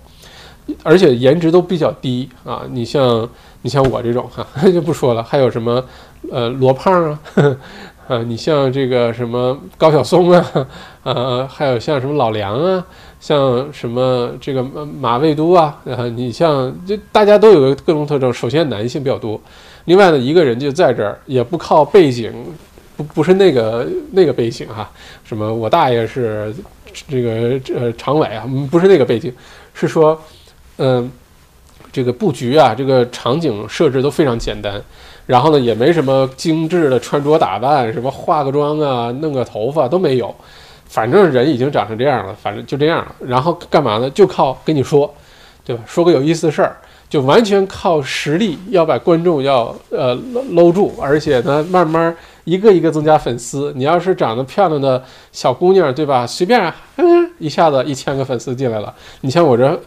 [0.83, 2.61] 而且颜值都比较低啊。
[2.69, 3.27] 你像
[3.63, 5.83] 你像我这种哈 就不说了，还有什么
[6.31, 7.19] 呃罗胖啊，
[8.07, 10.67] 啊你像这个什么高晓松啊，
[11.01, 12.85] 呃还有像什么老梁啊，
[13.19, 18.31] 像什么这个马未都啊，啊你像这大家都有个各种特征。
[18.31, 19.41] 首先男性比较多，
[19.85, 22.31] 另外呢一个人就在这儿也不靠背景，
[23.01, 24.89] 不不是那个那个背景哈，
[25.23, 26.53] 什么我大爷是。
[27.07, 29.33] 这个呃常委啊，不是那个背景，
[29.73, 30.21] 是说，
[30.77, 31.09] 嗯，
[31.89, 34.73] 这个布局啊，这个场景设置都非常简单，
[35.25, 40.35] 然后呢，也没什么精致的穿着打扮，什么化个妆啊，弄个头发都没有，
[40.85, 43.15] 反正人已经长成这样了，反正就这样了。
[43.25, 44.09] 然后干嘛呢？
[44.09, 45.15] 就靠跟你说，
[45.63, 45.81] 对吧？
[45.87, 46.75] 说个有意思的事儿，
[47.09, 50.13] 就完全靠实力要把观众要呃
[50.49, 52.13] 搂住，而且呢，慢慢。
[52.43, 56.25] 一个一个增加粉丝，你要是长得漂亮的小姑娘，对吧？
[56.25, 58.93] 随便，嗯，一下子一千个粉丝进来了。
[59.21, 59.79] 你像我这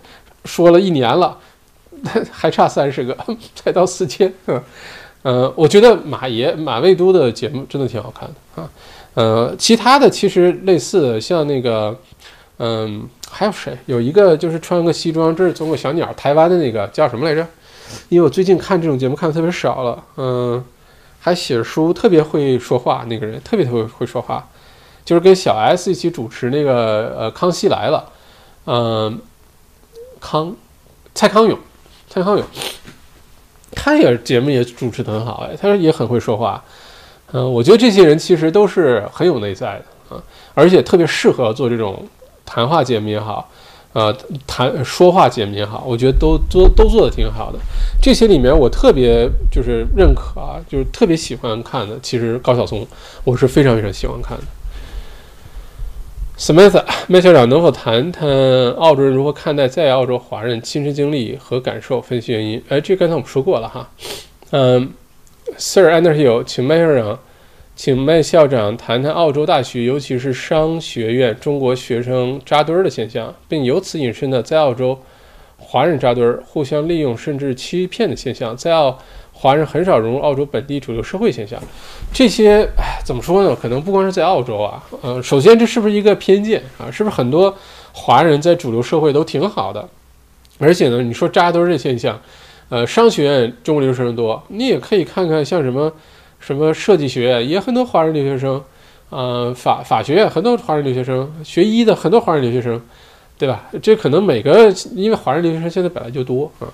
[0.44, 1.36] 说了一年了，
[2.30, 3.16] 还差三十个
[3.56, 4.32] 才到四千。
[5.24, 8.70] 嗯，我觉得马爷马未都的节目真的挺好看的啊。
[9.14, 11.96] 呃，其他的其实类似的，像那个，
[12.58, 13.76] 嗯，还有谁？
[13.86, 17.44] 有一个就是穿个西装，这是中国小鸟，台湾的那个叫什么来着？
[18.08, 20.64] 因为我最近看这种节目看的特别少了，嗯。
[21.24, 24.46] 还写书，特别会说话，那个人特别特别会说话，
[25.06, 28.12] 就是跟小 S 一起主持那个呃《康熙来了》，
[28.70, 29.18] 嗯，
[30.20, 30.54] 康
[31.14, 31.58] 蔡康永，
[32.10, 32.44] 蔡康永，
[33.72, 36.62] 他也节目也主持的很好，哎，他也很会说话，
[37.32, 40.22] 嗯，我觉得这些人其实都是很有内在的啊，
[40.52, 42.06] 而且特别适合做这种
[42.44, 43.48] 谈话节目也好。
[43.94, 44.12] 呃，
[44.44, 47.58] 谈说话节目也好，我觉得都做都做的挺好的。
[48.02, 51.96] 这些里面我特别就是认可啊，就是特别喜欢看的。
[52.02, 52.84] 其实高晓松，
[53.22, 54.44] 我是非常非常喜欢看的。
[56.36, 58.28] Samantha，麦校长能否谈谈
[58.72, 62.60] 澳洲人如何看待在澳洲华人亲身经历和感受，分析原因？
[62.68, 63.88] 哎，这刚才我们说过了哈。
[64.50, 64.90] 嗯
[65.56, 67.16] ，Sir Anderhill，请麦校长。
[67.76, 74.96] 请麦校长谈谈澳洲大学，尤其是商学院中国学生扎堆儿的现象，并由此引申的在澳洲
[75.58, 78.96] 华人扎堆儿、互相利用甚至欺骗的现象，在澳
[79.32, 81.60] 华人很少融入澳洲本地主流社会现象。
[82.12, 83.56] 这些，哎，怎么说呢？
[83.60, 86.88] 可能不光是在澳洲啊，呃，首先这是不是一个偏见啊？
[86.88, 87.54] 是不是很多
[87.92, 89.86] 华人在主流社会都挺好的？
[90.60, 92.18] 而且呢，你说扎堆儿这现象，
[92.68, 95.92] 呃，商学院中国留学生多，你也可以看看像什么。
[96.44, 98.62] 什么设计学院也很多华人留学生，
[99.08, 102.78] 呃，法法学院很多华人留学生，学医的很多华人留学生，
[103.38, 103.64] 对吧？
[103.80, 106.68] 这可能每个因为华人留学生现在本来就多啊，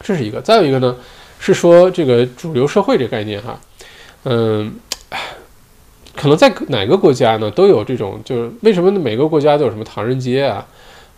[0.00, 0.40] 这是一个。
[0.40, 0.96] 再有一个呢，
[1.38, 3.60] 是说这个主流社会这概念哈，
[4.24, 4.74] 嗯，
[6.14, 10.66] 可能在哪个国家呢都有这种，就是为什么每个国家都有什么唐人街啊，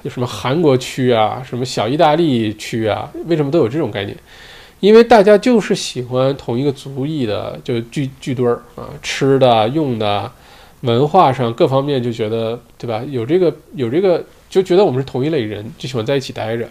[0.03, 4.17] 有什么韩国区啊，什么小意大利区啊，为什么都有这种概念？
[4.81, 10.31] 因为大家就是喜欢同一个族裔的，就聚聚堆儿啊，吃的、用的，
[10.83, 13.03] 文化上各方面就觉得，对吧？
[13.09, 16.69] 有这个有这个，就觉得我们是同一类人，就喜欢在一起待着。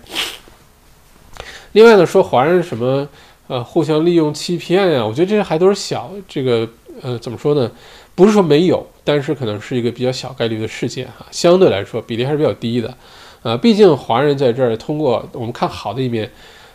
[1.74, 3.06] 另外呢，说华人什么
[3.48, 6.66] 呃互相利用、欺骗呀，我觉得这些还都是小这个
[7.02, 7.70] 呃怎么说呢？
[8.16, 12.96] 不是说没有，但是可能是一个比较小概率的事件哈，相对来说比例还是比较低的。
[13.44, 16.32] 呃，毕竟华人在这儿通过我们看好的一面。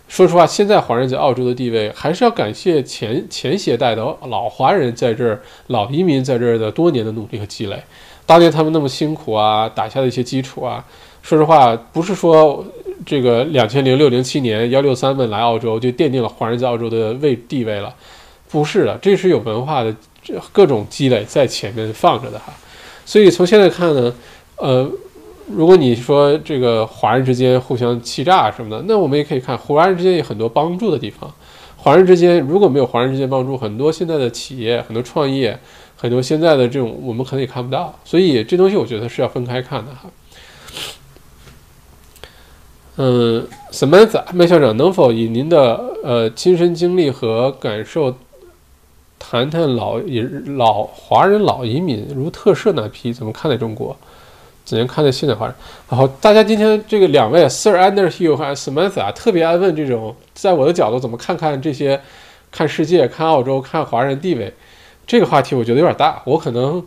[0.08, 7.82] 说实话，现在华人在澳洲的地位，还是要感谢前前携带的老华人在这儿、老移民在这儿的多年的努力和积累。
[8.26, 10.84] 当年他们那么辛苦啊，打下的一些基础啊，
[11.22, 12.62] 说实话，不是说
[13.06, 17.94] 这个两千零六零七年幺六三们来澳洲就奠定了华人在澳洲的位地位了，
[18.50, 19.94] 不是的，这是有文化的
[20.52, 22.52] 各种积累在前面放着的哈。
[23.06, 24.14] 所以从现在看呢，
[24.56, 24.90] 呃。
[25.54, 31.32] 如果你说这个华人之间互相欺诈什么的，那我们也可以看华人之间有很多帮助的地方。
[31.76, 35.58] 华人之间如果没有华人之间帮助，很多现在的企业、很多创业、
[35.96, 37.94] 很多现在的这种，我们可能也看不到。
[38.04, 40.10] 所以这东西我觉得是要分开看的哈。
[42.96, 48.14] 嗯，Samantha 麦校长，能否以您的呃亲身经历和感受，
[49.18, 50.20] 谈谈老移
[50.56, 53.96] 老华人老移民如特赦那批怎么看待中国？
[54.64, 55.52] 只能看在现代化？
[55.90, 62.00] 然后大家今天这个两位 Sir Andrew 和 Samantha，特别爱问这种，在我的角度怎么看看这些，
[62.50, 64.52] 看世界、看澳洲、看华人地位，
[65.06, 66.84] 这个话题我觉得有点大，我可能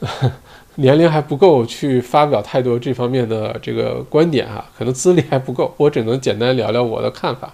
[0.76, 7.52] 年龄还不够去发表太多这方面的这个观点啊，可能资历还不够，我只能简单聊聊我的看法。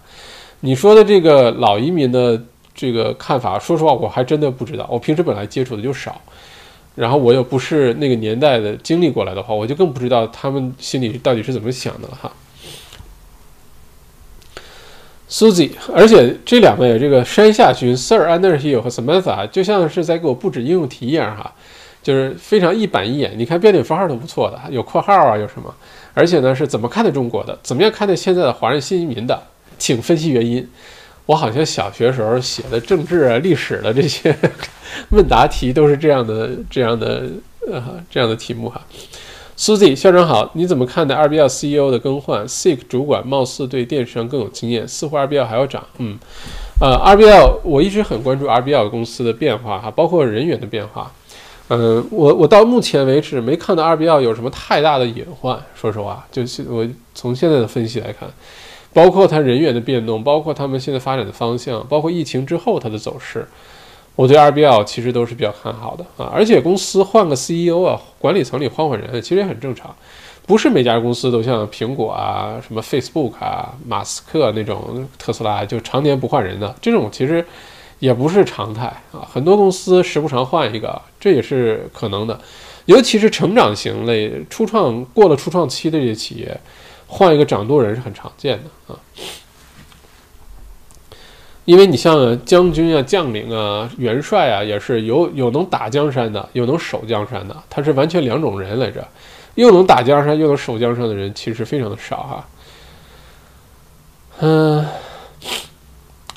[0.61, 2.41] 你说的这个老移民的
[2.74, 6.20] 这个看法，说实话我还真的不知道，我平时本来接触的就少。
[6.97, 12.32] 然后我又不是那个年代的经历过来的话，我就更不知道他们心里到底是怎么想的了哈。
[15.28, 21.52] Susie，而且这两位这个山下君 Sir Underhill 和 Samantha 就像是在给我布置应用题一样哈，
[22.02, 23.35] 就是非常一板一眼。
[23.36, 25.74] 你看标点符号都不错的，有括号啊，有什么？
[26.14, 27.59] 而且呢是怎么看待中国的？
[27.62, 29.43] 怎么样看待现在的华人新移民的？
[29.78, 30.66] 请分析原因。
[31.27, 34.35] 我好像小学时候写的政治啊、历史的这些
[35.11, 37.28] 问答题都是这样的、这样的、
[37.70, 38.81] 呃、这样的题目哈。
[39.59, 45.82] Susie 校长好，你怎么看待 RBL CEO 的更换？Seek 主管貌似对电商更有经验，似乎 RBL 还要涨。
[45.97, 46.19] 嗯，
[46.78, 51.11] 呃，RBL 我一直很关注 RBL 公司的变化哈，包括人员的变化。
[51.69, 58.28] 嗯，我我到目前为止没看到 RBL 有什么太大的隐患，说实话，就是我从现在的分析来看。
[58.97, 63.47] 包括它人员的变动，包括他们现在发展的方向，包括疫情之后它的走势，
[64.14, 66.32] 我对 RBL 其实都是比较看好的啊。
[66.35, 69.94] 而且公司换个 CEO 啊，管理层里换换人，其实也很正常。
[70.47, 77.44] 不是每家公司都像苹果啊、什么 Facebook 啊、马斯克那种特斯拉就常年不换人的，这种其实
[77.98, 79.28] 也不是常态啊。
[79.31, 82.40] 很多公司时不常换一个，这也是可能的。
[82.86, 86.59] 尤其是成长型类、初创过了初创期的这些企业。
[87.07, 88.99] 换一个掌舵人是很常见的啊，
[91.65, 99.07] 因为你像将军啊、将领啊、元帅啊，也是有有能打江山的，有能守江山的，他是完全两种人来着。
[99.55, 102.49] 又能打江山又能守江山的人，其实非常的少哈。
[104.41, 104.85] 嗯，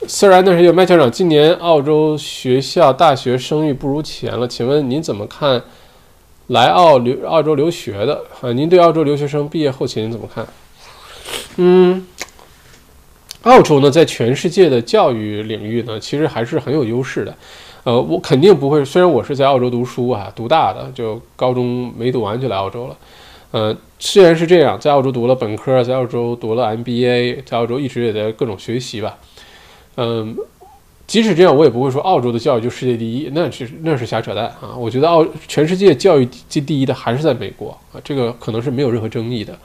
[0.08, 5.62] 虽然那是有麦校长，今年澳洲学校大学声誉不如前了，请问您怎么看？
[6.50, 10.48] 来澳留澳洲留学的啊，您对澳洲留学生毕业后期您怎么看？
[11.58, 12.08] 嗯，
[13.44, 17.36] 澳洲呢，在全世界的教育领域呢，其实还是很有优势的。
[17.84, 22.98] 呃，我肯定不会，虽然我是在澳洲读书啊，读大的，就高中没读完就来澳洲了。
[23.52, 29.18] 呃，虽然是这样，在澳洲读了本科，在澳洲读了 MBA，在澳洲一直也在各种学习吧。
[29.98, 30.36] 嗯。
[31.10, 34.78] 即使这样，我也不会说澳洲的教育就世界第一，那是那是瞎扯淡啊！
[34.78, 39.58] 我觉得澳全世界教育第第一的还是在美国啊，这个可能是没有任何争议的。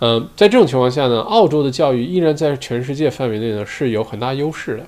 [0.00, 4.86] 嗯，在这种情况下呢，澳洲的教育依然在全世界范围内呢是有很大优势的。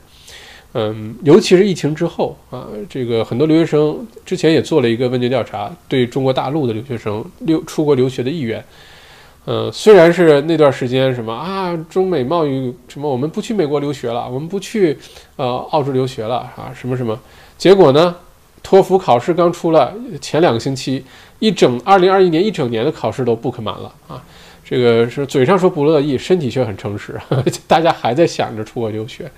[0.73, 8.63] 嗯，尤其是疫情之后啊，这个很多留学生之前也做了一个问卷调查，对中国大陆的留学生留出国留学的意愿。
[9.49, 14.99] 嗯，虽然是那段时间什么啊，中美贸易什么，我们不去美国留学了，我们不去
[15.37, 17.17] 呃澳洲留学了啊，什么什么，
[17.57, 18.13] 结果呢，
[18.61, 21.05] 托福考试刚出来前两个星期，
[21.39, 24.21] 一整二零二一年一整年的考试都 book 满了啊，
[24.65, 27.17] 这个是嘴上说不乐意，身体却很诚实，
[27.69, 29.31] 大家还在想着出国留学，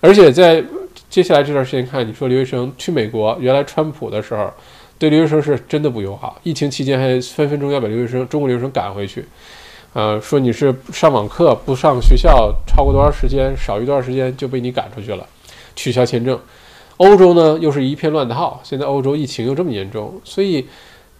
[0.00, 0.60] 而且在
[1.08, 4.52] 接下来这段时间看，你说留学生去美国，原来川普的时候。
[5.04, 9.22] 对留学生是真的不友好，疫情期间还分分钟要把留学生、中国留学生赶回去，
[9.92, 15.26] 呃，说你是上网课不上学校超过多长时间，少于多长时间就被你赶出去了，
[15.76, 16.40] 取消签证。
[16.96, 20.66] 欧洲呢又是一片乱套，现在欧洲疫情又这么严重，所以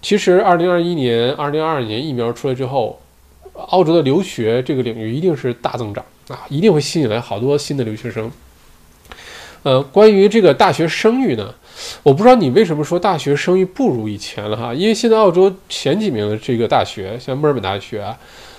[0.01, 2.99] 其实二零二一年、二零二二年疫苗出来之后，
[3.53, 8.33] 澳洲的留学这个领域一定是大增长啊，一定会吸引来好多新的留学生。
[9.63, 11.55] 呃，关于这个大学声誉呢？
[12.03, 14.75] 我不知道你为什么说大学声誉不如以前了哈？
[14.75, 18.17] 因为现在澳洲前几名的这个大学，像墨尔本大学啊、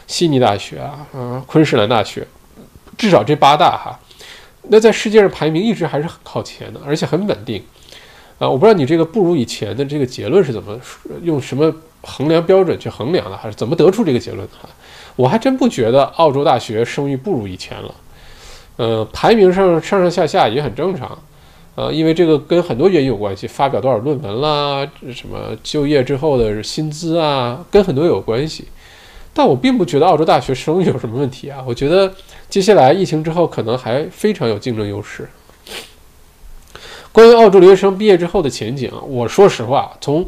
[0.08, 2.28] 悉尼大学啊、啊昆士兰大学，
[2.98, 4.00] 至少这八大哈，
[4.70, 7.64] 那在世界上排名一直还是很靠前的，而且很稳定。
[8.38, 10.78] 啊，我不知道你这个不如以前的这个结论是怎么
[11.22, 14.54] 用什么衡量标准去衡量的，还是怎么得出这个结论的？
[14.62, 14.70] 哈，
[15.16, 17.96] 我还真不觉得澳洲大学声誉不如以前了。
[18.78, 21.18] 呃，排名上上上下下也很正常。
[21.76, 28.66] 呃，因为这个跟很多原因有关系，发表多少论文啦，什么就业之后的薪资啊，跟很多有关系。
[29.34, 32.14] 但我并不觉得澳洲大学生有什么问题啊，我觉得
[32.50, 35.28] 接下来疫情之后可能还非常有竞争优势。
[37.12, 40.26] 关于澳洲留学生毕业之后的前景，我说实话，从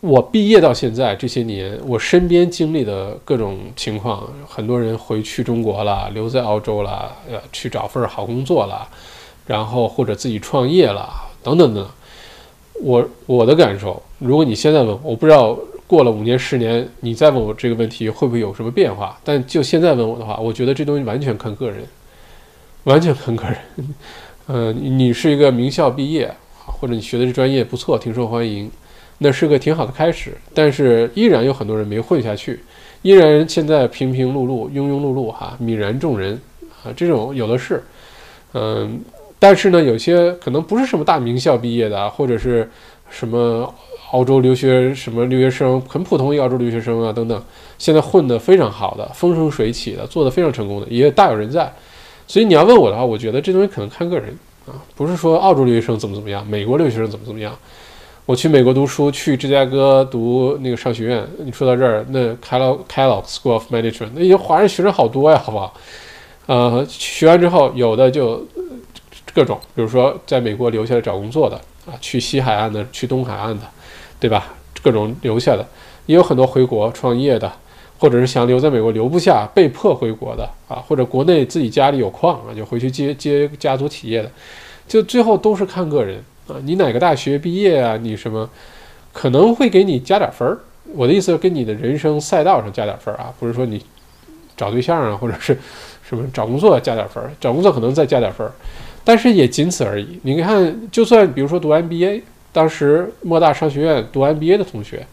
[0.00, 8.86] 我毕业到现在这些年，我身边经历的各种情况，很多人回去中国了，留在澳洲了，呃，去找份好工作了。
[9.46, 11.10] 然后或者自己创业了，
[11.42, 11.86] 等等等，
[12.80, 19.18] 我我的感受，如果你现在问，我不知道过了五年十年，你再问我这个问题会不会有什么变化？
[19.22, 21.84] 但就现在问我的话，我觉得这东西完全看个人，
[22.84, 23.56] 完全看个人。
[24.46, 26.34] 呃，你是一个名校毕业，
[26.64, 28.70] 或者你学的这专业不错，挺受欢迎，
[29.18, 30.36] 那是个挺好的开始。
[30.54, 32.60] 但是依然有很多人没混下去，
[33.02, 36.40] 依然现在平平碌碌、庸庸碌碌，哈，泯然众人
[36.82, 37.82] 啊，这种有的是，
[38.54, 39.00] 嗯。
[39.46, 42.66] 但是呢，有些可能不是什么大名校毕业的，或者是
[43.10, 43.70] 什么
[44.12, 47.44] 澳洲留学什么留学生，很普通一个澳洲留学生啊，等等，
[47.78, 51.70] 现在混得非常好的，风生水起的，做得非常成功的，也大有人在。
[52.26, 54.34] 所以你要问我的话，我觉得这东西可能看个人
[54.66, 57.54] 啊，不是说澳洲留学生怎么怎么样，美国留学生怎么怎么样。
[58.24, 61.22] 我去美国读书，去芝加哥读那个商学院。
[61.44, 65.74] 你说到这儿，那 Kellogg Kellogg School of Management，那些华人学生好多呀，好不好？
[66.46, 68.42] 呃，学完之后，有的就。
[69.34, 71.56] 各种，比如说在美国留下来找工作的
[71.86, 73.62] 啊，去西海岸的，去东海岸的，
[74.20, 74.54] 对吧？
[74.82, 75.66] 各种留下的，
[76.06, 77.50] 也有很多回国创业的，
[77.98, 84.30] 或者是想留在美国留不下，被迫回国的啊，或者国内自己家里有矿啊，就回去接接家族企业的，
[84.86, 87.96] 就最后都是看个人啊，你哪个大学毕业啊？
[87.96, 88.48] 你什么
[89.12, 90.58] 可能会给你加点分儿？
[90.94, 93.82] 我的意思，跟你的人生赛道上加点分儿啊，不是说你
[94.54, 95.58] 找对象啊，或者是
[96.06, 98.52] 什么找工作加点分儿，找工作可能再加点分儿。
[99.04, 100.18] 但是也仅此而已。
[100.22, 102.22] 你看，就算比如说读 MBA，
[102.52, 105.06] 当时莫大商学院读 MBA 的同学，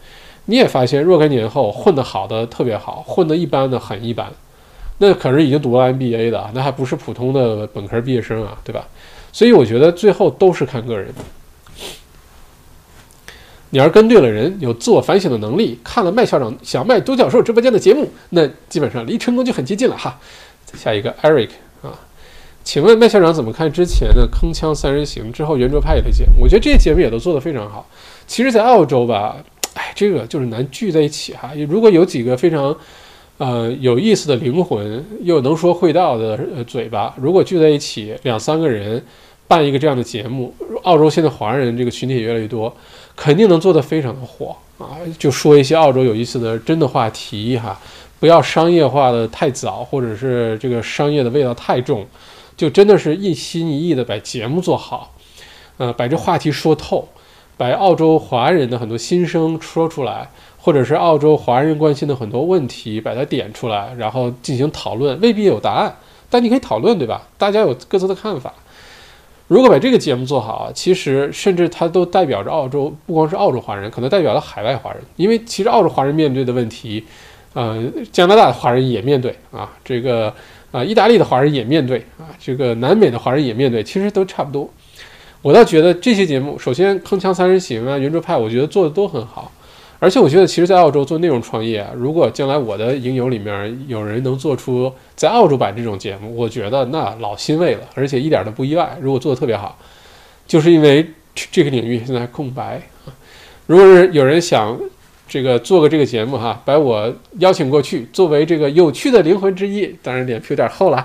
[0.46, 4.32] 你也发现若干年后混得好的特别好，混得一般的很一般，
[4.98, 8.88] 那可是已经读了 MBA 的，那还不是普通的本科毕业生啊，对吧？
[9.32, 11.12] 所以我觉得最后都是看个人。
[13.70, 20.18] 你要是跟对了人，有自我反省的能力，看了麦校长小麦独角兽直播间的节目，那基本上离成功就很接近了哈。
[20.74, 21.48] 下一个 Eric。
[22.64, 26.42] 请问麦校长怎么看之前的《铿锵三人行》之后圆桌派的节目？
[26.42, 27.86] 我觉得这些节目也都做得非常好。
[28.26, 29.36] 其实，在澳洲吧，
[29.74, 31.50] 哎，这个就是难聚在一起哈。
[31.68, 32.74] 如果有几个非常，
[33.38, 39.04] 呃，有意思的灵魂，又能说会道的呃嘴巴，如果聚在一起，两三个人
[39.48, 42.74] 办一个这样的节目，澳洲现在华人这个群体也越来越多，
[43.16, 44.96] 肯定能做得非常的火啊。
[45.18, 47.78] 就说一些澳洲有意思的真的话题哈，
[48.20, 52.06] 不要商业化的太早，或者是这个商业的味道太重。
[52.56, 55.14] 就真的是一心一意的把节目做好，
[55.78, 57.08] 呃，把这话题说透，
[57.56, 65.96] 把澳洲华人的很多心声说出来，或者是澳洲华人关心的很多问题，把它点出来，然后进行讨论，未必有答案，
[66.30, 67.22] 但你可以讨论，对吧？
[67.38, 68.52] 大家有各自的看法。
[69.48, 77.04] 如果把这个节目做好，其实甚至它都代表着澳洲，不光是澳洲华人，可能代表了海外华人，因为其实澳洲华人面对的问题，
[77.54, 80.32] 呃，加拿大的华人也面对啊，这个。
[80.72, 84.68] 啊，意大利的华人也面对啊，这个南美的华人也面对，其实都差不多。
[85.42, 89.52] 我倒觉得这些节目，首先《铿锵三人行》啊，《圆桌派》，我觉得做的都很好。
[89.98, 98.96] 而且我觉得，其实，在澳洲做内容创业，如果将来我的影友里面有人能做出在澳洲版这种节目，我觉得那老欣慰了，而且一点都不意外。
[99.00, 99.78] 如果做的特别好，
[100.46, 103.12] 就是因为这个领域现在空白啊。
[103.66, 104.78] 如果是有人想。
[105.32, 110.98] 这个做个这个节目哈，把我邀请过去，作为这个有趣的灵魂之一，当然脸皮有点厚了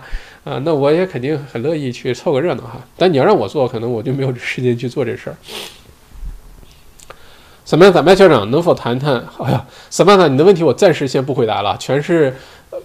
[0.44, 2.86] 啊，那我也肯定很乐意去凑个热闹哈。
[2.98, 5.36] 但你要让我做，可能我就没有时间去做这事儿。
[7.64, 9.16] 怎么样，咱麦校长能否谈谈？
[9.40, 12.36] 哎呀，萨曼达，你的问题我暂时先不回答了，全是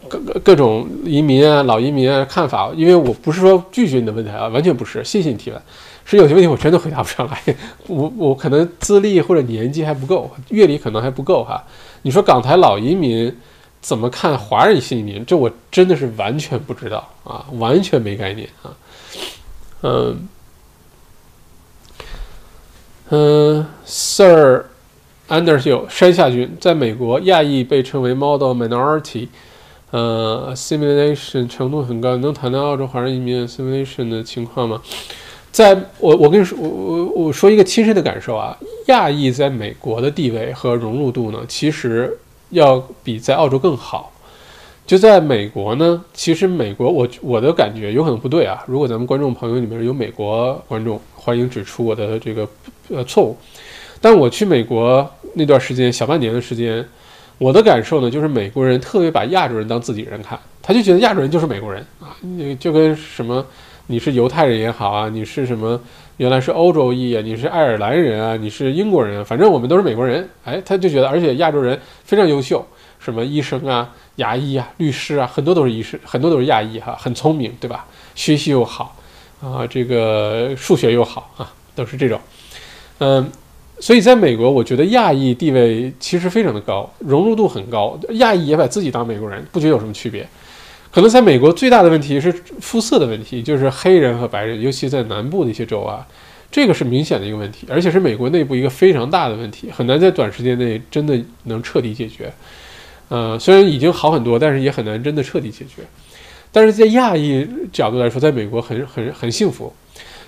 [0.07, 5.61] 各各种移民啊、老移民啊看法，因为我不是说拒绝你的问题啊，完全不是，谢谢你提问。
[6.05, 7.57] 是有些问题我真的回答不上来，
[7.87, 11.65] 我我可能资历或者年纪还不够，阅历可能还不够哈。
[12.03, 13.35] 你说港台老移民
[13.81, 15.25] 怎么看华人新移民？
[15.25, 18.77] 这我真的是完全不知道啊，完全没概念啊。
[19.83, 20.29] 嗯，
[23.11, 24.67] 嗯，Sir
[25.29, 29.29] Anderhill 山下君，在美国，亚裔被称为 model minority，
[29.91, 32.17] 呃，assimilation 程度很高。
[32.19, 34.83] 能谈谈澳洲华人移民 assimilation 的情况吗？
[35.53, 38.57] 在我我跟你说，我我我说一个亲身的感受啊，
[38.87, 42.19] 亚裔在美国的地位和融入度呢，其实
[42.51, 44.11] 要比在澳洲更好。
[44.85, 48.65] 就在美国呢，其实美国我我的感觉有可能不对啊。
[48.67, 52.49] 如果咱们观众朋友里面有美国观众，欢迎指出我的这个
[52.89, 53.37] 呃错误。
[54.01, 56.85] 但我去美国那段时间，小半年的时间，
[57.39, 62.17] 我的感受呢，就是美国人特别把亚洲人当自己人看，他就觉得亚洲人就是美国人啊，
[62.59, 63.47] 就跟什么
[63.87, 65.81] 你是犹太人也好啊，你是什么
[66.17, 70.29] 原来是欧洲裔啊，你是爱尔兰人啊，你是英国人，反正我们都是美国人。
[70.45, 72.65] 哎，他就觉得，而且亚洲人非常优秀，
[72.99, 73.93] 什么医生啊。
[74.17, 77.87] 牙医啊，律师啊，很多都是医师，很多都是亚裔哈，很聪明，对吧？
[78.15, 78.95] 学习又好
[79.41, 82.21] 啊，这个数学又好啊，都是这种。
[82.99, 83.33] 嗯，
[83.81, 87.99] 所以在美国，我觉得亚裔地位其实非常的高，融入度很高。
[88.11, 90.29] 亚裔也把自己当美国人，不觉得有什么区别。
[90.93, 96.07] 可能在美国最大的问题是肤色的问题，就是黑人和白人，尤其在南部的一些州啊，
[96.51, 102.31] 这个是明显的一个问题，而且是美国内部一个非常大的问题，很难在短时间内真的能彻底解决。
[103.09, 105.83] 呃，虽然已经好很多，但是也很难真的彻底解决。
[106.53, 109.73] 但是在亚裔角度来说，在美国很很很幸福。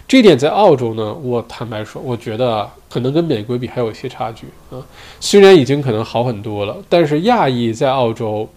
[0.09, 4.81] 这一点在澳洲呢，我坦白说，我觉得可能跟美国比还有一些差距啊。
[5.21, 8.49] 虽然已经可能好很多了，但是亚裔在澳洲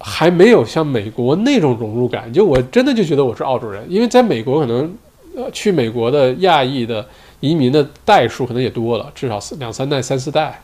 [0.00, 2.32] 还没有像美国那种融入感。
[2.32, 4.92] 就我真的就觉得我是澳洲人，因为在美国可能
[5.36, 7.06] 呃去美国的亚裔的
[7.38, 10.60] 移民的代数可能也多了，至少两三代、三四代。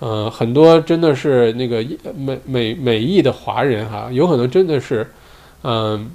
[0.00, 1.82] 呃，很多真的是那个
[2.14, 5.08] 美美美裔的华人哈，有可能真的是，
[5.62, 6.10] 嗯，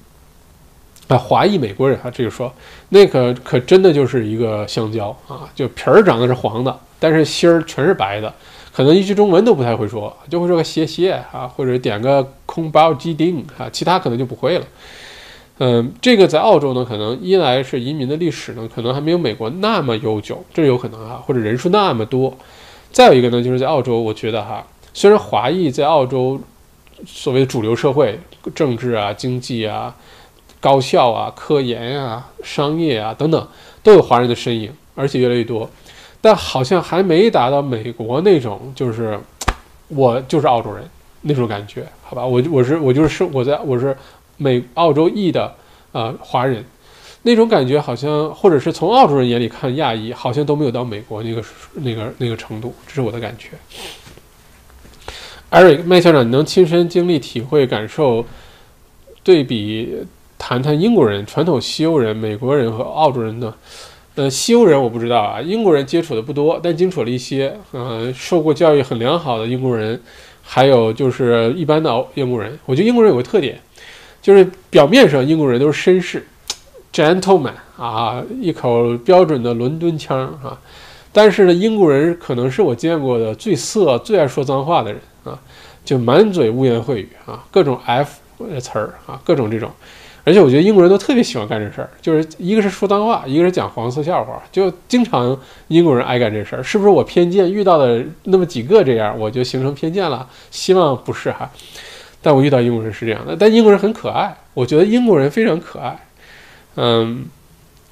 [1.07, 2.53] 啊，华裔美国人哈，这个说
[2.89, 8.31] 那可可真的就是一个香蕉啊，就皮儿长得是黄的，但是芯儿全是白的，
[8.71, 14.65] 可能一句中文都不太会说，就会说个谢谢啊，或者点个空包鸡丁啊，其他可能就不会了。
[15.57, 22.33] 嗯，这个在澳洲呢，可能一来是移民的历史呢，可能还没有美国那么悠久，这有可能啊，或者人数那么多。
[22.91, 26.39] 再有一个呢，就是在澳洲，我觉得哈，虽然华裔在澳洲
[27.05, 28.17] 所谓的主流社会、
[28.55, 29.93] 政治啊、经济啊、
[30.61, 33.47] 高校啊、科研啊、商业啊等等
[33.83, 35.69] 都有华人的身影，而且越来越多，
[36.21, 39.19] 但好像还没达到美国那种，就是
[39.87, 40.83] 我就是澳洲人
[41.21, 42.25] 那种感觉，好吧？
[42.25, 43.95] 我我是我就是生我在我是
[44.37, 45.55] 美澳洲裔的
[45.91, 46.63] 呃华人。
[47.21, 51.43] 那种感觉好像，或者是从澳洲人眼里看亚裔，好像都没有到美国那个
[51.73, 53.49] 那个那个程度，这是我的感觉。
[55.51, 58.25] Eric 麦校长，你能亲身经历、体会、感受、
[59.21, 59.93] 对比，
[60.37, 63.53] 谈谈英国人、传统西欧人、美国人和澳洲人呢？
[64.19, 67.57] 呃，西欧人我不知道啊，英国人接触的不多，但接触了一些。
[67.71, 69.97] 呃，受过教育很良好的英国人，
[70.43, 72.59] 还有就是一般的英国人。
[72.65, 73.57] 我觉得英国人有个特点，
[74.21, 76.27] 就是表面上英国人都是绅士。
[76.91, 80.59] gentleman 啊，一口标准的伦敦腔啊，
[81.13, 85.39] 但是呢，英国人可能是我见过的最色、最爱说脏话的人啊，
[85.85, 88.19] 就满嘴污言秽语啊，各种 f
[88.59, 89.71] 词儿啊，各种这种，
[90.29, 95.35] 而且我觉得英国人都特别喜欢干这事儿，就是一个是说脏话，一个是讲黄色笑话，就经常
[95.69, 100.29] 英国人爱干这事儿，是不是我偏见遇到的那么几个这样，我就形成偏见了？
[100.51, 101.49] 希望不是哈，
[102.21, 105.99] 但我遇到英国人是这样的，但英国人很可爱，我觉得英国人非常可爱。
[106.75, 107.25] 嗯，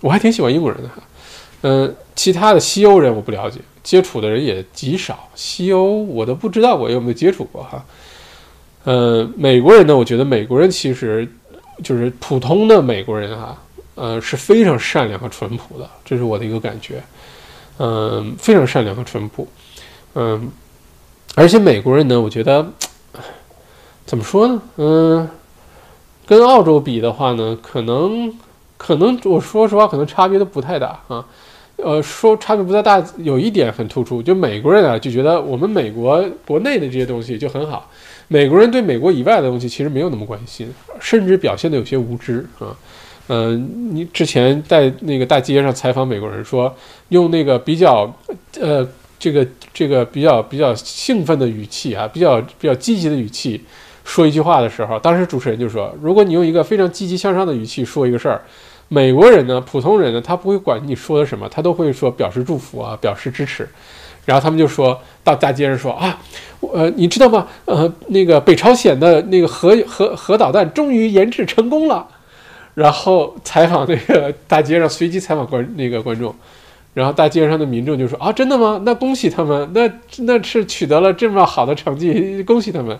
[0.01, 1.01] 我还挺喜欢英国人的哈。
[1.63, 5.27] 嗯，其他的西欧人我不了解，接触的人也极少。
[5.33, 7.83] 西欧我都不知道我有没有接触过哈。
[8.85, 11.27] 嗯，美国人呢，我觉得美国人其实
[11.83, 13.57] 就是普通的美国人啊，
[13.95, 17.03] 呃，是非常善良和淳朴的，这是我的一个感觉。
[17.77, 19.47] 嗯，非常善良和淳朴。
[20.15, 20.51] 嗯，
[21.35, 22.65] 而且美国人呢，我觉得
[24.05, 24.61] 怎么说呢？
[24.77, 25.29] 嗯，
[26.25, 28.33] 跟澳洲比的话呢，可能。
[28.79, 31.25] 可能我说实话，可能差别都不太大啊。
[31.77, 37.87] 呃，说差别不太大，有一点很突出，就美国人啊就觉得我们美国国内的这些东西就很好，
[38.27, 40.67] 美国人对美国以外的东西其实没有那么关心，
[40.99, 42.75] 甚至表现的有些无知啊。
[43.27, 46.75] 嗯，你之前在那个大街上采访美国人，说
[47.09, 48.11] 用那个比较
[48.59, 48.85] 呃
[49.19, 53.61] 这个这个比较比较兴奋的语气啊，比较比较积极的语气
[54.03, 58.41] 说一句话的时候，当时主持人就说，如果你用一个非常积极向上的语气说一个事儿。
[58.89, 63.67] 美国人呢，普通人呢，他不会管你说的什么，他都会说表示祝福啊，表示支持。
[64.25, 66.19] 然后他们就说到大街上说啊，
[66.59, 67.47] 呃，你知道吗？
[67.65, 72.07] 呃，那个北朝鲜的那个核核核导弹终于研制成功了。
[72.73, 76.35] 然后采访那个大街上随机采访观那个观众，
[76.93, 78.79] 然后大街上的民众就说啊，真的吗？
[78.85, 82.97] 那恭喜他们，那那是取得了这么好的成绩，恭喜他们。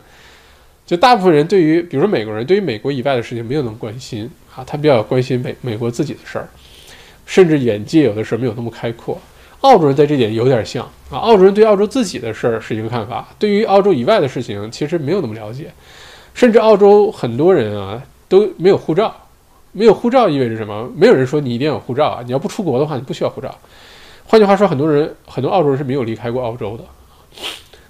[0.87, 6.47] 就大部分人对于，比如说美国人，对于美国以外的事情没有那么关心啊，他比较关心美美国自己的事儿，
[7.25, 9.19] 甚至眼界有的时候没有那么开阔。
[9.59, 15.69] 澳洲人在这点有点像啊，澳洲人对澳洲自己的事儿是一个看法，对于澳洲以外的事情其实没有那么了解，
[16.33, 19.13] 甚至澳洲很多人啊都没有护照，
[19.73, 20.89] 没有护照意味着什么？
[20.95, 23.53] 没有人说你一定要有护照啊，你要不出国的话你不需要护照。
[24.25, 26.85] 换句话说，很多人很多澳洲人是没有离开过澳洲的。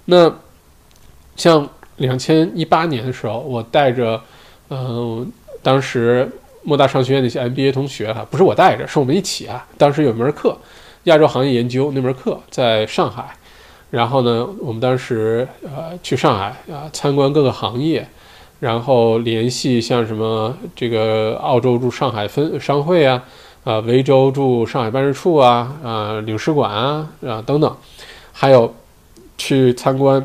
[0.05, 0.33] 那
[1.35, 1.69] 像。
[1.97, 4.19] 两千一八年的时候，我带着，
[4.69, 5.29] 嗯，
[5.61, 6.29] 当时
[6.63, 9.65] 莫大商学院那些 MBA 同学哈，不是我带着，是我们一起啊。
[9.77, 10.57] 当时有门课，
[11.03, 13.35] 亚洲行业研究那门课在上海，
[13.89, 18.07] 然后呢，我们当时呃去上海啊参观各个行业，
[18.59, 23.23] 然后联系像什么这个澳洲驻上海分商会啊，
[23.63, 27.75] 啊维州驻上海办事处啊，啊领事馆啊啊等等，
[28.33, 28.75] 还有
[29.37, 30.23] 去参观。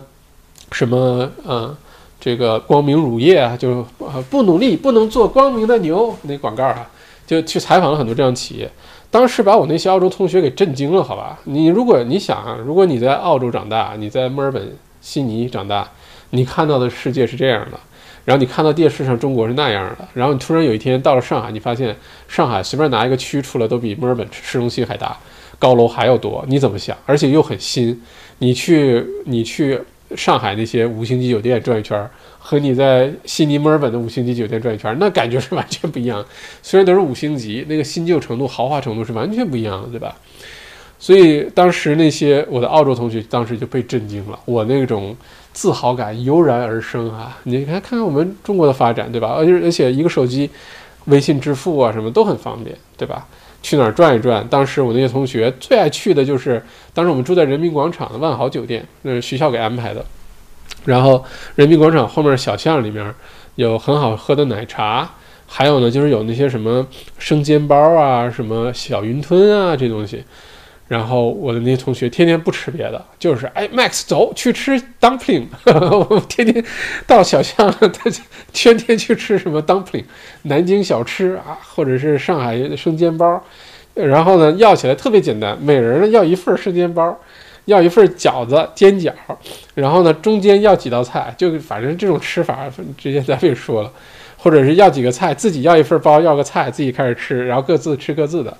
[0.72, 1.76] 什么嗯？
[2.24, 6.88] 这个光明乳业啊，就呃不努力不能做光明的牛那广告啊，
[7.26, 8.70] 就去采访了很多这样企业。
[9.10, 11.36] 当时把我那些澳洲同学给震惊了，好吧？
[11.46, 15.90] 你如果你想啊，如果你在澳洲长大，你在墨尔本、悉尼长大，
[16.30, 17.80] 你看到的世界是这样的，
[18.24, 21.96] 然后你看到电视上中国是那样的，然后你突然有一天到了上海，你发现
[22.28, 25.18] 上海随便拿一个区出来都比墨尔本市中心还大，
[25.58, 26.96] 高楼还要多，你怎么想？
[27.04, 28.00] 而且又很新，
[28.38, 29.80] 你去你去。
[30.16, 36.24] 上海那些五星级酒店转一圈，和你在悉尼、墨尔本的五星级酒店转一圈，那感觉是完全不一样。
[36.62, 40.16] 虽然都是五星级，那个新旧程度、豪华程度是完全不一样的，对吧？
[40.98, 45.16] 所以当时那些我的澳洲同学当时就被震惊了，我那种
[45.52, 47.36] 自豪感油然而生啊！
[47.42, 49.34] 你看，看看我们中国的发展，对吧？
[49.36, 50.48] 而且而且一个手机，
[51.06, 53.26] 微信支付啊什么都很方便，对吧？
[53.62, 54.46] 去哪儿转一转？
[54.48, 56.62] 当时我那些同学最爱去的就是，
[56.92, 60.04] 当时我们住在人民广场的万豪酒店，那是学校给安排的。
[60.84, 61.24] 然后
[61.54, 63.14] 人民广场后面小巷里面
[63.54, 65.08] 有很好喝的奶茶，
[65.46, 66.84] 还有呢就是有那些什么
[67.18, 70.24] 生煎包啊、什么小云吞啊这东西。
[70.88, 76.62] 然后我的那些同学天天不吃别的，就是哎，Max 走去吃 dumpling， 我天天
[77.06, 78.10] 到小巷，他
[78.52, 80.04] 天天去吃什么 dumpling，
[80.42, 83.42] 南京小吃啊，或者是上海生煎包，
[83.94, 87.18] 然后呢要起来特别简单，每人呢要一份生煎包，
[87.64, 89.12] 要一份饺子煎饺，
[89.74, 93.90] 然后呢中间要几道菜，就反正这种吃法之前咱也说了，
[94.36, 98.54] 或者是要几个菜，自己要一份包，要个菜，自己开始吃，然后各自吃各自的，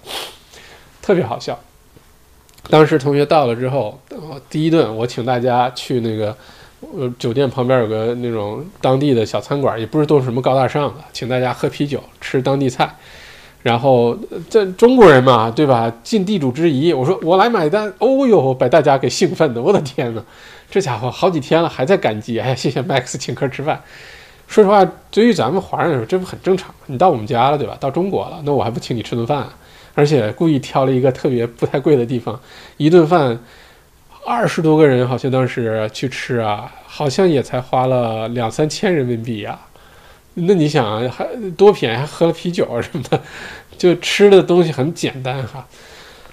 [1.03, 1.61] 特别好笑。
[2.71, 3.99] 当时同学到了之后，
[4.49, 6.35] 第一顿我请大家去那个，
[6.97, 12.95] 呃，酒店旁边有个那种当地的小餐馆，也不是都是什么高大上的，请大家喝啤酒，吃当地菜。
[13.63, 14.19] 然后
[14.51, 15.93] 这中国人嘛，对吧？
[16.03, 17.93] 尽地主之谊，我说我来买单。
[17.99, 20.23] 哦呦，把大家给兴奋的，我的天哪！
[20.69, 23.81] 这家伙好几天了还在感激，哎，谢谢 Max 请客吃饭。
[24.49, 26.75] 说实话，对于咱们华人来说，这不很正常？
[26.87, 27.77] 你到我们家了，对吧？
[27.79, 29.47] 到中国了，那我还不请你吃顿饭？
[29.95, 32.41] 而且故意挑了一个特别不太贵的地方，
[32.77, 33.39] 一顿饭
[34.25, 39.59] 二十多个人，好像当时去吃啊，好像也才花了两三千人民币呀。
[40.35, 43.21] 那你想啊，还多便宜，还喝了啤酒什么的，
[43.77, 45.67] 就吃的东西很简单哈。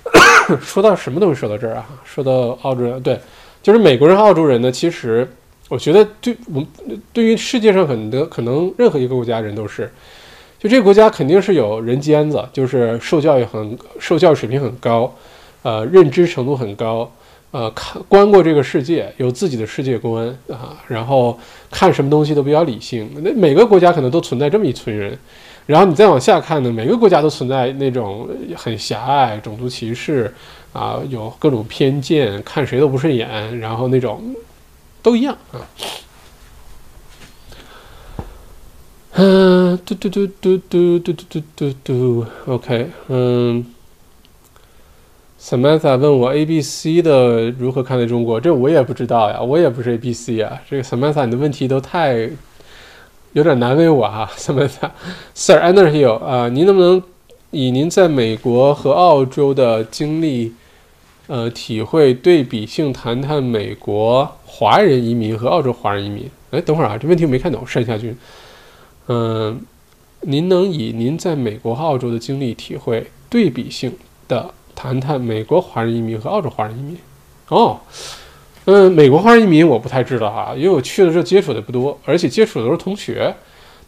[0.64, 1.86] 说到什么东西说到这儿啊？
[2.06, 3.20] 说到澳洲人，对，
[3.62, 4.72] 就是美国人澳洲人呢。
[4.72, 5.30] 其实
[5.68, 6.68] 我觉得，对我们
[7.12, 9.92] 对于世界上很多可能任何一个国家人都是。
[10.60, 15.10] 就这个国家肯定是有人尖子，就是受教育很、受教育水平很高，
[15.64, 17.10] 呃，认知程度很高，
[17.52, 21.40] 呃，看观过这个世界，有自己的世界观啊，然后
[21.72, 23.10] 看什么东西都比较理性。
[23.24, 25.18] 那每个国家可能都存在这么一群人，
[25.66, 28.28] 然后你再往下看呢，每个国家都存在那种
[28.58, 30.34] 很狭隘、种族歧视
[30.74, 34.36] 啊，有各种偏见，看谁都不顺眼，然后那种
[35.02, 35.64] 都一样啊。
[39.22, 43.66] 嗯，嘟嘟嘟嘟嘟嘟嘟嘟嘟，OK，嗯
[45.38, 52.30] ，Samantha 问我 A B C 的如何看待中国，这我也不知道呀，我也不是 A B C 啊，这个 Samantha 你的问题都太
[53.34, 57.04] 有点难为我 哈，Samantha，Sir Underhill 啊，您能不能
[57.52, 60.54] 以您在美国和澳洲的经历，
[61.28, 66.30] 呃，体会对比性谈谈美国华人移民和澳洲华人移民？
[66.52, 68.16] 哎，等会儿啊，这问题我没看懂，单下去。
[69.12, 69.60] 嗯，
[70.22, 73.92] 您能以您在美国澳洲的经历体会对比性
[74.28, 76.98] 的谈谈美国华人移民和澳洲华人移民？
[77.48, 77.80] 哦，
[78.66, 83.34] 嗯，美国华人移民我不太知道哈，因为我去的时候接触的不多，而且接触的都是同学，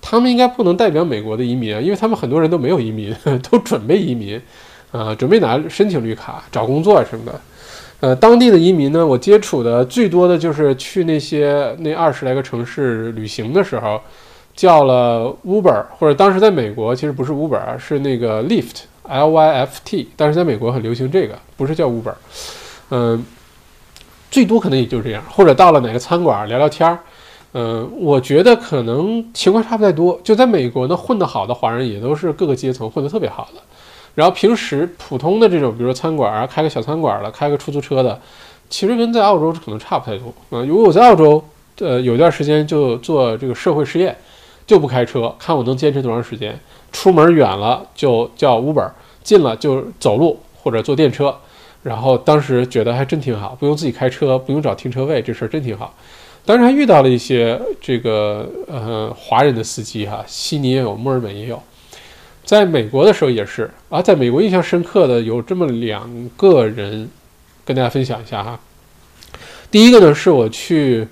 [0.02, 3.16] 他们应该不能代表美国的移民啊，因为他们很多人都没有移民，
[3.52, 4.42] 都准备移民
[4.92, 7.42] 啊，准备拿申请绿卡、找工作什么的。
[8.00, 14.02] 呃，当地的移民呢，我接触的最多的就是去那些那二十来个城市旅行的时候，
[14.62, 22.14] 叫了 Uber，或者当时在美国其实不是 Uber，是那个 Lyft，L Y F T，但是在美国很流行这个，不是叫 Uber。
[22.92, 23.26] 嗯，
[24.30, 27.00] 最多可能也就这样，或者到了哪个餐馆聊聊天儿。
[27.54, 30.22] 嗯，我觉得可能情况差不太多。
[30.24, 33.62] 就在美国呢，混得好的华人也都是各个阶层混得特别好的。
[34.14, 38.22] 然后平时普通的这种，比如说餐馆啊，开个小餐馆的，开个出租车的，
[38.70, 40.64] 其实跟在澳洲可能差不太多啊。
[40.64, 41.44] 如果我在澳洲，
[41.80, 44.16] 呃，有段时间就做这个社会实验，
[44.72, 46.58] 就不开车，看我能坚持多长时间。
[46.94, 48.90] 出门远了就叫 Uber，
[49.22, 51.36] 近了就走路或者坐电车。
[51.84, 55.94] 然后当时觉得还真挺好，不用自己开车，不用找停车位，这事儿真挺好。
[56.46, 61.62] 当然还遇到了一些这个呃华人的司机哈，悉尼也有，墨尔本也有。
[62.46, 67.10] 在美国的时候也是啊，在美国印象深刻的有这么两个人，
[67.66, 68.58] 跟大家分享一下哈。
[69.70, 71.06] 第一个呢是我去，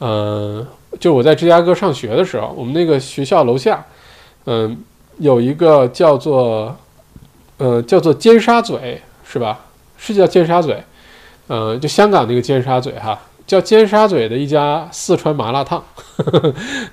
[0.00, 0.66] 嗯，
[0.98, 3.84] 就我在芝加哥上学的时候，我们那个学校楼下，
[4.46, 4.76] 嗯，
[5.18, 6.76] 有一个叫做，
[7.58, 8.78] 呃，叫做尖沙咀
[9.26, 9.60] 是吧？
[9.96, 10.74] 是叫尖沙咀，
[11.48, 13.18] 嗯，就香港那个尖沙咀哈。
[13.46, 15.84] 叫尖沙咀的一家四川麻辣烫，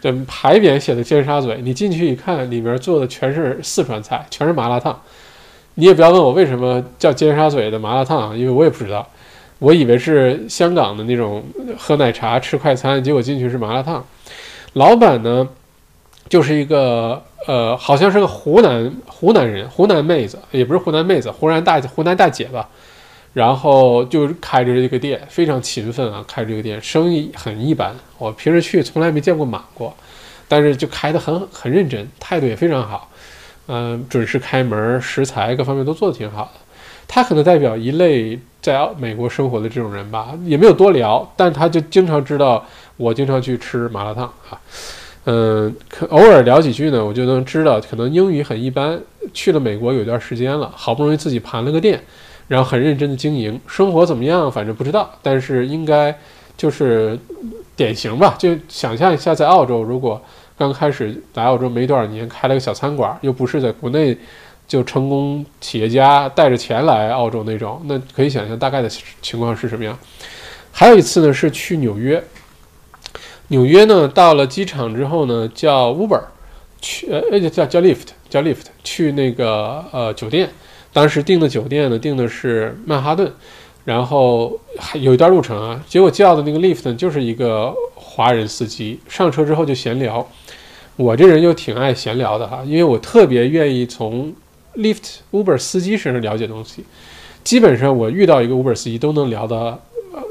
[0.01, 4.99] 这牌匾写的尖沙咀，你进去一看，里面做的全是四川菜，全是麻辣烫。
[5.75, 9.07] 你也不要问我为什么叫尖沙咀的麻辣烫，因为我也不知道，
[9.61, 11.43] 我以为是香港的那种
[11.77, 14.03] 喝奶茶吃快餐，结果进去是麻辣烫。
[14.73, 15.47] 老板呢，
[16.27, 22.67] 就是一个呃，好像是个湖南湖南人，湖南妹子，也不是湖南妹子，湖南大湖南大姐吧。
[23.33, 27.95] 然后就开着这个店，非常勤奋啊，开着这个店，生意很一般。
[28.17, 29.95] 我平时去从来没见过满过，
[30.47, 33.07] 但是就开得很很认真，态度也非常好，
[33.67, 36.59] 嗯，准时开门，食材各方面都做得挺好的。
[37.07, 42.63] 他可能代表一类在美国生活的这种人吧，也没有多聊，但他就经常知道
[42.97, 44.59] 我经常去吃麻辣烫啊，
[45.25, 48.99] 嗯，可偶尔聊几句呢，我就能知道可能英语很一般。
[49.33, 52.01] 去了美国有段时间了，好不容易自己盘了个店。
[52.47, 54.51] 然后很认真的经营，生活怎么样？
[54.51, 56.13] 反正不知道，但是应该
[56.57, 57.17] 就是
[57.77, 58.35] 典型吧。
[58.37, 60.21] 就想象一下，在澳洲，如果
[60.57, 64.17] 刚开始来澳洲没多少年，开了个小餐馆，又不是在国内
[64.71, 68.89] 就成功企业家带着钱来澳洲那种，那可以想象大概的
[69.21, 69.99] 情况是什么样。
[70.71, 72.23] 还有一次呢，是去纽约，
[73.49, 76.21] 纽约呢到了机场之后呢，叫 Uber
[76.79, 80.49] 去，呃，叫叫 Lift，叫 Lift 去那个呃酒店。
[80.93, 83.29] 当时订的酒店呢，订的是曼哈顿，
[83.83, 85.83] 然后还有一段路程啊。
[85.85, 90.25] 结果叫的那个 lift 就是一个华人司机，上车之后就闲聊。
[90.95, 94.33] 我这人就挺爱闲聊的哈，因为我特别愿意从
[94.75, 96.85] lift Uber 司机身上了解东西。
[97.43, 99.79] 基本上我遇到一个 Uber 司机都能聊的，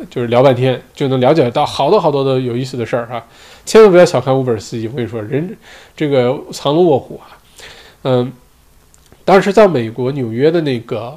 [0.09, 3.27] 就是聊半天就能了解到好多好多的有意思的事儿哈。
[3.65, 5.57] 千万不要小看 Uber 司机，我跟你说，人
[5.97, 7.39] 这个藏龙卧虎啊，
[8.03, 8.33] 嗯。
[9.23, 11.17] 当时在美国纽约的那个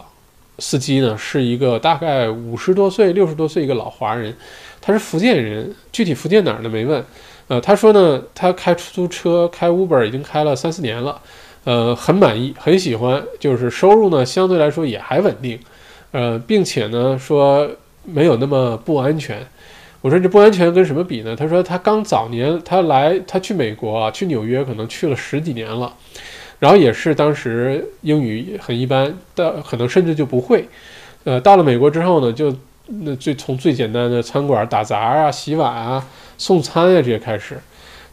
[0.60, 4.36] 司机呢，是一个大概五十多岁、六十多岁一个老华人，
[4.80, 7.04] 他是福建人，具体福建哪儿的没问。
[7.48, 11.20] 呃，他说呢，他开出租车、开 Uber 已经开了三四年了，
[11.66, 15.58] 呃，很满意，很喜欢，就是收入呢相对来说也还稳定，
[16.12, 17.70] 呃，并且呢说
[18.04, 19.38] 没有那么不安全。
[20.02, 21.34] 我说这不安全跟什么比呢？
[21.34, 25.94] 他说他刚早年他来他去美国啊，去纽约可能去了十几年了。
[26.60, 30.68] 然后也是当时英语很一般，的可能甚至就不会。
[31.24, 32.54] 呃，到了美国之后呢，就
[32.86, 36.06] 那最从最简单的餐馆打杂啊、洗碗啊、
[36.38, 37.58] 送餐啊这些开始。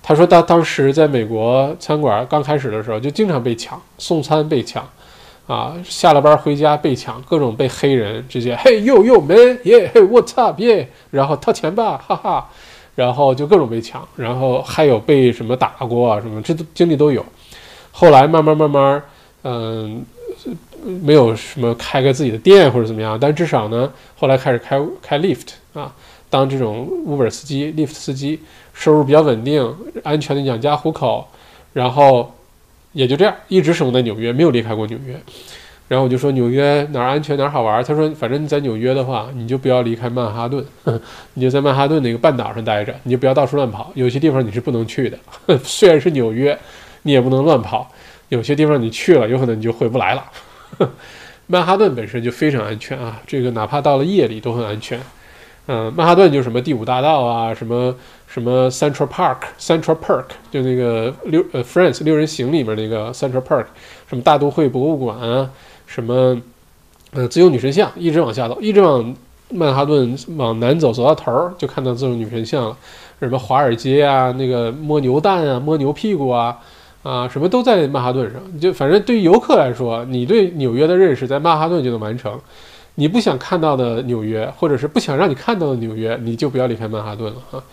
[0.02, 4.88] 他说他当时在美国餐馆刚开始的时候，就经常被抢，送餐被抢，
[5.46, 12.48] 啊，下了班回家被抢，各种被黑人直接嘿呦呦 man 耶嘿 what's up 耶，然后掏钱吧哈哈，
[12.94, 17.24] 然后就各种被抢，然后还有被什么打过啊什么，这都经历都有。
[17.92, 19.02] 后来慢慢慢慢，
[19.42, 20.04] 嗯，
[21.02, 25.92] 没有什么开个自己的店或者怎么样，但至少呢，后来开始开开 lift 啊，
[26.30, 28.40] 当这种 Uber 司机、lift 司机，
[28.72, 31.28] 收入比较稳定，安全的养家糊口，
[31.74, 32.32] 然后
[32.92, 35.20] 也就这样一直生活在纽约，没有离开过纽约。
[35.88, 40.64] 然后我就说纽约哪儿安全哪儿好玩，他说反正你在纽约的话，你就不要离开曼哈顿，
[41.34, 45.18] 你就在曼哈顿那个半岛上待着，你就不要到处乱跑，有些地方你是不能去的，
[45.62, 46.58] 虽然是纽约。
[47.02, 47.90] 你也不能乱跑，
[48.28, 50.22] 有些地方你去了，有可能你就回不来了。
[51.46, 55.00] 曼哈顿本身就非常安全啊，这个哪怕到了夜里都很安全。
[55.72, 57.94] 嗯，曼哈顿就什么第五大道啊，什么
[58.26, 63.66] 什么 Central Park，Central Park 就那个六呃 France 六人行里面那个 Central Park，
[64.08, 65.48] 什么大都会博物馆啊，
[65.86, 66.36] 什么
[67.12, 69.14] 呃，自由女神像一直往下走，一直往
[69.50, 72.76] 曼哈顿往南走，走到头儿就看到自由女神像了。
[73.20, 76.58] 什么华尔街啊，那个摸牛蛋啊，摸牛屁股啊，
[77.04, 78.40] 啊，什么都在曼哈顿上。
[78.58, 82.36] 就反正对于游客来说，你对纽约的认识在曼哈顿就能完成。
[83.00, 87.64] 你不想看到的纽约，或者是不想让你看到的纽约，你就不要离开曼哈顿了啊。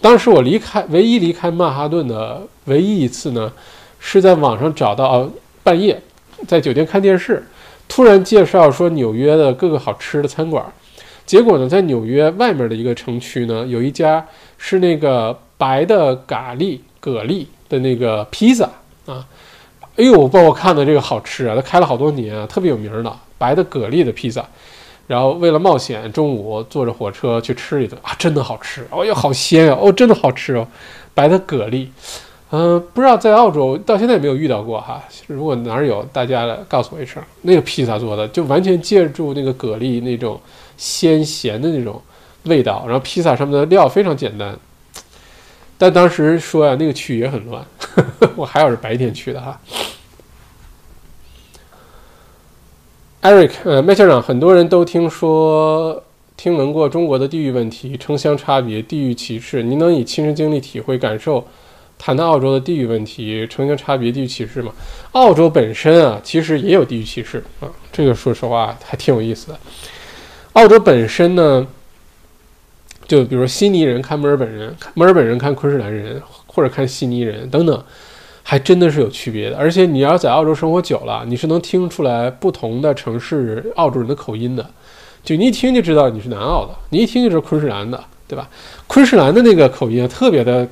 [0.00, 3.52] 当时我离开唯一离开曼哈顿的唯一一次呢，
[3.98, 5.28] 是在网上找到
[5.62, 6.00] 半夜
[6.48, 7.46] 在酒店看电视，
[7.88, 10.64] 突然介绍说纽约的各个好吃的餐馆。
[11.26, 14.26] 结果呢，在纽约外面的一个城区呢，有一家
[14.56, 18.64] 是那个白的咖喱蛤蜊的那个披萨
[19.04, 19.26] 啊，
[19.96, 23.02] 哎呦，把我看的这个好吃啊，它开了好多年啊，特别有名的
[23.40, 24.44] 白的蛤蜊的披萨。
[25.06, 30.64] 然后为了冒险，中午坐着火车去吃一顿啊，真的好吃，哦哟，好鲜啊，哦，真的好吃哦，
[31.14, 31.88] 白的蛤蜊。
[32.52, 35.02] 嗯，不知道在澳洲到现在没有遇到过哈。
[35.26, 37.20] 如果哪儿有，大家告诉我一声。
[37.42, 40.40] 那个披萨做的就完全借助那个蛤蜊那种
[40.76, 42.00] 鲜咸的那种
[42.44, 44.56] 味道，然后披萨上面的料非常简单。
[45.76, 47.64] 但当时说呀，那个区也很乱，
[48.36, 49.60] 我还好是白天去的哈。
[53.22, 56.02] Eric，呃，麦校长，很多人都听说
[56.38, 61.46] 听闻过中国的地域问题、城乡差别、地域歧视，您能以亲身经历体会感受？
[61.98, 64.72] 谈到澳洲的地域问题、城乡差别、地域歧视吗？
[65.12, 67.68] 澳洲本身啊，其实也有地域歧视啊。
[67.92, 69.58] 这个说实话还挺有意思的。
[70.54, 71.66] 澳洲本身呢，
[73.06, 77.84] 就比如悉尼人看墨尔本人，墨尔本人看昆士兰人，或者看悉尼人等等，
[78.50, 79.56] 还真的是有区别的。
[79.56, 84.66] 而且你要在澳洲生活久了，你是能听出来不同的城市澳洲人的口音的。
[85.22, 88.48] 就你一听就知道你是南澳的，你一听就知道昆士兰的，对吧？
[88.88, 90.66] 昆士兰的那个口音特别的。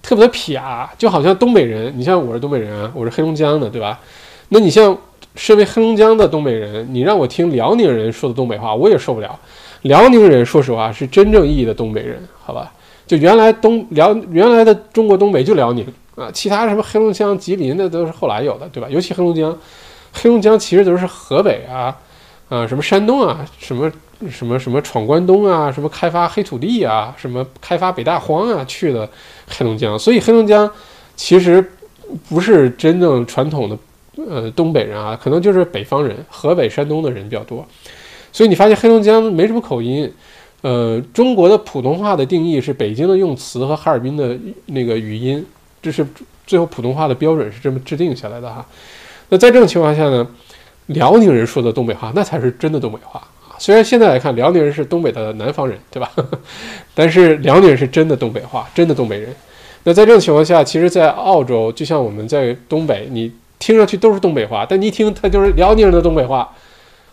[0.00, 0.62] 特别的撇，
[0.96, 1.92] 就好像东北人。
[1.96, 3.98] 你像我是东北人啊，我是黑龙江的，对吧？
[4.50, 4.96] 那你像
[5.34, 9.36] 身为黑龙江的东北人，你让我听辽宁人说的东北话，我也受不了。
[9.82, 12.72] 辽宁人说实话是真正意义的东北人，好吧？
[13.08, 15.84] 就原来东辽原来的中国东北就辽宁
[16.18, 18.88] 啊，其他什么黑龙江、吉林的都是后来有的，对吧？
[18.90, 19.56] 尤其黑龙江，
[20.12, 21.96] 黑龙江其实都是河北啊
[22.48, 23.90] 啊，什么山东啊，什么。
[24.28, 29.08] 什么什么闯关东啊，什么开发黑土地啊，什么开发北大荒啊，去的
[29.46, 30.68] 黑龙江，所以黑龙江
[31.14, 31.64] 其实
[32.28, 33.78] 不是真正传统的
[34.16, 37.64] 呃东北人啊，可能就是北方人，河北、山东的人比较多。
[38.32, 40.12] 所以你发现黑龙江没什么口音。
[40.62, 44.36] 呃，中国的普通话的定义是北京的用词和哈尔滨的
[44.66, 45.46] 那个语音，
[45.90, 46.06] 这是
[46.46, 48.64] 最后普通话的标准是这么制定下来的哈。
[49.30, 50.26] 那在这种情况下呢，
[50.86, 53.22] 辽宁人说的东北话那才是真的东北话。
[53.58, 56.12] 虽然现在来看，辽宁人是东北的南方人，对吧？
[56.94, 59.34] 但是辽宁人是真的东北话，真的东北人。
[59.84, 66.48] 那在这种情况下，其实，在澳洲，就像我们在东北，你听上去都是东北话，但你一听，它就是辽宁人的东北话，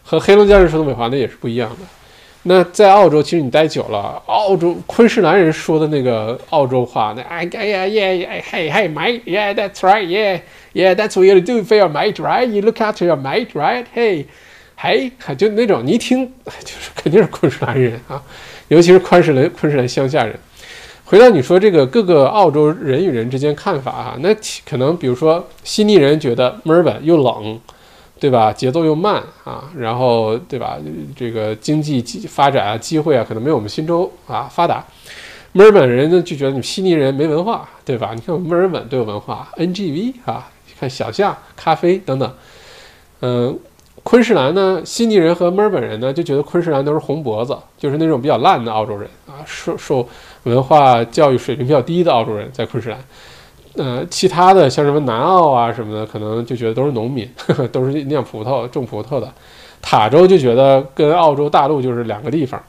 [0.03, 1.77] 和黑龙江人说东北话那也是不一样的。
[2.47, 13.47] 那在澳洲，其实你待久了，澳洲昆士兰人说的那个澳洲话，那哎哎呀耶哎嘿嘿，mate yeah，that's right yeah，yeah that's what you do for your mate right，you look after your mate
[13.53, 13.85] right？
[13.91, 14.27] 嘿
[14.77, 16.31] 嘿，还就那种你一听
[16.63, 18.21] 就是肯定是昆士兰人啊，
[18.67, 20.37] 尤其是昆士兰昆士兰乡下人。
[21.03, 24.29] 回到你说这个各个澳洲人与人之间看法啊，那
[24.69, 27.59] 可能比如说悉尼人觉得墨尔本又冷，
[28.25, 28.51] 对吧？
[28.51, 30.79] 节奏又慢啊，然后对吧？
[31.15, 34.83] 这个经济发展啊，机会啊，可能没有我们新州啊发达。
[35.51, 38.13] 墨尔本人呢就觉得你悉尼人没文化，对吧？
[38.15, 40.49] 你看我们墨尔本都有文化，NGV 啊，
[40.79, 42.33] 看小巷、咖啡等等，
[43.19, 43.59] 嗯。
[44.03, 50.07] 昆士兰呢，悉尼人和墨尔本人呢就觉得昆士兰都是红脖子，就是那种比较烂的澳洲人啊，受受
[50.43, 52.99] 文化教育水平比较低的澳洲人在昆士兰。
[53.75, 59.31] 呃，其他的像什么南澳啊什么的，可能就觉得都是农民，呵 呵都是酿葡萄、种葡萄的。
[59.81, 62.61] 塔州就觉得跟澳洲大陆就是两个地方。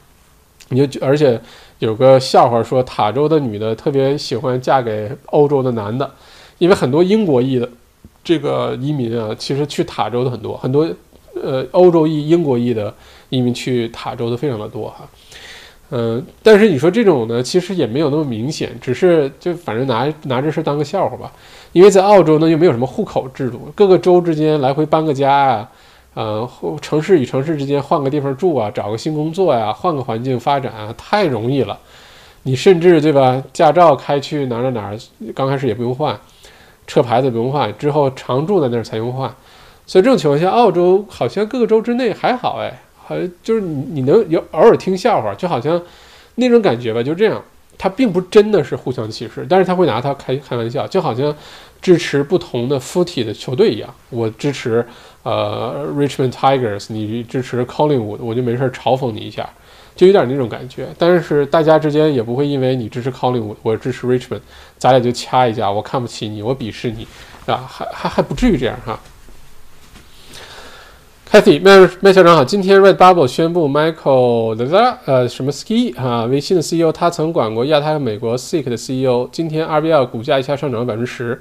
[0.68, 1.40] 你就而且
[1.78, 6.10] 有个笑话说，塔州的女的特别喜欢嫁给欧洲的男的，
[6.58, 7.68] 因为很多英国裔的
[8.24, 10.88] 这个移民啊，其实去塔州的很多很多。
[11.44, 12.92] 呃，欧洲裔、英国裔的
[13.28, 15.06] 移民去塔州的非常的多哈，
[15.90, 21.30] 嗯，但是你说这种呢，其实也没有那么明显，只是就反正拿拿这事当个笑话吧。
[21.72, 25.68] 因为在澳洲呢，又没有什么户口制度，各个州之间来回搬个家啊，
[26.14, 26.48] 呃，
[26.80, 31.78] 城市与城市之间换个地方住啊，找个新工作呀，换个环境发展啊，太容易了。
[32.42, 34.92] 你甚至对吧，驾照开去哪哪哪，
[35.34, 36.18] 刚开始也不用换，
[36.86, 39.32] 车牌子不用换，之后常住在那儿才用换。
[39.84, 45.80] 所以这种情况下，澳洲好像各个州之内还好哎，好像就是你你能有偶尔听笑话，就好像
[46.34, 47.42] 那种感觉吧，就这样。
[47.78, 51.36] 他并不真的是互相歧视，但是他会拿它开开玩笑，就好像
[51.82, 53.94] 支持不同的附体的球队一样。
[54.08, 54.82] 我支持
[55.24, 59.46] 呃 Richmond Tigers，你支持 Collingwood，我就没事嘲讽你一下，
[59.94, 60.88] 就有点那种感觉。
[60.96, 64.40] 但是大家之间也不会因为你支持 Collingwood，我支持 Richmond，
[64.78, 67.06] 咱俩就掐一架，我看不起你，我鄙视你，
[67.44, 68.98] 啊，还还还不至于这样哈。
[71.28, 72.44] Kathy，麦麦校长好。
[72.44, 79.28] 今天 Red Bubble 宣布 Michael 呃什么 Ski 啊，微信的 CEO，他曾管过亚太和美国 Seek 的 CEO。
[79.32, 81.38] 今天 RBL 股价一下上涨了百分之十。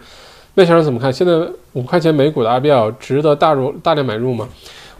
[0.55, 1.13] 麦校长怎么看？
[1.13, 4.49] 现在五块钱每股的 RBL 值得大入大量买入吗？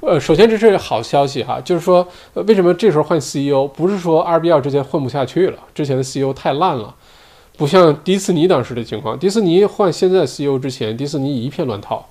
[0.02, 3.68] 呃，首先这是好消息哈，就是说为什么这时候换 CEO？
[3.68, 6.94] 不是说 RBL 之前混不下去了，之前的 CEO 太烂了，
[7.58, 9.18] 不像迪士尼当时的情况。
[9.18, 12.08] 迪士尼换现在 CEO 之前，迪士尼一片乱套。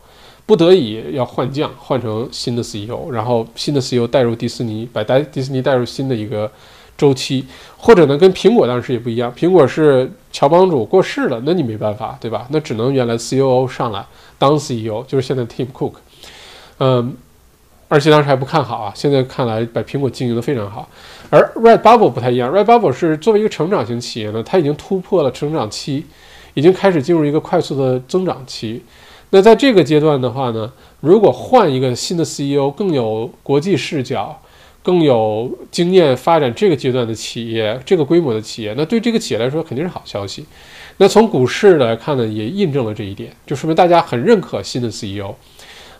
[0.46, 6.50] 不得已要换将，换成新的 CEO，然后新的 CEO 带入迪士尼，把带迪士尼带入新的一个
[6.98, 7.46] 周期，
[7.78, 12.46] 或者呢，跟苹果当时也不一样，苹果是乔帮主过世了，那你没办法，对吧？
[12.50, 14.04] 那只能原来 COO 上来
[14.38, 15.94] 当 CEO，就是现在 Tim Cook，
[16.78, 17.16] 嗯，
[17.88, 20.86] 而且当时还不看好啊，现在看来把苹果经营的非常好。
[21.30, 26.04] 而 Red Bubble 不太一样，Red Bubble 是作为一个成长型企业呢，它已经突破了成长期，
[26.52, 28.82] 已经开始进入一个快速的增长期。
[29.34, 34.40] 那在这个阶段的话呢，如果换一个新的 CEO，更有国际视角，
[34.80, 40.46] 更有经验发展这个阶段的企业，这个规模的企业，那对这个企业来说肯定是好消息。
[40.98, 45.34] 那从股市来看呢，也印证了这一点，就说明大家很认可新的 CEO，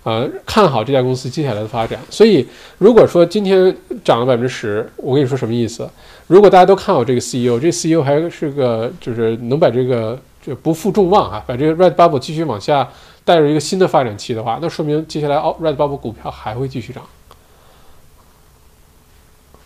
[0.04, 1.98] 呃，看好这家公司接下来的发展。
[2.08, 2.46] 所以，
[2.78, 5.90] 如果说今天涨了百分之十，我跟你说什么意思？
[6.28, 12.88] 如果大家都看好这个 CEO，这 CEO 还是个就是能把这个就不负众望啊，把这个 Red Bubble 继续往下。
[13.24, 17.04] 带着一个新的发展期的话，那说明接下来哦，Red Bubble 股票还会继续涨。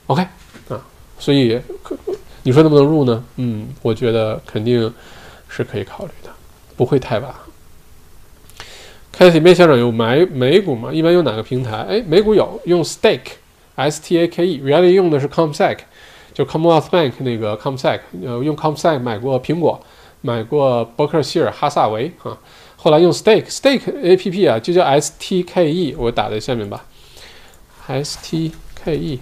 [0.07, 0.23] OK
[0.69, 0.81] 啊，
[1.19, 1.61] 所以
[2.45, 3.25] 你说能不能入呢？
[3.37, 4.93] 嗯，我觉得肯定
[5.49, 6.31] 是可以考虑的，
[6.77, 7.35] 不会太晚。
[9.11, 10.93] 开启面校长有买美股吗？
[10.93, 11.79] 一般用哪个平台？
[11.89, 15.79] 哎，美股有用 Stake，S T A K E，原来用的是 Comsec，
[16.33, 19.83] 就 Commonwealth Bank 那个 Comsec，呃，用 Comsec 买过苹果，
[20.21, 22.39] 买过伯克希尔哈萨维啊。
[22.81, 26.85] 后来用 Stake，Stake A P P 啊，就叫 S T K E，我打在下面吧。
[27.89, 28.53] S T
[28.85, 29.19] K E，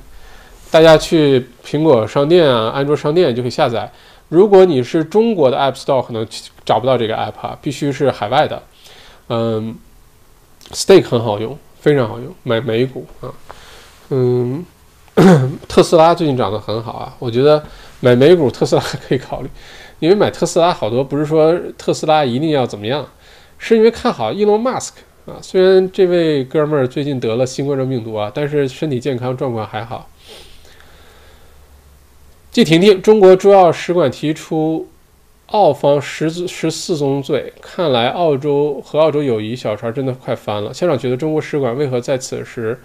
[0.70, 3.90] 大家去苹果商店啊、安卓商店就可以下载。
[4.28, 6.26] 如果你是中国的 App Store，可能
[6.66, 8.62] 找不到这个 App 啊，必须是海外的。
[9.30, 9.74] 嗯
[10.72, 13.32] ，Stake 很好用，非常好用，买美股啊。
[14.10, 14.66] 嗯，
[15.66, 17.64] 特斯拉最近涨得很好啊，我觉得
[18.00, 19.48] 买美股特斯拉 可以考虑，
[19.98, 23.06] 因为买特斯拉好多不是说特斯拉一定要怎么样。
[23.58, 30.08] 是因为看好伊隆马斯克啊，虽然这位哥们儿最近得了新冠状病毒啊，但是身体健康状况还好。
[32.52, 34.88] 季婷婷，中国驻澳使馆提出
[35.46, 40.72] 澳方十十四宗罪，看来澳洲和澳洲友谊小船真的快翻了。
[40.72, 42.80] 校长觉得中国使馆为何在此时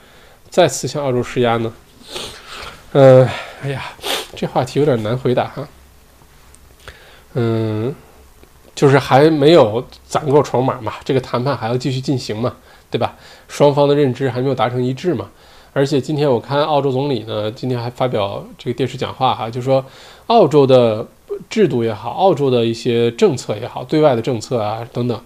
[0.50, 1.74] 再次向澳洲施压呢？
[2.94, 3.28] 嗯，
[3.62, 3.94] 哎呀，
[4.36, 5.68] 这话题有点难回答哈。
[7.36, 7.94] 嗯。
[8.74, 12.56] 就是还没有攒够筹码嘛，这个谈判还要继续进行嘛，
[12.90, 13.16] 对吧？
[13.48, 15.28] 双方的认知还没有达成一致嘛。
[15.74, 19.86] 而且今天我看澳洲总理呢，今天还发表这个电视讲话哈，就说
[20.28, 21.06] 澳洲的
[21.50, 25.22] 制度也好，澳洲的一些政策也好，对外的政策啊等等，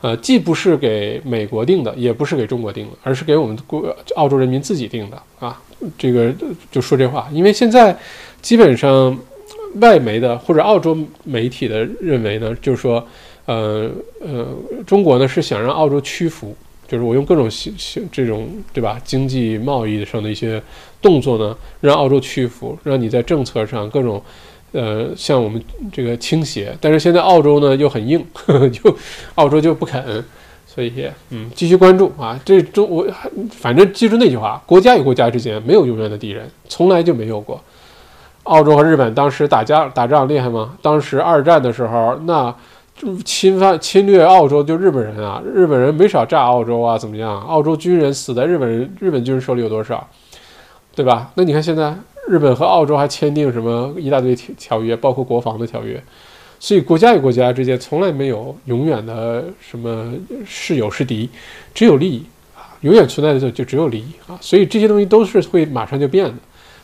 [0.00, 3.84] 呃，既不是给美国定的，也不是给中国定的，而是给我们国
[4.16, 5.60] 澳洲人民自己定的啊。
[5.96, 6.32] 这个
[6.70, 7.96] 就说这话，因为现在
[8.42, 9.16] 基本上。
[9.74, 13.06] 外媒的或者澳洲媒体的认为呢，就是说，
[13.46, 13.90] 呃
[14.20, 14.46] 呃，
[14.86, 16.56] 中国呢是想让澳洲屈服，
[16.88, 20.60] 就是我用各种形形这种对吧，经济贸易上的一些
[21.00, 24.22] 动作呢，让澳洲屈服，让你在政策上各种
[24.72, 26.76] 呃向我们这个倾斜。
[26.80, 28.96] 但是现在澳洲呢又很硬，呵 呵就
[29.36, 30.24] 澳洲就不肯，
[30.66, 30.92] 所以
[31.30, 32.38] 嗯，继续关注啊。
[32.44, 33.06] 这中我
[33.50, 37.62] 反正记住那句话：国家与国家之间没有永远的敌人，从来就没有过。
[38.44, 40.76] 澳洲和日本当时打架打仗厉害吗？
[40.82, 42.52] 当时二战的时候，那
[43.24, 47.40] 侵犯侵略澳洲就日本人啊，日本人没少炸澳洲啊，怎么样？
[47.42, 50.06] 澳洲军人死在日本人日本军人手里有多少？
[50.94, 51.30] 对吧？
[51.34, 51.94] 那你看现在
[52.28, 56.02] 日本和澳洲还签订什么一大堆条条约，包括国防的条约，
[56.58, 60.12] 所以国家与国家之间从来没有永远的什么
[60.44, 61.30] 是友是敌，
[61.72, 62.22] 只有利益
[62.56, 66.34] 啊，永远存在的就就只有利益啊，所以这些东西都是会马上就变的，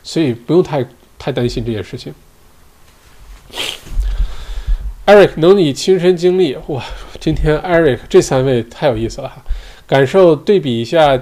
[0.01, 0.85] 所以不用太。
[1.17, 2.13] 太担心这件事情。
[5.05, 6.83] Eric 能以亲身经历哇，
[7.19, 9.37] 今天 Eric 这三位太有意思了哈，
[9.87, 11.17] 感受对比一下，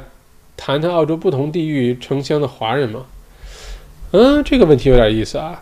[0.58, 3.06] 谈谈澳洲不同地域城乡的华人吗？
[4.12, 5.56] 嗯，这个问题有点意思啊。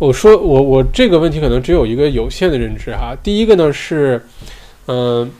[0.00, 3.16] 我说我我这个问题可能只有一个有限的认知哈。
[3.22, 4.24] 第一个呢是，
[4.86, 5.30] 嗯，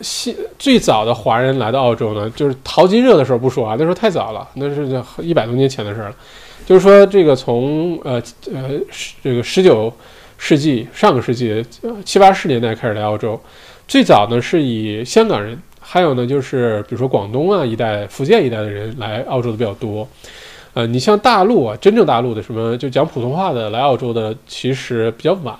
[0.00, 6.14] 西最早的华人来到澳洲呢，就是淘金热的时候不说啊，那时候太早了，那是一百多年前的事了。
[6.66, 8.22] 就是说，这个从呃
[8.52, 8.70] 呃
[9.22, 9.92] 这个十九
[10.38, 11.64] 世纪上个世纪
[12.04, 13.38] 七八十年代开始来澳洲，
[13.86, 20.08] 最早呢是以香港人，还有呢就是比如说广东啊一带、福建一带的人来澳洲的比较多。
[20.72, 25.54] 呃，你像大陆啊，真正大陆的什么就讲普通话的来澳洲的，其实比较晚。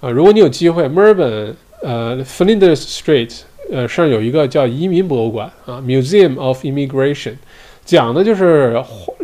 [0.00, 3.40] 啊，如果你有机会，墨尔本呃 Flinders Street
[3.70, 7.36] 呃上有一个叫移民博物馆啊，Museum of Immigration，
[7.84, 8.82] 讲的就是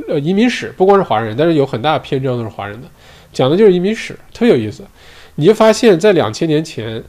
[0.08, 2.88] 呃移民史，不光是华人，但是有很大篇章都是华人的，
[3.32, 4.82] 讲的就是移民史，特别有意思。
[5.36, 7.00] 你就发现，在两千年前，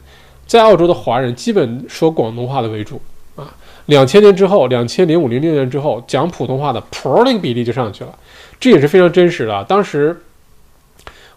[0.46, 3.00] 在澳洲的华人基本说广东话的为主
[3.34, 3.52] 啊。
[3.86, 8.14] 两千年之后，两千零五零六年之后，讲普通话的普那个比例就上去了，
[8.60, 9.64] 这也是非常真实的。
[9.64, 10.16] 当时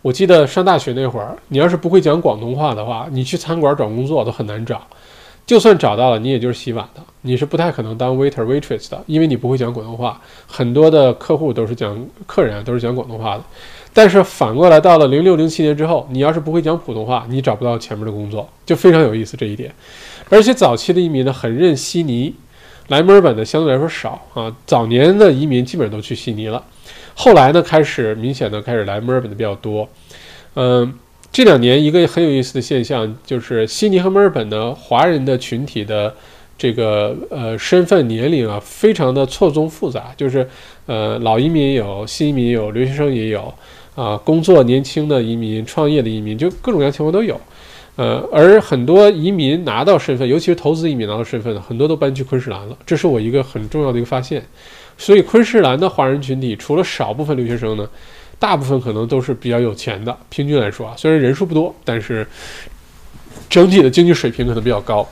[0.03, 4.85] 我记得上大学那会儿，你要是不会讲广东话的话，你去餐馆找工作都很难找，
[5.45, 10.21] 就算找到了，你也就是洗碗的，你是不太可能当 waiter waitress 的，因为你不会讲广东话。
[10.47, 13.43] 很多的客户都是讲客人啊，都是讲广东话的。
[13.93, 19.73] 但是反过来，到了零六零七年之后，你要是不会讲普通话，你找不到前面的工作，就非常有意思这一点。
[20.29, 22.33] 而且早期的移民呢，很认悉尼。
[22.89, 26.61] 来墨尔本的相对来说少啊，早年的移民基本上都去悉尼了，
[27.13, 29.87] 后来呢开始明显的开始来墨尔本的比较多。
[30.55, 30.93] 嗯，
[31.33, 36.13] 这两年一个很有意思的现象就是悉尼和墨尔本的华人的群体的
[36.55, 40.47] 这个呃身份年龄啊非常的错综复杂，就是
[40.85, 43.51] 呃老移民也有，新移民也有，留学生也有
[43.95, 47.41] 啊，工作年轻的移民、创业的移民，就各种各样情况都有。
[47.95, 52.77] 呃，而很多移民拿到身份，尤其是投资移民拿到身份的，很多都搬去昆士兰了。
[52.85, 54.43] 这是我一个很重要的一个发现。
[54.99, 57.89] 所以，昆士兰的华人群体，除了少部分留学生呢，
[58.43, 60.17] 大部分可能都是比较有钱的。
[60.27, 62.27] 平均来说啊，虽然人数不多，但是
[63.49, 65.07] 整体的经济水平可能比较高。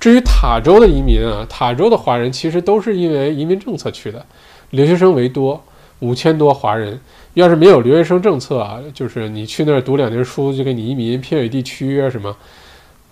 [0.00, 4.26] 至于塔州的移民啊，塔州的华人其实都是因为移民政策去的，
[4.70, 5.62] 留学生为多，
[6.00, 6.98] 五千多华人。
[7.34, 12.36] 要是没有留学生政策啊，就是你去那儿读两年书就给你移民偏远地区啊什么，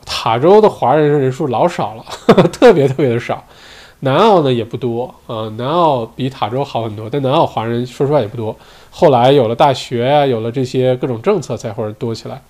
[0.05, 2.05] 塔州的华人人数老少了，
[2.51, 3.47] 特别特别的少。
[4.01, 8.55] 南澳呢也不多啊，南澳比塔州好很多，但南澳华人说实话也不多。
[8.91, 12.43] 后来有了大学啊，有了这些各种政策才会多起来。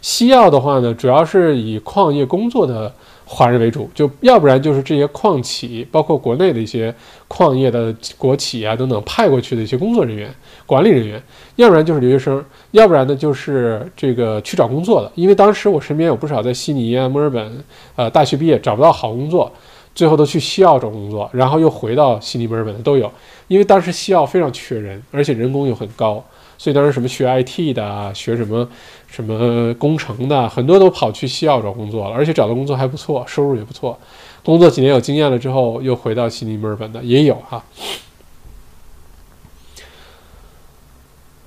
[0.00, 2.92] 西澳的话呢，主要是以矿业工作的。
[3.26, 6.94] 华人为主，就要不然就是这些矿企，包括国内的一些
[7.26, 10.32] 矿业的国企啊等等派过去的一些工作人员、
[10.66, 11.20] 管理人员，
[11.56, 15.10] 要不然就是留学生，要不然呢就是这个去找工作的。
[15.14, 17.64] 因为当时我身边有不少在悉尼啊、墨尔本，
[17.96, 19.50] 呃，大学毕业找不到好工作，
[19.94, 23.10] 最后都去西澳找工作，然后又回到悉尼、墨尔本的都有。
[23.48, 26.24] 因为当时西澳非常缺人，而且人工又很高。
[26.56, 28.66] 所以当时什么学 IT 的啊，学什么
[29.08, 33.98] 什么工程的，很多都跑去西澳找工作了，而且找的工作还不错，收入也不错。
[34.44, 37.62] 工作几年有经验了之后，又回到悉尼、墨尔本的也有哈。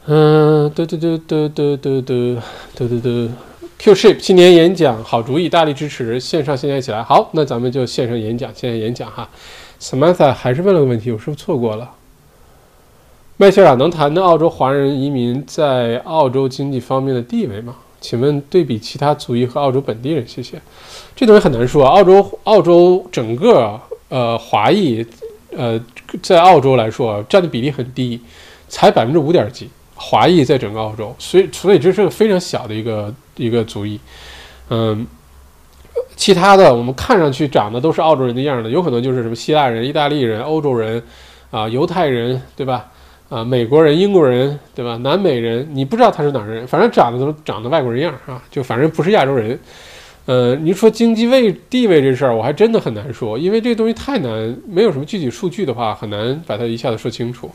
[0.05, 2.37] 嗯，对对对对对对对
[2.75, 3.29] 对对对
[3.79, 7.01] ，Q Ship 新年演讲好主意，大力支持线上线下一起来。
[7.03, 9.29] 好，那咱们就线上演讲，线下演讲哈。
[9.79, 11.91] Samantha 还是问了个问题，我是不是错过了？
[13.37, 17.75] 麦校长能谈谈澳洲华人移民在澳洲经济方面的地位吗？
[18.01, 20.59] 请问对比其他族裔和澳洲本地人，谢谢。
[21.15, 21.85] 这东西很难说。
[21.85, 23.79] 啊澳洲澳洲整个
[24.09, 25.05] 呃华裔
[25.55, 25.79] 呃
[26.21, 28.19] 在澳洲来说占的比例很低，
[28.67, 29.69] 才百分之五点几。
[29.93, 33.99] 华裔在整个澳洲，所以所以这是个非常小的一个一个族裔。
[34.69, 35.07] 嗯，
[36.15, 41.01] 其他的我们看上去长得都是澳洲人的样的，有可能就是什么希腊人、意大利人、欧洲人
[41.49, 42.85] 啊、犹太人，对吧？
[43.29, 44.95] 啊，美国人、英国人，对吧？
[44.97, 49.59] 南美人，你不知道他是哪儿人，反正长得都长得外国人样啊，就反正不是亚洲人。
[50.25, 57.49] 呃，你说经济位地位这事儿，我还真的很难说，因为这东西太难，没有什么具体数据的话，很难把它一下子说清楚。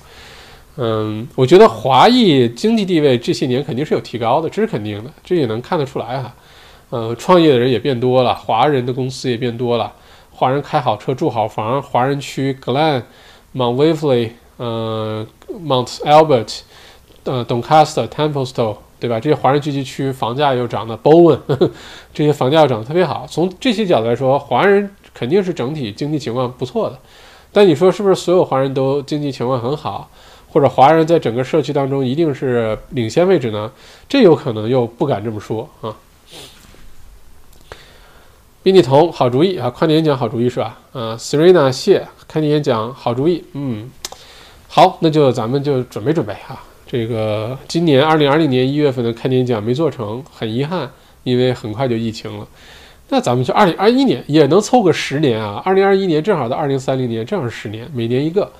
[0.77, 6.35] 嗯，我觉得华裔经济地位这些年肯定是有提高的，这是肯定的，这也能看得出来哈。
[6.91, 9.93] 呃，创业的人也变多了，华人的公司也变多了，
[10.31, 13.03] 华人开好车、住好房，华人区 Glen、
[13.55, 14.31] Mount Waverly。
[14.59, 15.27] 呃
[15.67, 16.61] ，Mount Albert，
[17.25, 19.19] 呃，Doncaster、Templestowe，对吧？
[19.19, 21.41] 这些华人聚集区房价又涨得 Bowen，
[22.15, 23.27] 这些房价又涨得特别好。
[23.29, 26.97] 从这些角度来说，华人肯定是整体经济情况不错的。
[27.51, 30.09] 但你说是不是所有华人都经济情况很好，
[30.53, 33.73] 或者华人在整个社区当中一定是领先位置呢？
[34.07, 35.97] 这有可能又不敢这么说啊。
[38.63, 39.69] 宾利彤，好主意啊！
[39.71, 40.79] 跨年演讲，好主意是吧？
[40.93, 43.91] 啊，Serena 谢，开年演讲，好主意，嗯。
[44.69, 46.63] 好，那就咱们就准备准备哈。
[46.87, 50.89] 这个今年二零二零年一月份的开年讲没做成，很遗憾，
[51.25, 52.47] 因为很快就疫情了。
[53.09, 55.61] 那咱们就二零二一年也能凑个十年啊！
[55.65, 58.53] 二零二一年正好到二零三零年，正好是十年，每年一个。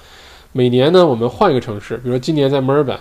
[0.53, 2.97] 每年呢，我们换一个城市，比如说今年在墨尔本，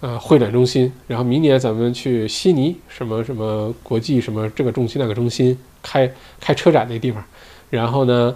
[0.00, 7.24] 啊，会展中心，然后明年咱们去悉尼，什么什么国际什么这个中心那个中心开开车展那地方，
[7.70, 8.34] 然后呢。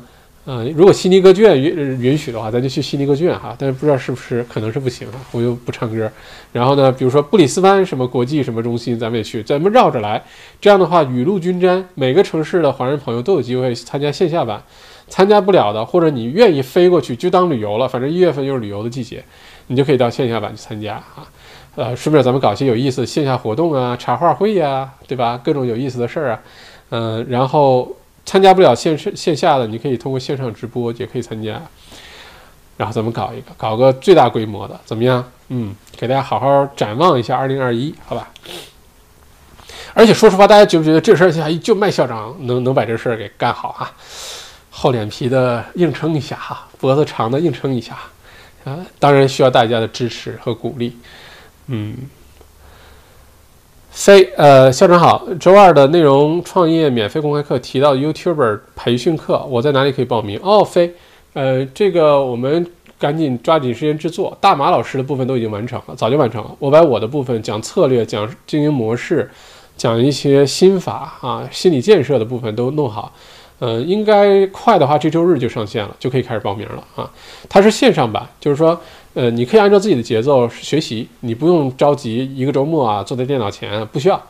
[0.48, 3.52] 呃，如果悉尼歌剧院允允许的话，咱就去悉尼歌剧院哈。
[3.58, 5.08] 但是不知道是不是，可能是不行。
[5.32, 6.08] 我又不唱歌。
[6.52, 10.22] 然后呢，比如说布里斯班什么国际什么中心，咱们也去，咱们绕着来。
[10.60, 14.62] 这样的话，雨露均沾，每个城市的华人朋友都有机会参加线下版。
[15.08, 17.88] 参加不了的，或者你愿意飞过去，就当旅游了。
[17.88, 19.24] 反正一月份又是旅游的季节，
[19.66, 21.26] 你就可以到线下版去参加啊。
[21.74, 25.40] 呃，顺便咱们搞些有意思的线下活动啊，茶话会呀，对吧？
[25.44, 26.40] 各种有意思的事儿啊。
[26.90, 27.96] 嗯，然后。
[28.28, 31.62] 参加不了线线下的，你可以通过线上直播也可以参加。
[32.76, 35.24] 然后咱们搞一个，搞个最大规模的，怎么样？
[35.46, 38.28] 嗯，给大家好好展望一下二零二一，好吧？
[39.94, 43.92] 而且说实话，大家觉不觉得这事儿下就麦校长能能把这事儿给干好啊？
[44.78, 47.96] 厚脸皮的硬撑一下哈，脖子长的硬撑一下
[48.64, 48.76] 啊！
[48.98, 50.94] 当然需要大家的支持和鼓励，
[51.68, 51.96] 嗯。
[53.90, 60.38] C，呃，校长好，周二的内容创业免费公开课提到 YouTuber 培训课，我在哪里可以报名？
[60.42, 60.92] 哦，飞，
[61.32, 64.36] 呃，这个我们赶紧抓紧时间制作。
[64.42, 66.54] 大马老师的部分都已经完成了，早就完成了。
[66.58, 69.30] 我把我的部分讲策略、讲经营模式、
[69.78, 73.10] 讲一些心法啊、心理建设的部分都弄好。
[73.58, 77.10] 呃，应该快的话，这周日就上线了，就可以开始报名了啊。
[77.48, 78.80] 它是线上版，就是说。
[79.16, 84.22] 呃，你可以按照自己的节奏学习，你不用着急一个周末啊，坐在电脑前不需要，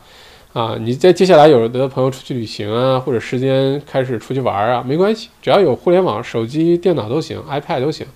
[0.53, 8.07] 啊，你在接下来有的朋友出去旅行啊，或者时间开始出去玩儿啊，没关系，只要有互联网、手机、电脑都行，iPad 都行，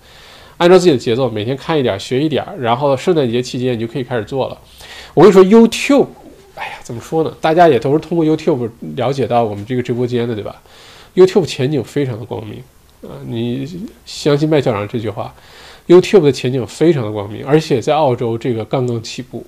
[0.55, 4.57] 按照自己的节奏，每天看一点，学一点，然后圣诞节期间你就可以开始做了。
[5.13, 6.07] 我跟你说，YouTube，
[6.55, 7.35] 哎呀，怎么说呢？
[7.41, 10.55] 大家也都是通过 YouTube 了解到我们这个直播间的，对吧
[11.15, 12.63] ？YouTube 前景非常的光明
[13.03, 15.33] 啊，你相信麦校长这句话。
[15.88, 19.45] YouTube 的前景非常的光明，而且在澳洲这个刚刚起步，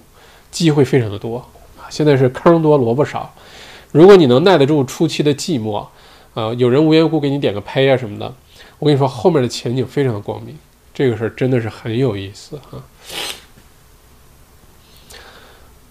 [0.51, 1.37] 机会非常的多
[1.77, 1.87] 啊！
[1.89, 3.33] 现在是坑多萝卜少，
[3.91, 5.85] 如果你能耐得住初期的寂寞，
[6.33, 8.33] 啊，有人无缘无故给你点个呸啊什么的，
[8.79, 10.57] 我跟你说后面的前景非常的光明，
[10.93, 12.83] 这个事儿真的是很有意思啊！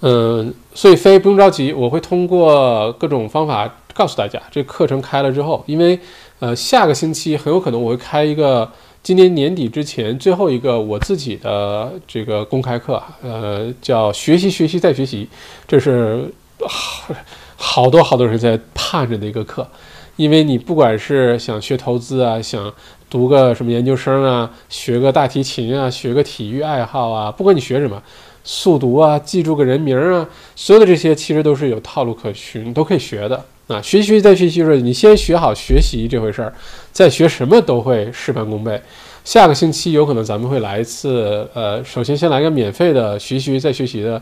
[0.00, 5.98] 嗯，所以飞不用着急，我会通过各种方法告诉大家，这课程开了之后，因为
[6.40, 8.70] 呃下个星期很有可能我会开一个。
[9.04, 15.28] 今年年底之前最后一个我自己的这个公开课，呃，叫学习学习再学习，
[15.66, 17.12] 这是好
[17.58, 19.66] 好多好多人在盼着的一个课，
[20.14, 22.72] 因为你不管是想学投资啊，想
[23.10, 28.00] 读个什么研究生啊，学个大提琴啊，学个体育爱好啊，不管你学什么，
[28.44, 33.44] 速读啊，记住个人名啊，所有的这些其实都是有套路可循，都可以学的。
[33.68, 36.52] 啊，学习再学习，就是你先学好学习这回事儿，
[36.92, 38.80] 再学什么都会事半功倍。
[39.24, 44.20] 下个星期有可能咱们会来一次，呃，首先先来个免费的学习再学习的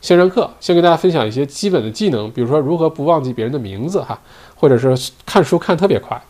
[0.00, 4.20] 线上课，先跟大家分享一些基本的技能，比如说如何不忘记别人的名字哈，
[4.54, 4.94] 或者是
[5.24, 6.20] 看书看特别快，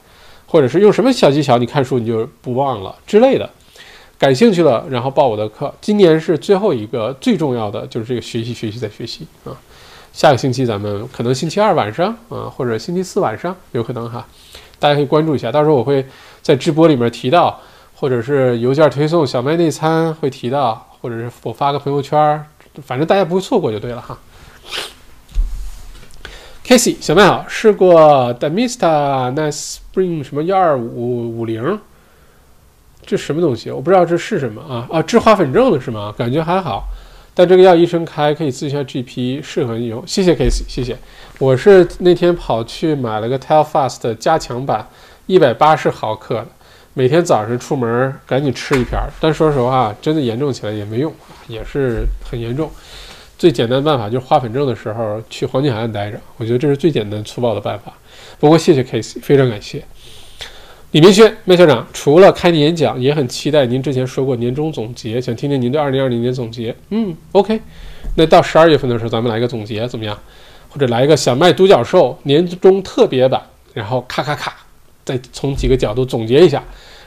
[0.46, 3.50] 或者是用什么小技巧你看书你就不忘了之类的。
[4.16, 5.74] 感兴趣了，然后报我的课。
[5.80, 9.50] 今年是最后一个最重要的，就是这个学习学习再学习啊。
[10.12, 14.26] 下个星期咱们可能星期二晚上啊，或者星期四晚上有可能哈，
[14.78, 15.50] 大家可以关注一下。
[15.50, 16.04] 到时候我会
[16.42, 17.58] 在直播里面提到，
[17.94, 22.44] 或者是邮件推送小麦内参会提到，或者是我发个朋友圈，
[22.84, 24.18] 反正大家不会错过就对了哈。
[26.64, 31.80] Casey 小麦好，试过 Demista Nice Spring 什么幺二五五零，
[33.04, 33.70] 这什么东西？
[33.70, 36.14] 我不知道这是什么啊啊，治花粉症的是吗？
[36.16, 36.84] 感觉还好。
[37.34, 40.02] 但这个药医生开，可以咨询下 GP 适合你用。
[40.06, 40.96] 谢谢 Casey，谢谢。
[41.38, 44.86] 我是那天跑去买了个 Telfast 加强版，
[45.26, 46.46] 一百八十毫克的，
[46.94, 49.08] 每天早上出门赶紧吃一片儿。
[49.18, 51.12] 但说实话，真的严重起来也没用，
[51.48, 52.70] 也是很严重。
[53.38, 57.92] 最简单的办法就是花粉症的时候去黄金海岸待着，我觉得这是最简单粗暴的办法。
[58.38, 59.82] 不过谢谢 Casey，非常感谢。
[60.92, 66.74] 李明轩，麦校长，除了开年讲，也很期待您之前说过年终总结，想听听您对二零二零年总结。
[66.90, 67.58] 嗯，OK，
[68.16, 70.18] 那到十二月份的时候，咱们来一个总结怎么样？
[70.68, 73.40] 或者来一个小麦独角兽年终特别版，
[73.72, 74.54] 然后咔咔咔，
[75.02, 76.62] 再从几个角度总结一下。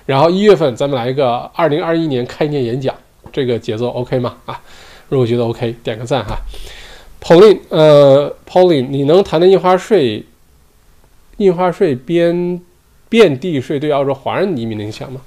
[0.07, 2.95] 然后一月份咱们来一个二零二一年开年演讲，
[3.31, 4.35] 这个节奏 OK 吗？
[4.45, 4.59] 啊，
[5.09, 6.35] 如果觉得 OK，点个赞哈。
[7.21, 10.25] Pauline，呃，Pauline，你能谈谈印花税？
[11.37, 12.59] 印花税编？
[13.17, 15.21] 遍地税对澳洲华人移民的影响吗？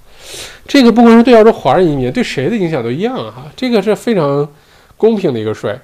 [0.67, 3.47] 这个不光是对澳洲华人移民，对谁的影响都一样哈。
[3.57, 4.47] 这个是非常
[4.99, 5.75] 公平的一个税。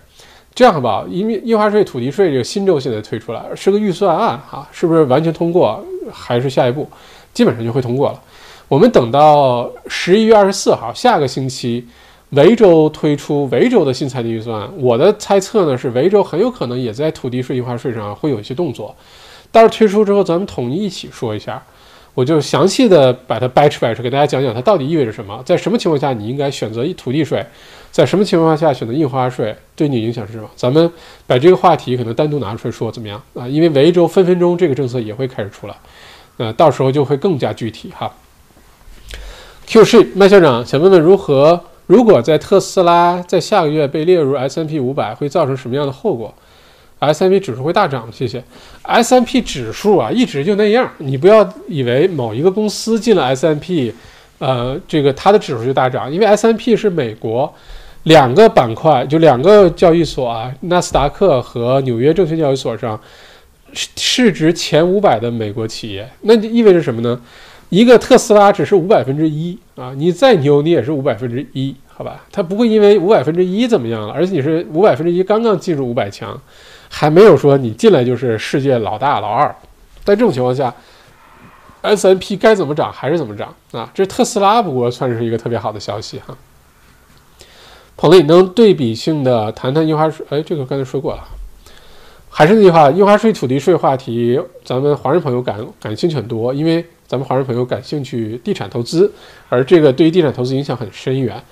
[0.55, 1.07] 这样好不好？
[1.09, 5.83] 因为印花税、土地税这个新州现在推出来是个预算案啊，是不是完全通过？
[6.13, 6.87] 还是下一步，
[7.33, 8.21] 基本上就会通过了。
[8.69, 11.87] 我们等到十一月二十四号，下个星期，
[12.31, 14.71] 维州推出维州的新财政预算案。
[14.77, 18.95] 我的猜测呢是，维州很有可能也在土地税、印花税上会有一些动作。
[19.51, 21.63] 到时候推出之后，咱们统一一起说一下。
[22.15, 27.45] 我就详细的把它掰扯掰扯，给大家讲讲它到底意味着什么，在什么情况下你应该选择土地税，
[27.91, 30.49] 在什么情况下选择印花税，对你影响是什么？
[30.55, 30.91] 咱们
[31.27, 33.49] 把这个话题可能单独拿出来说，怎么样啊？
[33.49, 35.75] 因为维州分分钟这个政策也会开始出来，
[36.37, 38.13] 呃，到时候就会更加具体哈。
[39.67, 46.33] Q 是麦校长想问问，如何如果在特斯拉在下个月被列入 S N P 五百，会造成什么样的后果
[47.01, 48.43] S M P 指数会大涨，谢谢。
[48.83, 50.91] S M P 指数啊，一直就那样。
[50.99, 53.93] 你不要以为某一个公司进了 S M P，
[54.39, 57.53] 呃，这个它的指数就大涨，因为 S M P 是美国
[58.05, 62.99] 两个板块，就两个交易所啊，纳斯达克和纽约证券交易所上
[63.73, 66.09] 市市值前五百的美国企业。
[66.23, 67.21] 那就意味着什么呢？
[67.69, 72.25] 一个特斯拉只是五百分之一啊，你再牛，你也是五百分之一，好吧？
[72.31, 76.41] 它不会因为五百分之一怎么样了，而且你是五百分之一刚刚进入五百强。
[76.97, 79.53] 还没有说你进来就是世界老大老二，
[80.05, 80.73] 在这种情况下
[81.83, 83.91] ，S N P 该怎么涨还是怎么涨啊？
[83.93, 86.37] 这特斯拉不过算是一个特别好的消息哈。
[87.97, 90.25] 彭丽能对比性的谈谈印花税？
[90.31, 91.25] 哎，这个刚才说过了。
[92.31, 99.13] 还是那句话，印花税、土地税话题，咱们华人朋友感感兴趣很多，因为咱们华人朋友感兴趣地产投资，
[99.49, 101.43] 而这个对于地产投资影响很深远。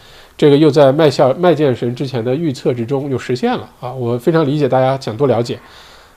[0.43, 3.93] 这个又在卖笑卖剑神之前的预测之中又实现了啊！
[3.93, 5.57] 我非常理解大家想多了解。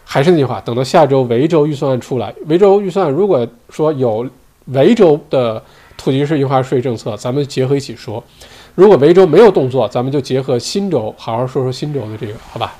[0.03, 4.27] 还是那句话，等到下周维州预算案出来，维州预算如果说有
[4.69, 5.61] 维州的
[5.95, 8.19] 土地税、印花税政策，咱们结合一起说；
[8.73, 12.73] 如果维州没有动作，咱们就结合新州，好好说说新州的这个，好吧？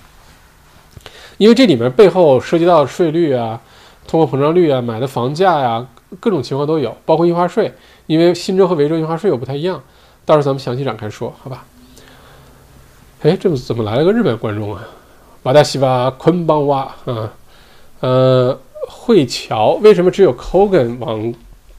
[1.38, 3.62] 因为这里面背后涉及到税率啊、
[4.08, 5.88] 通货膨胀率啊、买的房价呀，
[6.20, 7.72] 各种情况都有，包括印花税，
[8.08, 9.80] 因为新州和维州印花税又不太一样。
[10.26, 11.66] 到时候咱们详细展开说，好吧？
[13.22, 14.84] 哎，这怎么来了个日本观众啊？
[15.44, 17.32] 瓦达西巴昆邦哇啊，
[18.00, 21.34] 呃，汇桥为什么只有 Kogan 网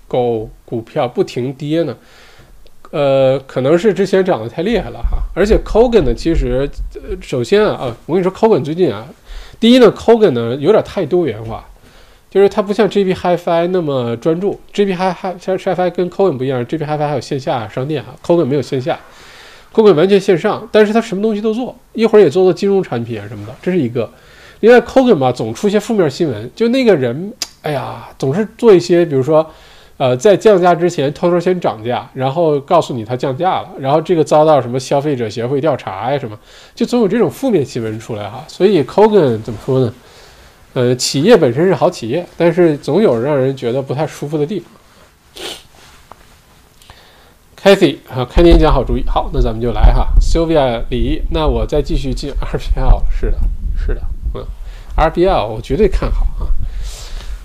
[0.08, 1.96] 购股票不停跌呢？
[2.92, 5.18] 呃，可能是之前涨得太厉害了哈。
[5.34, 6.70] 而且 Kogan 呢，其实
[7.20, 9.06] 首先啊啊，我跟你说，Kogan 最近啊，
[9.58, 11.64] 第一呢，Kogan 呢有点太多元化。
[12.36, 19.00] 就是它不像 GB HiFi 那么专注，GB HiFi HiFi 跟 Coin 不一样，GB HiFi 还有线下商店啊，Coin 没有线下
[19.72, 24.10] ，Coin 完全线上，但是它什么东西都做，一会儿也做做金融产品啊什么的，这是一个。
[24.60, 27.32] 另外，Coin 嘛总出些负面新闻，就那个人，
[27.62, 29.50] 哎呀，总是做一些，比如说，
[29.96, 36.38] 呃，在降价之前偷偷先涨价，然后告诉你它降价了，然后这个遭到什么消费者协会调查呀什么，
[36.74, 38.44] 就总有这种负面新闻出来哈。
[38.46, 39.90] 所以 Coin 怎么说呢？
[40.76, 44.68] 呃，企业本身是好企业，但是总有让人觉得不太舒服的地方。
[47.58, 50.08] Kathy 啊，开年讲好主意，好，那咱们就来哈。
[50.20, 53.38] Sylvia 李，那我再继续进 RPL，是的，
[53.74, 54.02] 是的，
[54.34, 54.44] 嗯
[54.98, 56.52] ，RPL 我绝对看好啊。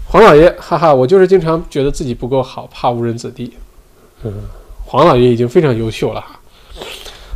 [0.09, 3.53] 黄老爷，哈哈，我就是经常觉得自己不够好，怕误人子弟。
[4.23, 4.43] 嗯，
[4.83, 6.37] 黄老爷已经非常优秀了哈。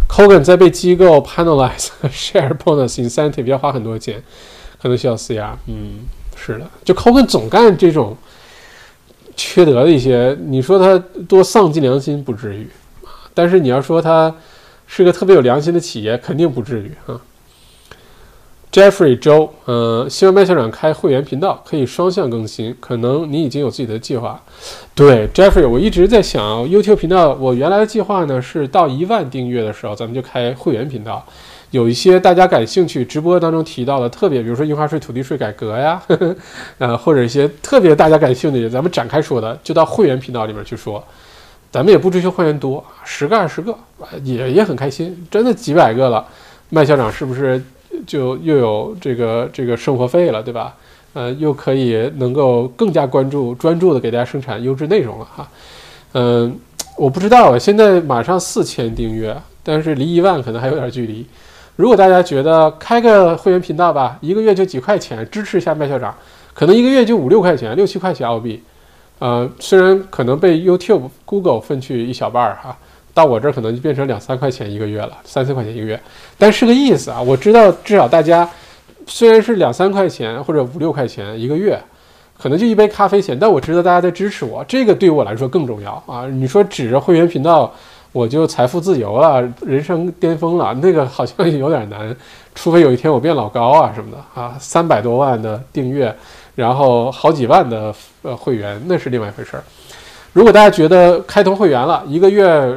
[0.09, 4.22] Cogan 在被机构 penalize share bonus incentive 要花很多钱。
[4.86, 6.02] 可能需要施压，嗯，
[6.36, 8.16] 是的，就 c o g n 总干这种
[9.36, 10.95] 缺德的一些，你说他
[11.28, 12.70] 多丧尽良心不至于
[13.03, 14.32] 啊，但是你要说他
[14.86, 17.20] 是个特别有良心的企业，肯定不至于啊。
[18.72, 24.40] Jeffrey 周，呃，希望麦校长开会员频道，可以双向更新，可能你已经有自己的计划。
[24.94, 31.26] 对，Jeffrey，我一直在想 YouTube 频道，我原来的计划呢是到一万订阅的时候，咱们就开会员频道。
[31.71, 36.01] 有一些大家感兴趣，直播当中提到的特别，比如说印花税、土地税改革呀，
[36.77, 41.03] 呃，或者一些特别大家感兴趣的，咱们展开说的，就到会员频道里面去说。
[41.71, 43.75] 咱们也不追求会员多，十个二十个
[44.23, 45.27] 也也很开心。
[45.29, 46.25] 真的几百个了，
[46.69, 47.61] 麦校长是不是
[48.07, 50.73] 就又有这个这个生活费了，对吧？
[51.11, 55.49] 呃，又可以能够更加关注专注的给大家生产优质内容了哈。
[56.13, 56.57] 嗯，
[56.97, 61.25] 我不知道，现在马上四千订阅，但是离一万可能还有点距离。
[61.76, 66.15] 如果大家觉得开个会员频道吧，一个月就几块钱，支持一下麦校长，
[66.53, 68.64] 可能一个月就五六块钱、六七块钱澳币，
[69.19, 72.77] 呃，虽然可能被 YouTube、Google 分去一小半儿哈，
[73.14, 75.99] 到我这儿可能就变成两三块钱一个月了，三四块钱一个月，
[76.38, 77.22] 但是个意思啊。
[77.22, 78.49] 我知道至少大家
[79.06, 81.77] 虽然是两三块钱或者五六块钱一个月，
[82.41, 86.26] 可能就一杯咖啡钱，但我知道大家在支持我，这个对我来说更重要啊。
[86.27, 87.73] 你说指着会员频道。
[88.15, 92.15] 我就财富自由了，人生巅峰了，那个好像有点难，
[92.55, 96.15] 除非有一天我变老高啊什么的啊，三百多万的订阅，
[96.55, 99.63] 然后好几万的呃会员，那是另外一回事儿。
[100.31, 102.73] 如果大家觉得开通会员了，一个月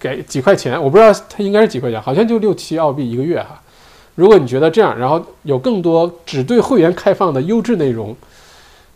[0.00, 3.62] 给几块钱，我不知道它应该是几块钱，好像就六七澳币一个月哈。
[4.16, 8.12] 如果你觉得这样，然后有更多只对会员开放的优质内容，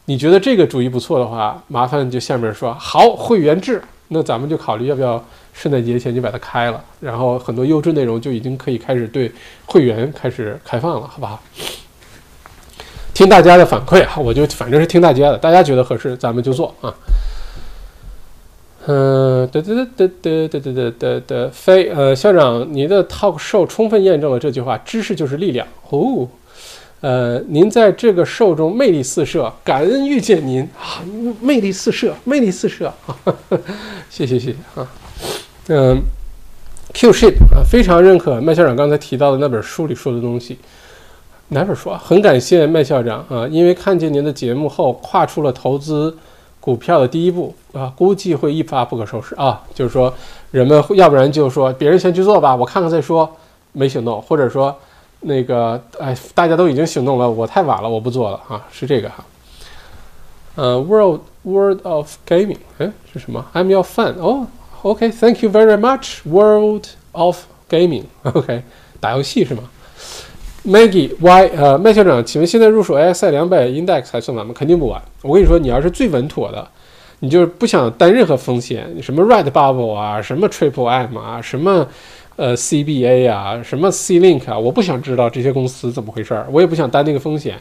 [0.07, 5.25] 你觉得这个主意不错的话，麻烦就下面说好会员制，那咱们就考虑要不要。
[5.61, 9.31] 圣诞节前就把它开了，然后很多优质内容就已经可以开始对
[9.67, 11.43] 会员开始开放了，好不好？
[13.13, 16.95] 听大家的反馈啊，我就反正是听大家的，大家觉得合适，咱们就做啊。
[18.87, 25.67] 嗯，得得得得得得得得得，飞呃校长，您的 talk show 充分验证了这句话：知识就是力量。
[25.91, 26.29] 哦，
[27.01, 31.03] 呃，您在这个 show 中魅力四射，感恩遇见您啊，
[31.41, 33.19] 魅力四射，魅力四射啊！
[34.09, 34.89] 谢谢谢谢啊。
[35.69, 36.03] 嗯
[36.95, 40.59] ，Q ship 啊，非常认可麦校长刚才提到的那本书里说的东西。
[41.49, 42.01] 哪本书啊？
[42.03, 46.17] 很感谢麦校长啊，因为看见您的节目后，跨出了投资
[46.61, 49.63] 股票的第一步啊，估计会一发不可收拾啊。
[49.75, 50.13] 就是说，
[50.51, 53.31] 人们要不然就说别人先去做吧，我看看再说，
[53.73, 54.75] 没行动，或者说
[55.21, 59.25] 那个哎，大家都已经行动了，我太晚了，我不做了啊，是这个哈。
[60.55, 64.47] 呃，World World of Gaming，哎，是什么？I'm your fan 哦。
[64.83, 66.21] OK，Thank you very much.
[66.25, 68.05] World of Gaming.
[68.23, 68.63] OK，
[69.01, 69.65] 打游戏是吗
[70.65, 74.55] ？Maggie Y，呃，麦校长，请问现在入手 ASI 两百 Index 还算晚吗？
[74.57, 75.03] 肯定不晚。
[75.23, 76.69] 我跟你说，你要是最稳妥的，
[77.19, 81.87] 你就是不想担任何风险，什么 Red Bubble 啊，什么 Triple M 啊，什么
[82.37, 87.61] 呃 CBA 啊，什么 C Link 啊，我不想知道这些公司怎么回事儿，我也不想担那个风险。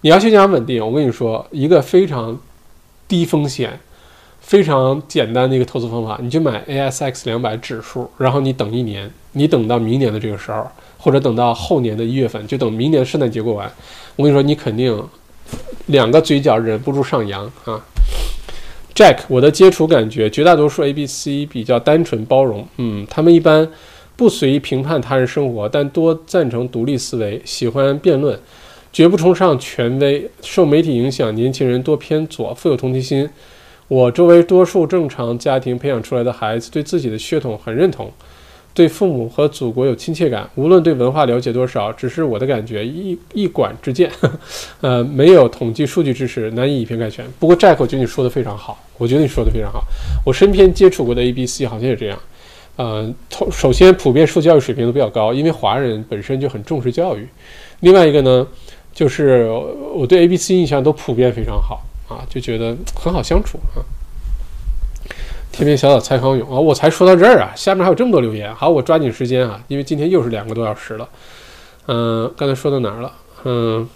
[0.00, 2.38] 你要去讲稳定，我跟你说，一个非常
[3.06, 3.78] 低风险。
[4.48, 10.66] 非常简单的一个投资方法，你就买 ASX 两百指数，然后你等一年，你等到明年的这个时候，
[10.96, 13.70] 或者等到后年的一月份，就等明年圣诞节过完，
[14.16, 15.06] 我跟你说，你肯定
[15.88, 17.78] 两个嘴角忍不住上扬啊。
[18.94, 23.68] Jack，我的接触感觉，绝大多数 ABC 比较单纯包容，嗯，他们一般
[24.16, 28.40] 不随意评判他人生活，但多赞成独立思维，喜欢辩论，
[28.94, 33.28] 绝不崇尚权威，受媒体影响，年轻人多偏左，富有同情心。
[33.88, 38.12] 我周围多数正常家庭培养出来的孩子，对自己的血统很认同，
[38.74, 40.48] 对父母和祖国有亲切感。
[40.56, 44.10] 无论对文化了解多少，只是我的感觉，一一管之见，
[44.82, 47.24] 呃，没有统计数据支持，难以以偏概全。
[47.38, 49.82] 不过 Jack，我觉得你说的非常好，我觉得你说的非常好。
[50.22, 52.18] 我身边接触过的 ABC 好像也这样，
[52.76, 53.10] 呃，
[53.50, 57.26] 首先普遍受教育水平都比较高，因为华人本身就很重视教育。
[57.80, 58.46] 另外一个呢，
[58.92, 59.48] 就是
[59.94, 61.80] 我对 ABC 印象都普遍非常好。
[62.08, 63.84] 啊，就觉得很好相处啊。
[65.50, 68.54] 天边小岛蔡康永啊，我才说到这儿啊，下面还有这么多留言。
[68.54, 71.08] 好，我抓紧时间啊，因为今天又是两个多小时了。
[71.86, 73.12] 嗯，刚才说到哪儿了？
[73.44, 73.88] 嗯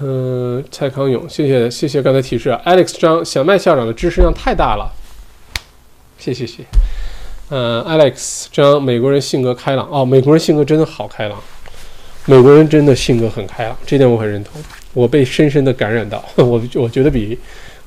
[0.00, 2.60] 嗯，蔡康永，谢谢谢谢刚才提示啊。
[2.64, 4.92] Alex 张小麦校长的知识量太大了，
[6.18, 6.64] 谢谢谢。
[7.50, 11.38] 嗯，Alex 张美国人性格开朗哦，美国人性格真的好开朗，
[12.24, 14.60] 美国人真的性格很开朗，这点我很认同。
[14.94, 17.38] 我被深深的感染到， 我我觉得比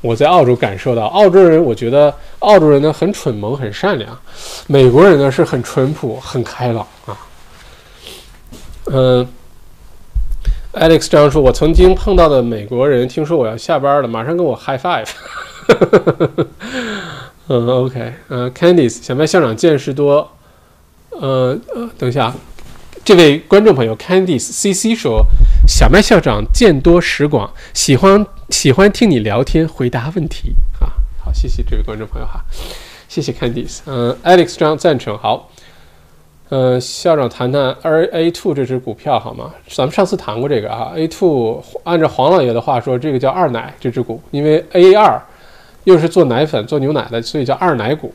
[0.02, 4.16] 我在澳洲感受到，澳洲人我觉得澳洲人呢很蠢萌很善良，
[4.68, 7.18] 美国人呢是很淳朴很开朗啊。
[8.86, 9.28] 嗯
[10.74, 15.08] ，Alex 这样说，我曾经碰到的美国人，听说我要下班了，马上跟我 high five。
[17.50, 20.30] 嗯，OK，嗯，Candice 小麦校长见识多，
[21.12, 22.34] 呃呃，等一下。
[23.08, 25.26] 这位观众朋友，Candice CC 说
[25.66, 30.92] ：“小麦校长见多识广，喜欢喜欢听你聊天回答问题啊。”
[31.24, 32.44] 好，谢谢这位观众朋友哈，
[33.08, 33.80] 谢谢 Candice。
[33.86, 35.18] 嗯，Alex 张赞成。
[35.18, 35.50] 好，
[36.50, 37.74] 呃，校长谈谈
[38.12, 39.54] A Two 这只股票好吗？
[39.70, 40.92] 咱们上次谈过这个啊。
[40.94, 45.18] A Two 按照黄老爷的话说，这个叫二奶这只股，因为 A 二
[45.86, 48.14] 又是做奶粉、做牛奶的，所以叫二奶股。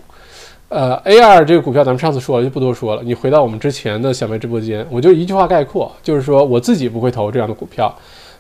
[0.73, 3.03] 呃，A 二这个股票咱们上次说了就不多说了。
[3.05, 7.95] 你回到我们之前的小麦直播间，我就一句话概括，就是说我自己不会投这样的股票。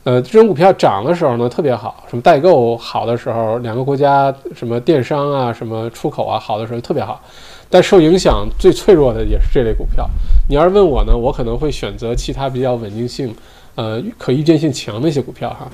[0.04, 7.20] 呃，这种股票涨的时候呢特别好，什么代购好的时候，两个国家什么电商啊、什么出口啊好的时候特别好。
[7.68, 10.08] 但受影响最脆弱的也是这类股票。
[10.48, 13.34] 你要是问我呢，我可能会选择其他比较稳定性、
[13.74, 15.70] 呃可预见性强的一些股票哈。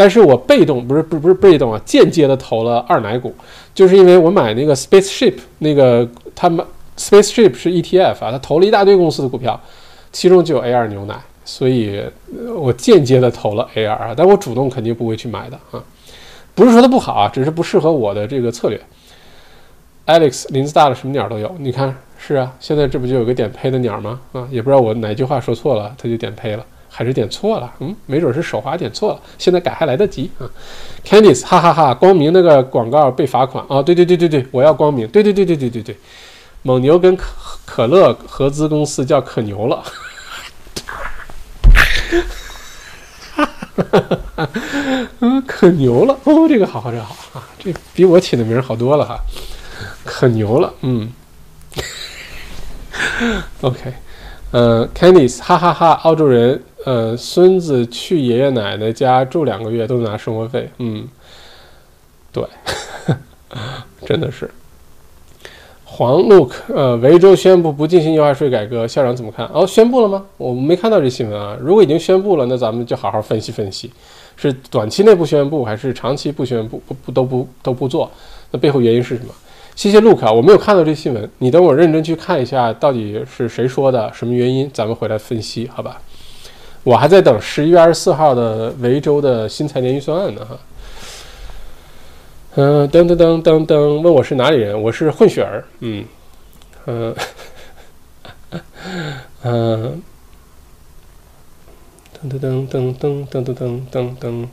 [0.00, 3.34] 但是我被动不是不是不是被动啊，间接的投了二奶股，
[3.74, 6.64] 就是因为我买那个 Spaceship 那个他们
[6.96, 9.60] Spaceship 是 ETF 啊，他投了一大堆公司的股票，
[10.10, 11.14] 其中就有 AR 牛奶，
[11.44, 12.02] 所以
[12.56, 15.84] 我间接的投了 AR 啊，但我主动肯定不会去买的啊，
[16.54, 18.80] 不是说它不好啊，只是不适合我的这个策略。
[20.06, 21.54] Alex 林子大了，什么鸟都有。
[21.58, 24.18] 你看，是啊，现在这不就有个点呸的鸟吗？
[24.32, 27.72] 啊，也不知道我哪句话说错了，他就点呸了，还是点错了？
[27.78, 30.44] 嗯，没准是手滑点错了，现在改还来得及啊。
[31.04, 33.80] Candice，哈哈哈，光明那个广告被罚款啊！
[33.80, 35.08] 对对对对对，我要光明。
[35.08, 35.96] 对对对对对对对，
[36.62, 37.24] 蒙牛跟可
[37.64, 39.76] 可乐合资公司叫可牛了。
[39.76, 39.92] 哈
[45.20, 49.18] 嗯，可牛了哦，这个好好，这个好啊，这比我起的名好多了哈，
[50.04, 51.10] 可牛了，嗯。
[53.62, 53.94] OK，
[54.50, 61.06] 呃，Candice，哈哈哈，澳洲人，呃，孙子去爷爷奶奶家住两个月都拿生活费，嗯，
[62.32, 62.44] 对，
[64.06, 64.50] 真的是。
[65.84, 69.44] 黄 Look，呃，维州宣布不进行印花税改革，校长怎么看？
[69.52, 70.24] 哦，宣布了吗？
[70.38, 71.58] 我们没看到这新闻啊。
[71.60, 73.90] 如果已经宣布了，那咱们就好好分析分析，
[74.36, 76.80] 是短期内不宣布，还是长期不宣布？
[76.86, 78.10] 不不都不都不做？
[78.52, 79.34] 那背后原因是什么？
[79.76, 84.70] 谢谢 Look 啊，我没有看到这新闻，你等我认真去看一下，到底是谁说的，什么原因？
[84.72, 86.00] 咱们回来分析，好吧？
[86.82, 90.58] 我还在等十一月二十四号的维州的新财年预算案呢，哈。
[92.56, 94.80] 嗯，噔噔噔噔噔，问我是哪里人？
[94.82, 95.64] 我是混血儿。
[95.80, 96.04] 嗯，
[96.86, 97.14] 嗯，
[99.42, 100.02] 嗯，
[102.20, 104.48] 噔噔噔噔噔噔噔噔噔噔。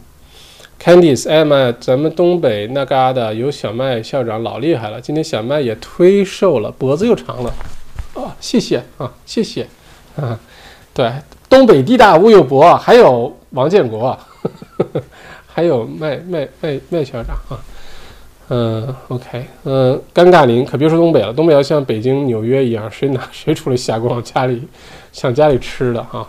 [0.79, 7.51] Candice，哎妈呀，咱们东北那嘎达有小麦校长老厉害了，今天小麦也忒瘦了，脖子又长了。
[8.13, 9.67] 啊，谢谢啊，谢谢
[10.17, 10.39] 啊。
[10.93, 11.11] 对，
[11.49, 14.17] 东北地大物又博，还有王建国，
[15.47, 17.59] 还有麦麦麦麦校长啊。
[18.49, 24.67] 嗯，OK，嗯，尴尬林可别说东北了，东北要像北京、纽约一样，谁拿 谁出来瞎逛，家里
[25.11, 26.25] 想家里吃的哈。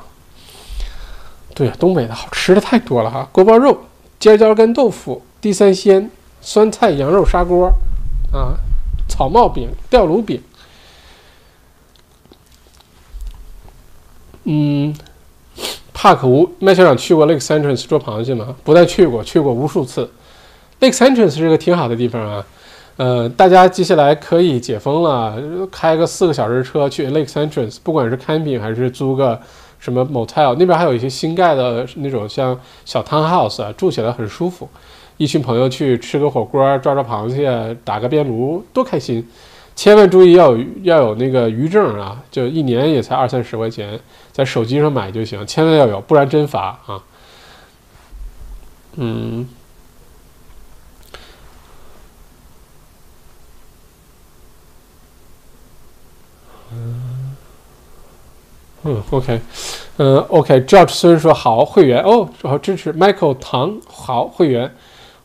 [1.55, 3.78] 对呀，东北的好吃的太多了哈，锅包肉、
[4.19, 7.73] 尖椒干豆腐、地三鲜、酸菜羊肉砂锅
[8.32, 8.55] 啊，
[9.09, 10.43] 草帽饼、吊炉饼。
[14.51, 14.95] 嗯，
[15.93, 18.55] 帕克吴麦校长去过 Lake Entrance 捉螃蟹吗？
[18.63, 20.09] 不但去过，去过无数次。
[20.81, 22.47] Lake Entrance 是个挺好的地方啊，
[22.97, 25.37] 呃，大家接下来可以解封了，
[25.71, 29.41] 开个四个小时车去 Lake Entrance，不管是 camping 还是租个
[29.81, 34.69] 什么 motel，那边还有一些新盖的那种像小 townhouse 啊，住起来很舒服。
[35.17, 39.27] 一群朋友去吃个火锅，抓抓螃蟹，打个边炉，多开心！
[39.75, 43.99] 千万注意要有要有那个渔证啊，就一年也才二三十块钱，
[44.39, 47.02] 在手机上买就行，千万要有，不然真罚啊。
[48.94, 49.48] 嗯。
[58.85, 59.40] 嗯，OK，
[59.97, 64.73] 嗯，OK，George 虽然说好会员哦，好支持 Michael 唐好会员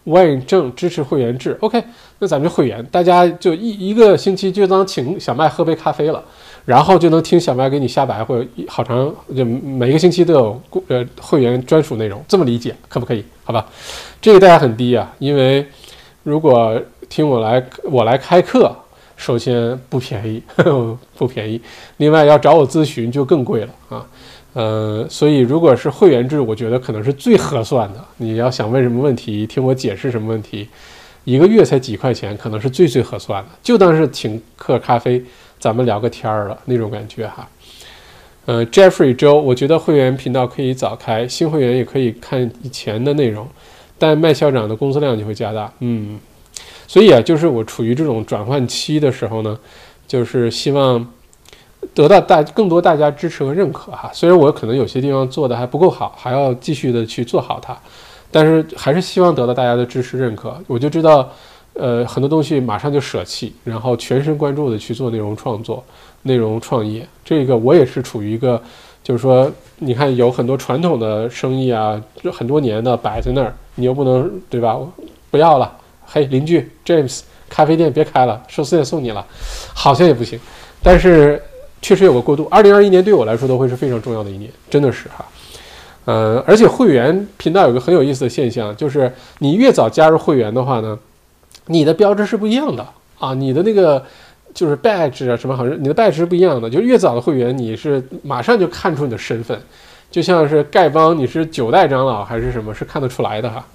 [0.07, 1.83] ，Wayne 正支持会员制，OK，
[2.17, 6.23] 那咱们就会员，大家就一一个星期就当请小麦喝杯咖啡了，
[6.65, 13.23] 然后就能听小麦给你瞎白或者好长，就每个星期都有呃会员专属内容，这么理解可不可以？
[13.43, 13.65] 好吧，
[14.21, 15.65] 这个代价很低啊，因为
[16.23, 18.75] 如果听我来我来开课。
[19.15, 20.41] 首先不便宜，
[21.15, 21.61] 不便宜。
[21.97, 24.05] 另外要找我咨询就更贵了啊，
[24.53, 28.03] 呃，所以如果是会员制，我觉得可能是最合算的。
[28.17, 30.67] 你要想问什么问题，听我解释什么问题，
[31.23, 33.49] 一个月才几块钱，可能是最最合算的。
[33.61, 35.23] 就当是请客咖啡，
[35.63, 37.47] 咱们聊个天儿了那种感觉哈。
[38.43, 43.47] 呃，Jeffrey 周，我觉得会员频道可以早开，新会员也可以看以前的内容，
[43.97, 45.71] 但麦校长的工作量就会加大。
[45.79, 46.19] 嗯。
[46.85, 49.57] 所以啊，就是我处于这种转换期的时候呢，
[50.05, 51.07] 就是希望
[51.93, 54.11] 得到大更多大家支持和认可哈。
[54.13, 57.77] 虽然我可能有些地方做的还不够好，还要继续的去做好它，
[58.29, 60.61] 但是还是希望得到大家的支持认可。
[60.67, 61.31] 我就知道，
[61.73, 65.83] 呃，很多东西马上就舍弃，然后全神贯注的去做内容创作、
[66.23, 67.07] 内容创业。
[67.25, 68.61] 这个我也是处于一个，
[69.03, 71.99] 就是说，你看有很多传统的生意啊，
[72.31, 74.77] 很多年的摆在那儿，你又不能对吧？
[75.31, 75.71] 不要了。
[76.05, 79.25] 嘿，邻居 James，咖啡店别开了，寿司店送你了，
[79.73, 80.39] 好像也不行，
[80.83, 81.41] 但是
[81.81, 82.47] 确实有个过渡。
[82.51, 85.25] 二零二一年对我来说都会是非常重要的一年，真的是哈。
[86.05, 90.99] 呃，而且会员频道有个很有意思的现象，就是你越早加入会员的话呢，
[91.67, 92.85] 你的标志是不一样的
[93.19, 94.03] 啊，你的那个
[94.53, 96.69] 就是 badge 啊什么，好像你的 badge 是不一样的。
[96.69, 99.59] 就越早的会员，你是马上就看出你的身份，
[100.11, 103.65] 就像是丐帮你是九代长老还是什么，是看得出来的哈。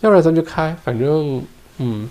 [0.00, 1.42] 要不然咱就开，反正。
[1.78, 2.08] 嗯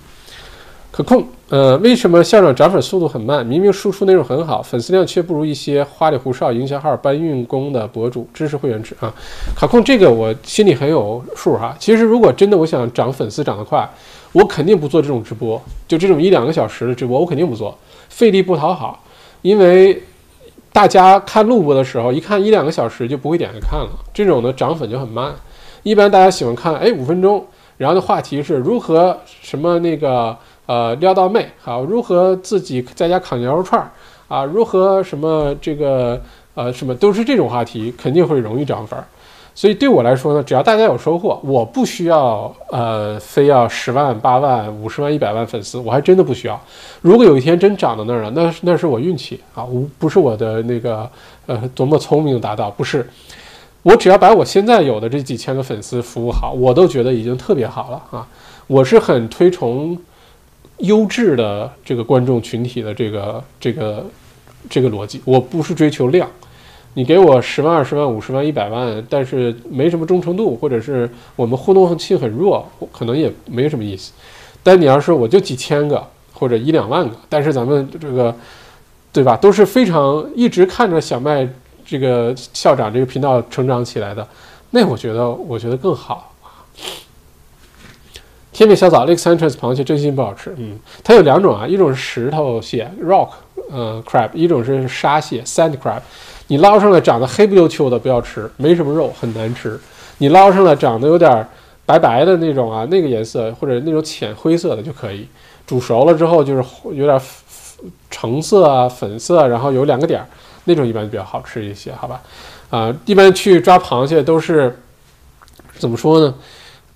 [0.95, 1.27] 可控。
[1.49, 3.45] 呃，为什么校长涨粉速度很慢？
[3.45, 8.25] 明明输出内容很好，粉丝量却不如一些花里胡哨、营销号搬运工的博主。
[8.33, 9.13] 支持会员制啊！
[9.53, 11.75] 可控这个我心里很有数哈。
[11.77, 13.87] 其实如果真的我想涨粉丝涨得快，
[14.31, 17.77] 我肯定不做这种直播，就这种一两个小时的直播，我肯定不做，
[18.07, 19.03] 费力不讨好。
[19.41, 20.01] 因为
[20.71, 25.35] 大家看录播的时候，一看一两个小时就不会点开看了，这种的涨粉就很慢。
[25.83, 27.45] 一般大家喜欢看，哎，五分钟，
[27.75, 30.35] 然后的话题是如何什么那个。
[30.65, 33.91] 呃，撩到妹好，如何自己在家烤羊肉串儿
[34.27, 34.43] 啊？
[34.43, 36.19] 如何什么这个
[36.55, 39.05] 呃什么都是这种话题，肯定会容易涨粉儿。
[39.53, 46.59] 所以对我来说呢，只要大家有收获，我不需要呃非要十万八万五十万一百万粉丝，我还真的不需要。
[47.01, 51.09] 如果有一天真涨到那儿了，那那是我运气啊，我不是我的那个
[51.45, 53.07] 呃多么聪明达到，不是。
[53.83, 58.27] 我只要把我现在有的这几千个粉丝服务好，我都觉得已经特别好了啊。
[58.65, 59.95] 我是很推崇。
[60.79, 64.05] 优质的这个观众群体的这个这个
[64.69, 66.29] 这个逻辑，我不是追求量，
[66.95, 74.11] 你给我十万、二十万、五十万、一百万，但是没什么忠诚度，或者是我们互动性很弱，可能也没什么意思。
[74.63, 78.35] 但你要是我就几千个或者一两万个，但是咱们这个
[79.13, 81.47] 对吧，都是非常一直看着小麦
[81.85, 84.27] 这个校长这个频道成长起来的，
[84.71, 86.33] 那我觉得我觉得更好。
[88.55, 90.55] 天美小枣 Lake Central 螃蟹真心不好吃。
[90.55, 93.31] 嗯，它有两种啊，一种是石头蟹 Rock，
[93.69, 95.99] 呃 Crab，一种是沙蟹 Sand Crab。
[96.47, 99.77] 你捞上来长得黑不溜秋的不要吃，没什么肉，很难吃。
[100.19, 101.45] 你捞上来长得有点
[101.85, 105.27] 白白的那种啊，那个颜色或者那种浅灰色的就可以。
[105.67, 106.63] 煮熟了之后就是
[106.93, 107.19] 有点
[108.09, 110.27] 橙色啊、粉色，然后有两个点儿，
[110.63, 112.21] 那种一般比较好吃一些，好吧？
[112.69, 114.79] 啊，一般去抓螃蟹都是
[115.77, 116.33] 怎么说呢？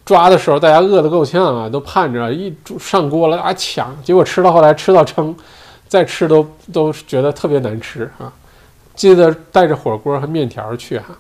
[0.06, 5.36] 抓的时候，大家饿得够呛啊，都盼着一上锅了啊抢，结果吃到后来吃到撑，
[5.88, 8.34] 再吃都都觉得特别难吃啊！
[8.96, 11.18] 记得带着火锅和面条去哈。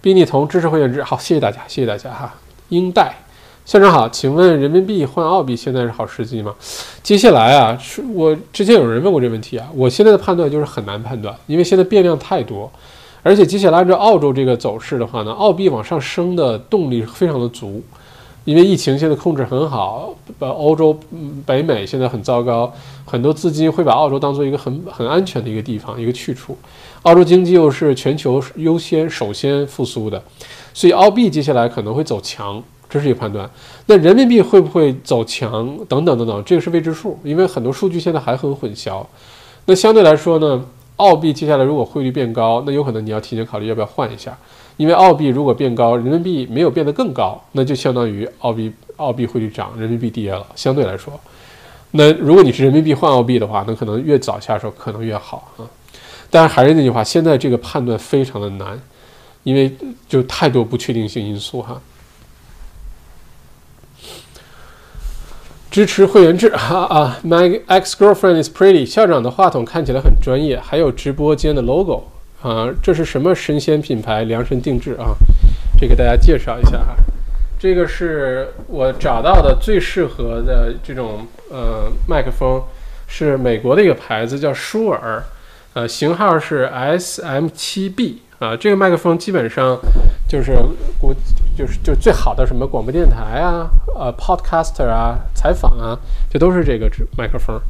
[0.00, 2.32] 比你同支持会员制，好，谢谢大家，谢谢大家哈。
[2.68, 3.16] 英代
[3.64, 6.54] 校长好，请问人民币换澳币现在是好时机吗？
[7.02, 12.70] 接下来啊，是我之前有人问过这问题啊，我现在的判断就是很难判断，因为现在变量太多。
[13.22, 17.82] 而且接下来按照澳洲这个走势的话呢，澳币往上升的动力非常的足，
[18.44, 20.98] 因为疫情现在控制很好，把欧洲、
[21.44, 22.72] 北美现在很糟糕，
[23.04, 26.56] 很多资金会把澳洲当做一个很很安全的一个地方，一个去处。
[27.02, 30.22] 澳洲经济又是全球优先首先复苏的，
[30.72, 33.48] 所以澳币接下来可能会走强，这是一个判断。
[33.86, 35.76] 那人民币会不会走强？
[35.88, 39.04] 等等等等，这个是未知数，因为很多数据现在还很混淆。
[39.66, 40.64] 那相对来说呢？
[40.98, 44.36] 澳币接下来如果汇率变高，那有可能你要提前考虑要不要换一下，
[44.76, 50.46] 因为澳币如果变高，人民币没有变得更高，那就相当于澳币澳币汇率涨，人民币跌了。
[50.54, 51.12] 相对来说，
[51.92, 55.64] 那如果你是人民币换澳币的话，那可能越早下手可能越好啊。
[56.30, 58.78] 但是还是那句话，现在这个判断非常的难，
[59.44, 59.72] 因为
[60.08, 61.80] 就太多不确定性因素哈。
[65.70, 68.86] 支持会员制， 哈啊！My ex girlfriend is pretty。
[68.86, 72.04] 校长的话筒看起来很专业，还有直播间的 logo
[72.42, 75.14] 啊，这是什么神仙品牌量身定制啊？
[75.78, 76.96] 这给大家介绍一下哈，
[77.58, 82.62] 这个是我找到的最适合的这种呃麦克风，
[83.06, 85.22] 是美国的一个牌子叫舒尔，
[85.74, 89.78] 呃，型号是 SM7B 啊，这个麦克风基本上
[90.28, 90.56] 就是
[91.00, 91.14] 我。
[91.58, 95.98] 就是就最好的什么广播电台啊，呃，podcaster 啊，采访啊，
[96.30, 97.60] 这都是这个麦克风。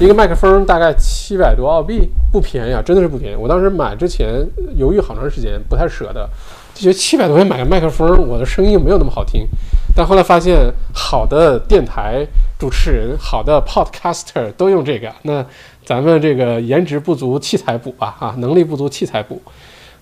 [0.00, 3.36] 一个麦克风大概七百多澳币，不便宜啊，真的是不便宜。
[3.36, 6.28] 我当时买之前犹豫好长时间，不太舍得，
[6.74, 9.46] 就觉得七百多块钱买个麦克风，我的声音没有那么好听。
[9.94, 12.26] 但后来发现，好的电台
[12.58, 15.46] 主持人，好的 podcaster 都用这个，那
[15.86, 19.40] 咱们这个颜值不足，器材补吧，啊，能力不足，器材补。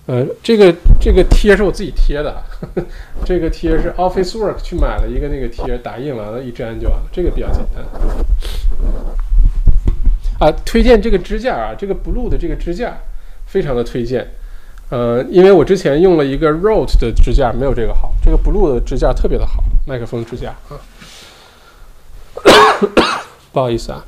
[0.07, 2.85] 呃，这个这个贴是我自己贴的，呵 呵
[3.25, 7.83] 这个贴是 Office Work 去买了一个那个贴，打印完了，一粘就完了，这个比较简单。
[10.39, 12.97] 啊，推荐这个支架啊，这个 Blue 的这个支架
[13.47, 14.25] 非常的推荐。
[14.89, 20.79] 呃，因为我之前用了一个 Rode 的支架，没有这个好，这个 Blue 的支架特别的好，麦克风支架啊。
[23.51, 24.05] 不好意思啊。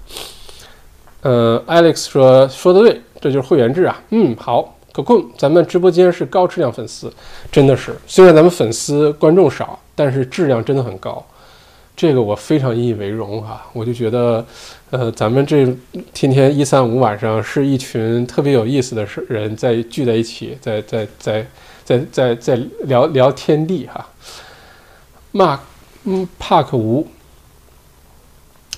[1.24, 4.02] 呃，Alex 说说的对，这就是会员制啊。
[4.12, 4.79] 嗯，好。
[5.02, 7.12] 可控，咱们直播间是高质量粉丝，
[7.52, 7.96] 真的是。
[8.06, 11.26] 虽然咱们粉丝观众少，但是质量真的很高，
[11.96, 13.66] 这个我非常引以为荣哈。
[13.74, 14.46] 我就觉得，
[14.90, 15.66] 呃，咱们这
[16.14, 21.46] 天天一三五晚上是一群特别有意思的是人在聚在一起，在在在
[21.84, 24.08] 在在在聊聊天地哈。
[25.32, 25.60] 马
[26.06, 27.06] 嗯帕克吴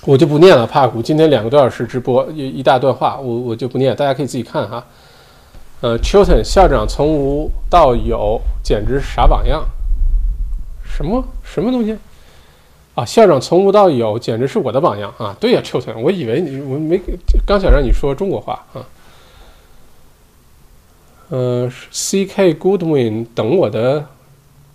[0.04, 0.66] 我就不念了。
[0.66, 4.84] 帕古今天两个多小时直播一一大段话，我我就不念，大家可以自己看哈。
[5.82, 9.68] 呃，Chilton 校长从无到有，简直傻榜样。
[10.84, 11.98] 什么什么东西？
[12.94, 15.36] 啊，校长从无到有，简直是我的榜样啊！
[15.40, 17.00] 对呀，Chilton，我以为你我没
[17.44, 18.86] 刚想让你说中国话啊。
[21.30, 22.54] 呃，C.K.
[22.54, 24.06] Goodwin 等我的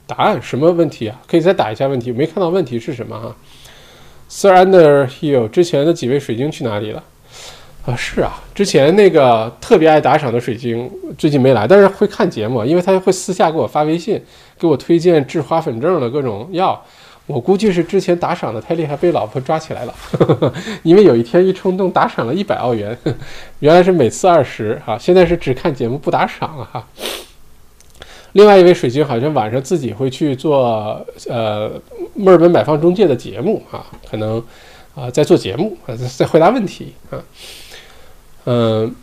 [0.05, 1.21] 答案，什么问题啊？
[1.25, 3.35] 可以再打一下问题，没看到问题是什么哈
[4.27, 7.01] ？Sir Underhill 之前的几位水晶去哪里了？
[7.87, 14.21] 啊，是啊，之前那个特别爱打赏的水晶最近没来，但是会看节目，因为他会私下给我发微信，
[14.59, 16.83] 给我推荐治花粉症的各种药。
[17.27, 19.95] 我估计是之前打赏的太厉害，被老婆抓起来了。
[20.83, 22.97] 因为有一天一冲动打赏了一百澳元，
[23.59, 26.85] 原来是每次二十啊，现在是只看节目不打赏了哈。
[28.33, 31.71] 另外一位水晶好像晚上自己会去做呃
[32.15, 34.43] 墨尔本买方中介的节目啊，可能
[34.93, 37.15] 啊在做节目啊在回答问题啊。
[38.49, 38.95] 嗯，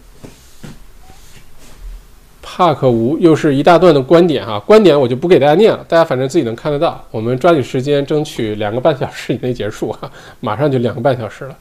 [2.41, 7.05] 帕克吴又是一大段的观点哈，观点我就不给大家念了，大家反正自己能看得到。
[7.11, 11.55] 我们抓紧时间，争取两个半小时以内结束哈，马上就两个半小时了。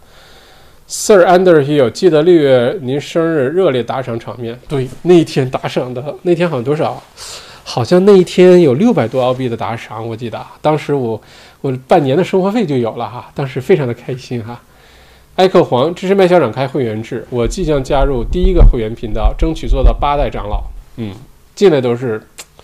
[0.88, 7.04] Sir Underhill，记得六月您生日热烈打赏场面，对，那一天打赏的那天好像多少？
[7.66, 11.22] 好像那一天有六百多澳币的打赏，我记得当时我
[11.60, 14.62] 我半年的生活费就有了哈，当时非常的开心哈。
[15.36, 20.64] 艾克黄支持麦校长开会员制，我即将加入第一个会员频道，争取做到八代长老。
[20.98, 21.12] 嗯，
[21.56, 22.22] 进来都是，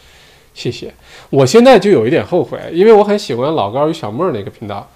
[0.53, 0.93] 谢谢。
[1.31, 4.87] 我现在就有一点后悔，因为我很喜欢老高与小莫那个频道，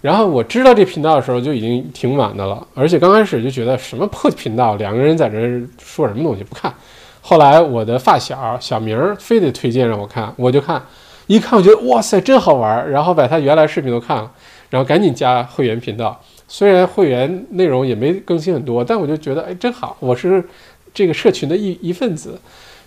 [0.00, 5.38] 然后我知道这频道的时候就已经挺晚的了，而且刚开始就觉得什么破频道，两个人在这
[5.80, 6.74] 说什么东西不看。
[7.20, 10.82] 后来我的发小小明非得推荐让我看，我就看，
[11.28, 14.28] 一看我觉得哇塞真好玩，然后把他原来视频都看了，
[14.70, 16.20] 然后赶紧加会员频道。
[16.52, 20.44] 虽然会员内容也没更新很多，但我就觉得哎真好，我是
[20.92, 22.36] 这个社群的一一份子。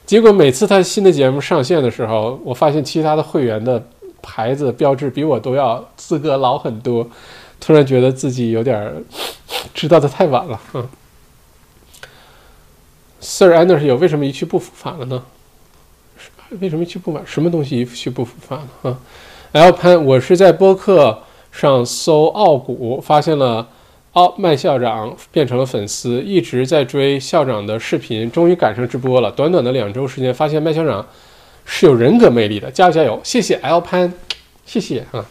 [0.05, 3.81] 结果每次他新的节目上线的时候，我发现其他的会员的
[4.21, 7.09] 牌子标志比我都要资格老很多，
[7.61, 8.93] 突然觉得自己有点
[9.73, 10.59] 知道的太晚了。
[10.73, 10.89] 嗯
[13.21, 15.23] ，Sir Anderson 为什么一去不复返了呢？
[16.59, 17.23] 为什么一去不返？
[17.25, 18.91] 什么东西一去不复返了？
[18.91, 18.99] 啊
[19.53, 21.23] ，L 潘，我是在播客。
[21.53, 23.65] 上搜奥古，发现了
[24.13, 29.31] 奥麦校长变成了粉丝，一直在追校长的视频，终于赶上直播了。
[29.31, 31.05] 短短的两周时间，发现麦校长
[31.63, 33.21] 是有人格魅力的，加油加油！
[33.23, 34.11] 谢谢 L 潘，
[34.65, 35.23] 谢谢啊。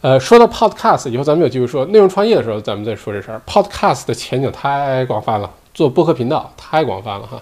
[0.00, 3.40] 呃，说到 Podcast，以后咱们有机会说内容创业的时候，咱们再说这事儿。
[3.46, 7.40] Podcast 的前景太广泛了，做播客频道太广泛了哈。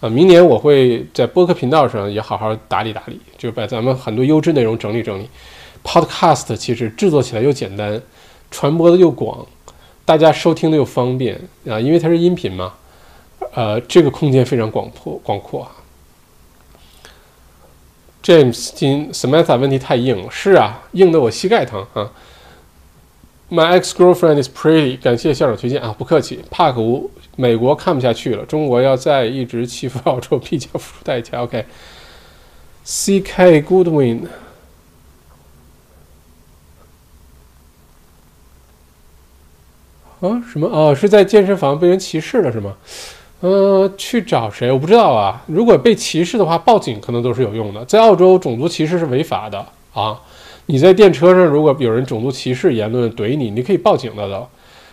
[0.00, 5.28] 啊，明年我会在播客频道上也好好打理打理，就把咱们很多优质内容整理整理。
[5.86, 8.02] Podcast 其实制作起来又简单，
[8.50, 9.46] 传播的又广，
[10.04, 12.74] 大家收听的又方便啊，因为它是音频嘛，
[13.54, 15.70] 呃，这个空间非常广阔广阔啊。
[18.20, 22.10] James 今 Samantha 问题太硬了，是啊，硬的我膝盖疼啊。
[23.48, 26.40] My ex girlfriend is pretty，感谢校长推荐啊，不客气。
[26.50, 31.42] 帕克吴，美国看不下去了，中国要再一直欺负澳洲，必将付出代价。
[31.42, 34.22] OK，CK Goodwin。
[40.28, 40.68] 啊，什么？
[40.68, 42.74] 哦，是在健身房被人歧视了是吗？
[43.40, 44.72] 呃，去找谁？
[44.72, 45.42] 我不知道啊。
[45.46, 47.84] 如果被歧视的话，报警可能都是有用的。
[47.84, 50.18] 在澳洲，种族歧视是违法的啊。
[50.64, 54.46] 你在电车上，如果有人种族歧视言论怼你，你可以报警的都。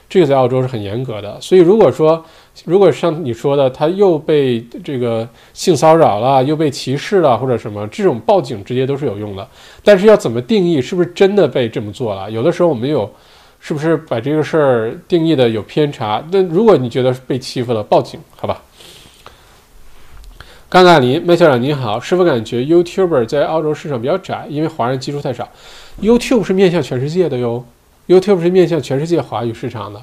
[0.10, 1.40] 这个在澳洲是很严格的。
[1.40, 2.24] 所以，如果说，
[2.66, 9.48] 如果像你说的，他又被这个性骚扰了，又被歧视了，或者什么，这种报警直接都是有用的。
[9.84, 12.30] 但是要怎么定义是不是真的被这么做了？
[12.30, 13.10] 有的时候我们有。
[13.66, 16.22] 是不是把这个事儿定义的有偏差？
[16.34, 18.62] 那如果你觉得被欺负了，报警好吧？
[20.70, 25.48] 尴尬林麦校长您好，是否感觉 YouTuber 在澳洲市场比较窄，因为华人基数太少
[26.02, 27.64] ？YouTube 是面向全世界的哟
[28.08, 30.02] ，YouTube 是面向全世界华语市场的，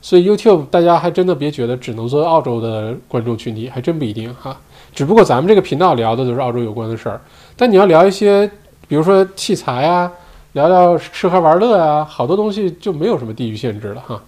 [0.00, 4.56] 所以 YouTube 大家还真的别觉得只能做澳洲的观众群体，还真不一定哈。
[4.94, 7.20] 只不过咱们这个频道聊的都是澳洲有关的事儿，
[7.56, 8.48] 但你要聊一些，
[8.86, 10.12] 比如说器材啊。
[10.52, 14.22] 聊聊吃喝玩乐啊，好多东西就没有什么地域限制了哈。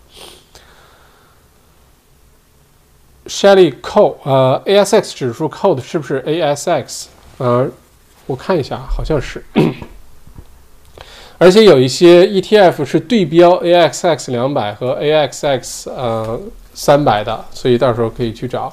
[3.26, 7.06] Shelly Code，呃，ASX 指数 Code 是不是 ASX？
[7.38, 7.68] 呃，
[8.26, 9.44] 我看一下，好像是。
[11.38, 16.40] 而且有一些 ETF 是对标 AXX 两百和 AXX 呃
[16.74, 18.72] 三百的，所以到时候可以去找。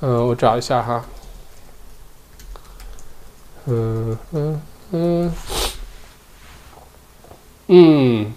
[0.00, 1.04] 嗯，我找一下哈。
[3.66, 4.62] 嗯嗯
[4.92, 5.32] 嗯。
[7.68, 8.32] 嗯，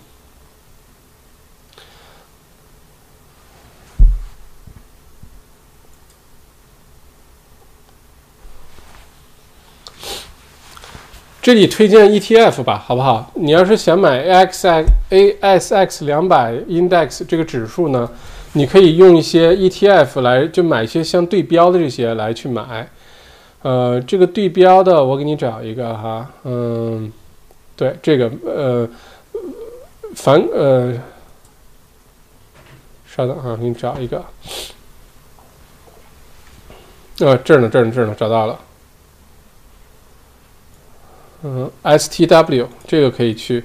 [11.44, 13.32] 这里推荐 ETF 吧，好不好？
[13.36, 18.10] 你要是想买 AXASX 两百 index 这个指数呢，
[18.54, 22.90] 你可以用一些 ETF 来，就买一些相对标的这些来去买。
[23.62, 26.28] 呃，这个对标的，我给你找一个哈。
[26.46, 27.14] 嗯，
[27.76, 28.90] 对，这个呃。
[30.22, 30.94] 反呃，
[33.08, 34.22] 稍等啊，给你找一个。
[37.20, 38.60] 呃，这儿呢，这儿呢，这儿呢，找到了。
[41.44, 43.64] 嗯，STW 这个可以去，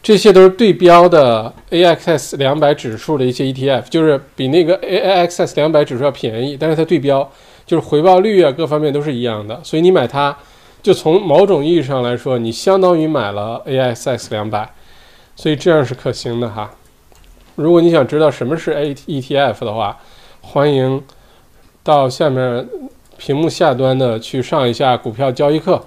[0.00, 7.28] 这些都是对标的 AXS 两百指数的一些 ETF，就是比那个 AXS 两百指数要便宜，但是它对标
[7.66, 10.38] 就是回报率啊各方面都是一样的，所以你买它，
[10.80, 14.72] 就从某种意义上来说，你相当于买了 AXS 两百，
[15.38, 16.68] 所以这样是可行的哈。
[17.54, 19.96] 如果你想知道什么是 A ETF 的话，
[20.40, 21.00] 欢迎
[21.84, 22.68] 到下面
[23.16, 25.80] 屏幕下端的去上一下股票交易课。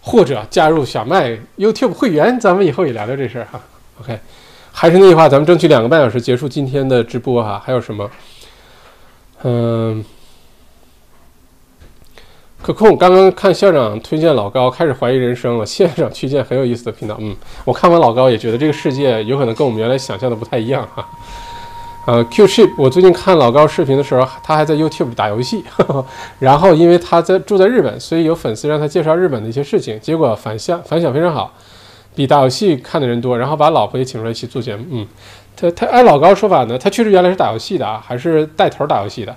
[0.00, 3.60] 或者加入小麦 YouTube 会员，咱们以后也聊聊这事儿哈。
[4.00, 4.16] OK，
[4.70, 7.60] 还是那句话，咱们争取两个半小时结束今天的直播哈。
[7.62, 8.08] 还有什么？
[9.42, 10.04] 嗯，
[12.62, 15.64] 可控刚刚看校长推荐老高，开始怀疑人生了。
[15.64, 21.06] 校长推荐很有意思的频道，嗯，我看完老高也觉得这个世界有可能跟我们原来想象的不太一样哈。
[22.06, 25.64] 呃，Q Ship，我最近看老高视频的时候，他还在 YouTube 打游戏，
[26.38, 31.52] 然后因为他在住在日本，所以有粉丝让他介绍日本的一些事情，结果反响反响非常好，
[32.14, 34.84] 比打游戏看的人多，然后把老婆也请出来一起做节目。
[34.90, 35.06] 嗯，
[35.56, 39.34] 他他按老高说法呢，他确实原来是打游戏的啊，还是带头打游戏的，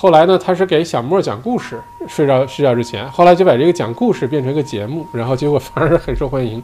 [0.00, 6.62] 后来呢，他是给小莫讲故事，睡觉睡觉之前，后来就把这个讲故事变成一个节目，然后结果反而很受欢迎。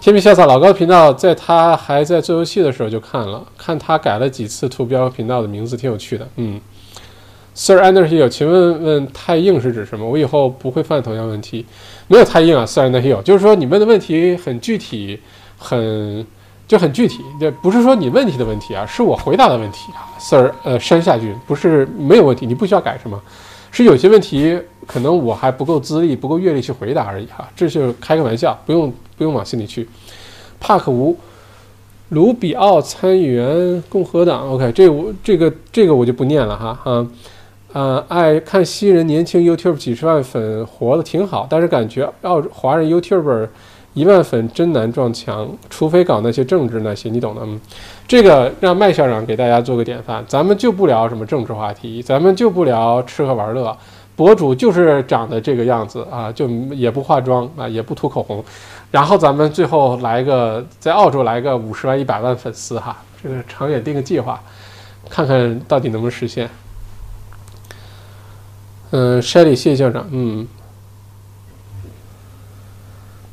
[0.00, 6.28] 天皮潇洒老高频道，在他还在做游戏的时候就看了，看他改了几次图标频道的名字，挺有趣的。
[6.36, 6.60] 嗯
[7.56, 10.08] ，Sir Underhill，请问问太硬是指什么？
[10.08, 11.66] 我以后不会犯同样问题。
[12.06, 15.18] 没有太硬啊，Sir Underhill，就是说你问的问题很具体，
[15.58, 16.24] 很
[16.68, 23.20] 就很具体，这不是说你问题的问题啊，是我回答的问题啊，Sir，呃，山下君不是没有问题，你不需要改什么？
[23.72, 24.56] 是有些问题
[24.86, 28.92] 可能我还不够资历、不够阅历去回答而已哈，这就开个玩笑，不用。
[29.18, 29.88] 不用往心里去。
[30.60, 31.18] 帕克吴，
[32.10, 34.48] 卢比奥参议员，共和党。
[34.48, 37.04] OK，这我这个这个我就不念了哈啊
[37.72, 38.04] 呃！
[38.06, 43.48] 爱看新人年轻 YouTube 几十万粉活的挺好，但是感觉澳华人 YouTuber
[43.98, 47.40] 一万粉真难撞墙，除非搞那些政治那些，你懂的。
[47.44, 47.60] 嗯，
[48.06, 53.76] 这个让麦校长给大家做个典范，咱们就不聊什么政治话题，咱们就不聊吃喝玩乐，
[54.14, 58.44] 博主就是长得这个样子啊，就也不化妆啊，也不涂口红。
[58.92, 64.40] 然后咱们最后来个在澳洲来个五十万一百万粉丝哈，这个长远定个计划，
[65.10, 66.48] 看看到底能不能实现。
[68.90, 70.06] 嗯，Shelly，谢谢校长。
[70.10, 70.48] 嗯，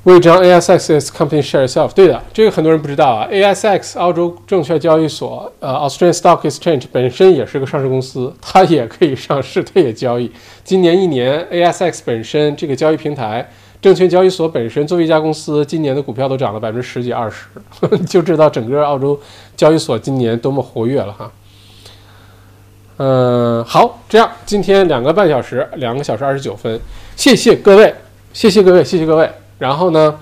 [0.05, 3.27] 为张 ASX is company share itself，对的，这个很多人不知道啊。
[3.31, 10.31] ASX 澳洲证券交易所，呃，Australian Stock Exchange 本身也是个上市公司，它也可以上市，它也交易。
[10.63, 13.49] 今年一年，ASX 本身这个交易平台。
[13.81, 17.45] 证券交易所本身作为一家公司，今年的股票都涨了百分之十几二十，
[18.07, 19.19] 就知道整个澳洲
[19.55, 21.31] 交易所今年多么活跃了哈。
[22.97, 26.79] 嗯，好，这样今天两个半小时，两个小时二十九分，
[27.15, 27.93] 谢谢各位，
[28.33, 29.29] 谢谢各位，谢谢各位。
[29.57, 30.19] 然后呢，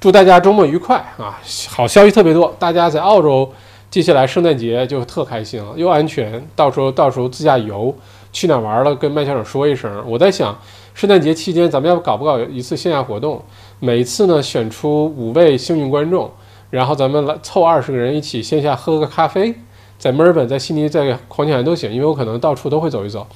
[0.00, 1.38] 祝大家周末愉快啊！
[1.68, 3.50] 好消息特别多，大家在澳洲
[3.90, 7.94] 接下来圣诞节就特开心了，又安全，到时候到时候自驾游
[8.32, 10.02] 去哪玩了，跟麦校长说一声。
[10.06, 10.56] 我在想。
[10.94, 13.42] 圣诞节期间，咱们要搞不搞一次线下活动？
[13.80, 16.30] 每一次呢，选出五位幸运观众，
[16.70, 19.52] 然后咱们来凑二十个人一起线下喝个咖啡，
[19.98, 23.26] 在墨尔本、在悉尼、在黄金海岸都行，因为我可能到处都会走一走，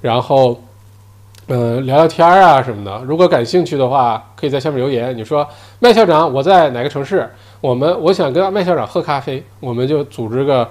[0.00, 0.60] 然后，
[1.48, 3.02] 嗯，聊聊天啊什么的。
[3.06, 5.16] 如果感兴趣的话，可以在下面留言。
[5.16, 5.46] 你说
[5.78, 7.28] 麦校长，我在哪个城市？
[7.60, 10.68] 我们我想跟麦校长喝咖啡，我们就组织个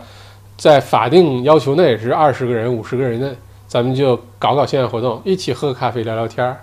[0.57, 3.33] 在法定要求内是二十个人、五十个人的。
[3.67, 6.55] 咱们就搞搞线下活动，一起喝个咖啡聊聊天儿，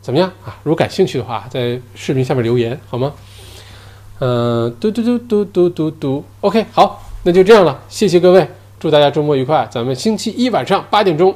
[0.00, 0.54] 怎么样啊？
[0.62, 3.12] 如果感兴趣的话，在视频下面留言好吗？
[4.20, 8.46] 嗯，嘟嘟嘟嘟嘟嘟嘟，OK，好，那就这样了，谢谢各位，
[8.78, 11.34] 祝大家周末愉快，咱们星期一晚上八点钟，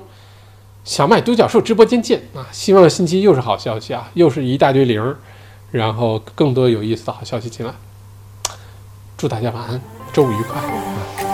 [0.87, 2.47] 小麦独角兽直播间见啊！
[2.53, 5.17] 希望星期又是好消息啊，又是一大堆零，
[5.73, 7.75] 然后更多有意思的好消息进来，
[9.17, 9.81] 祝大家晚安，
[10.13, 11.26] 周五愉快啊！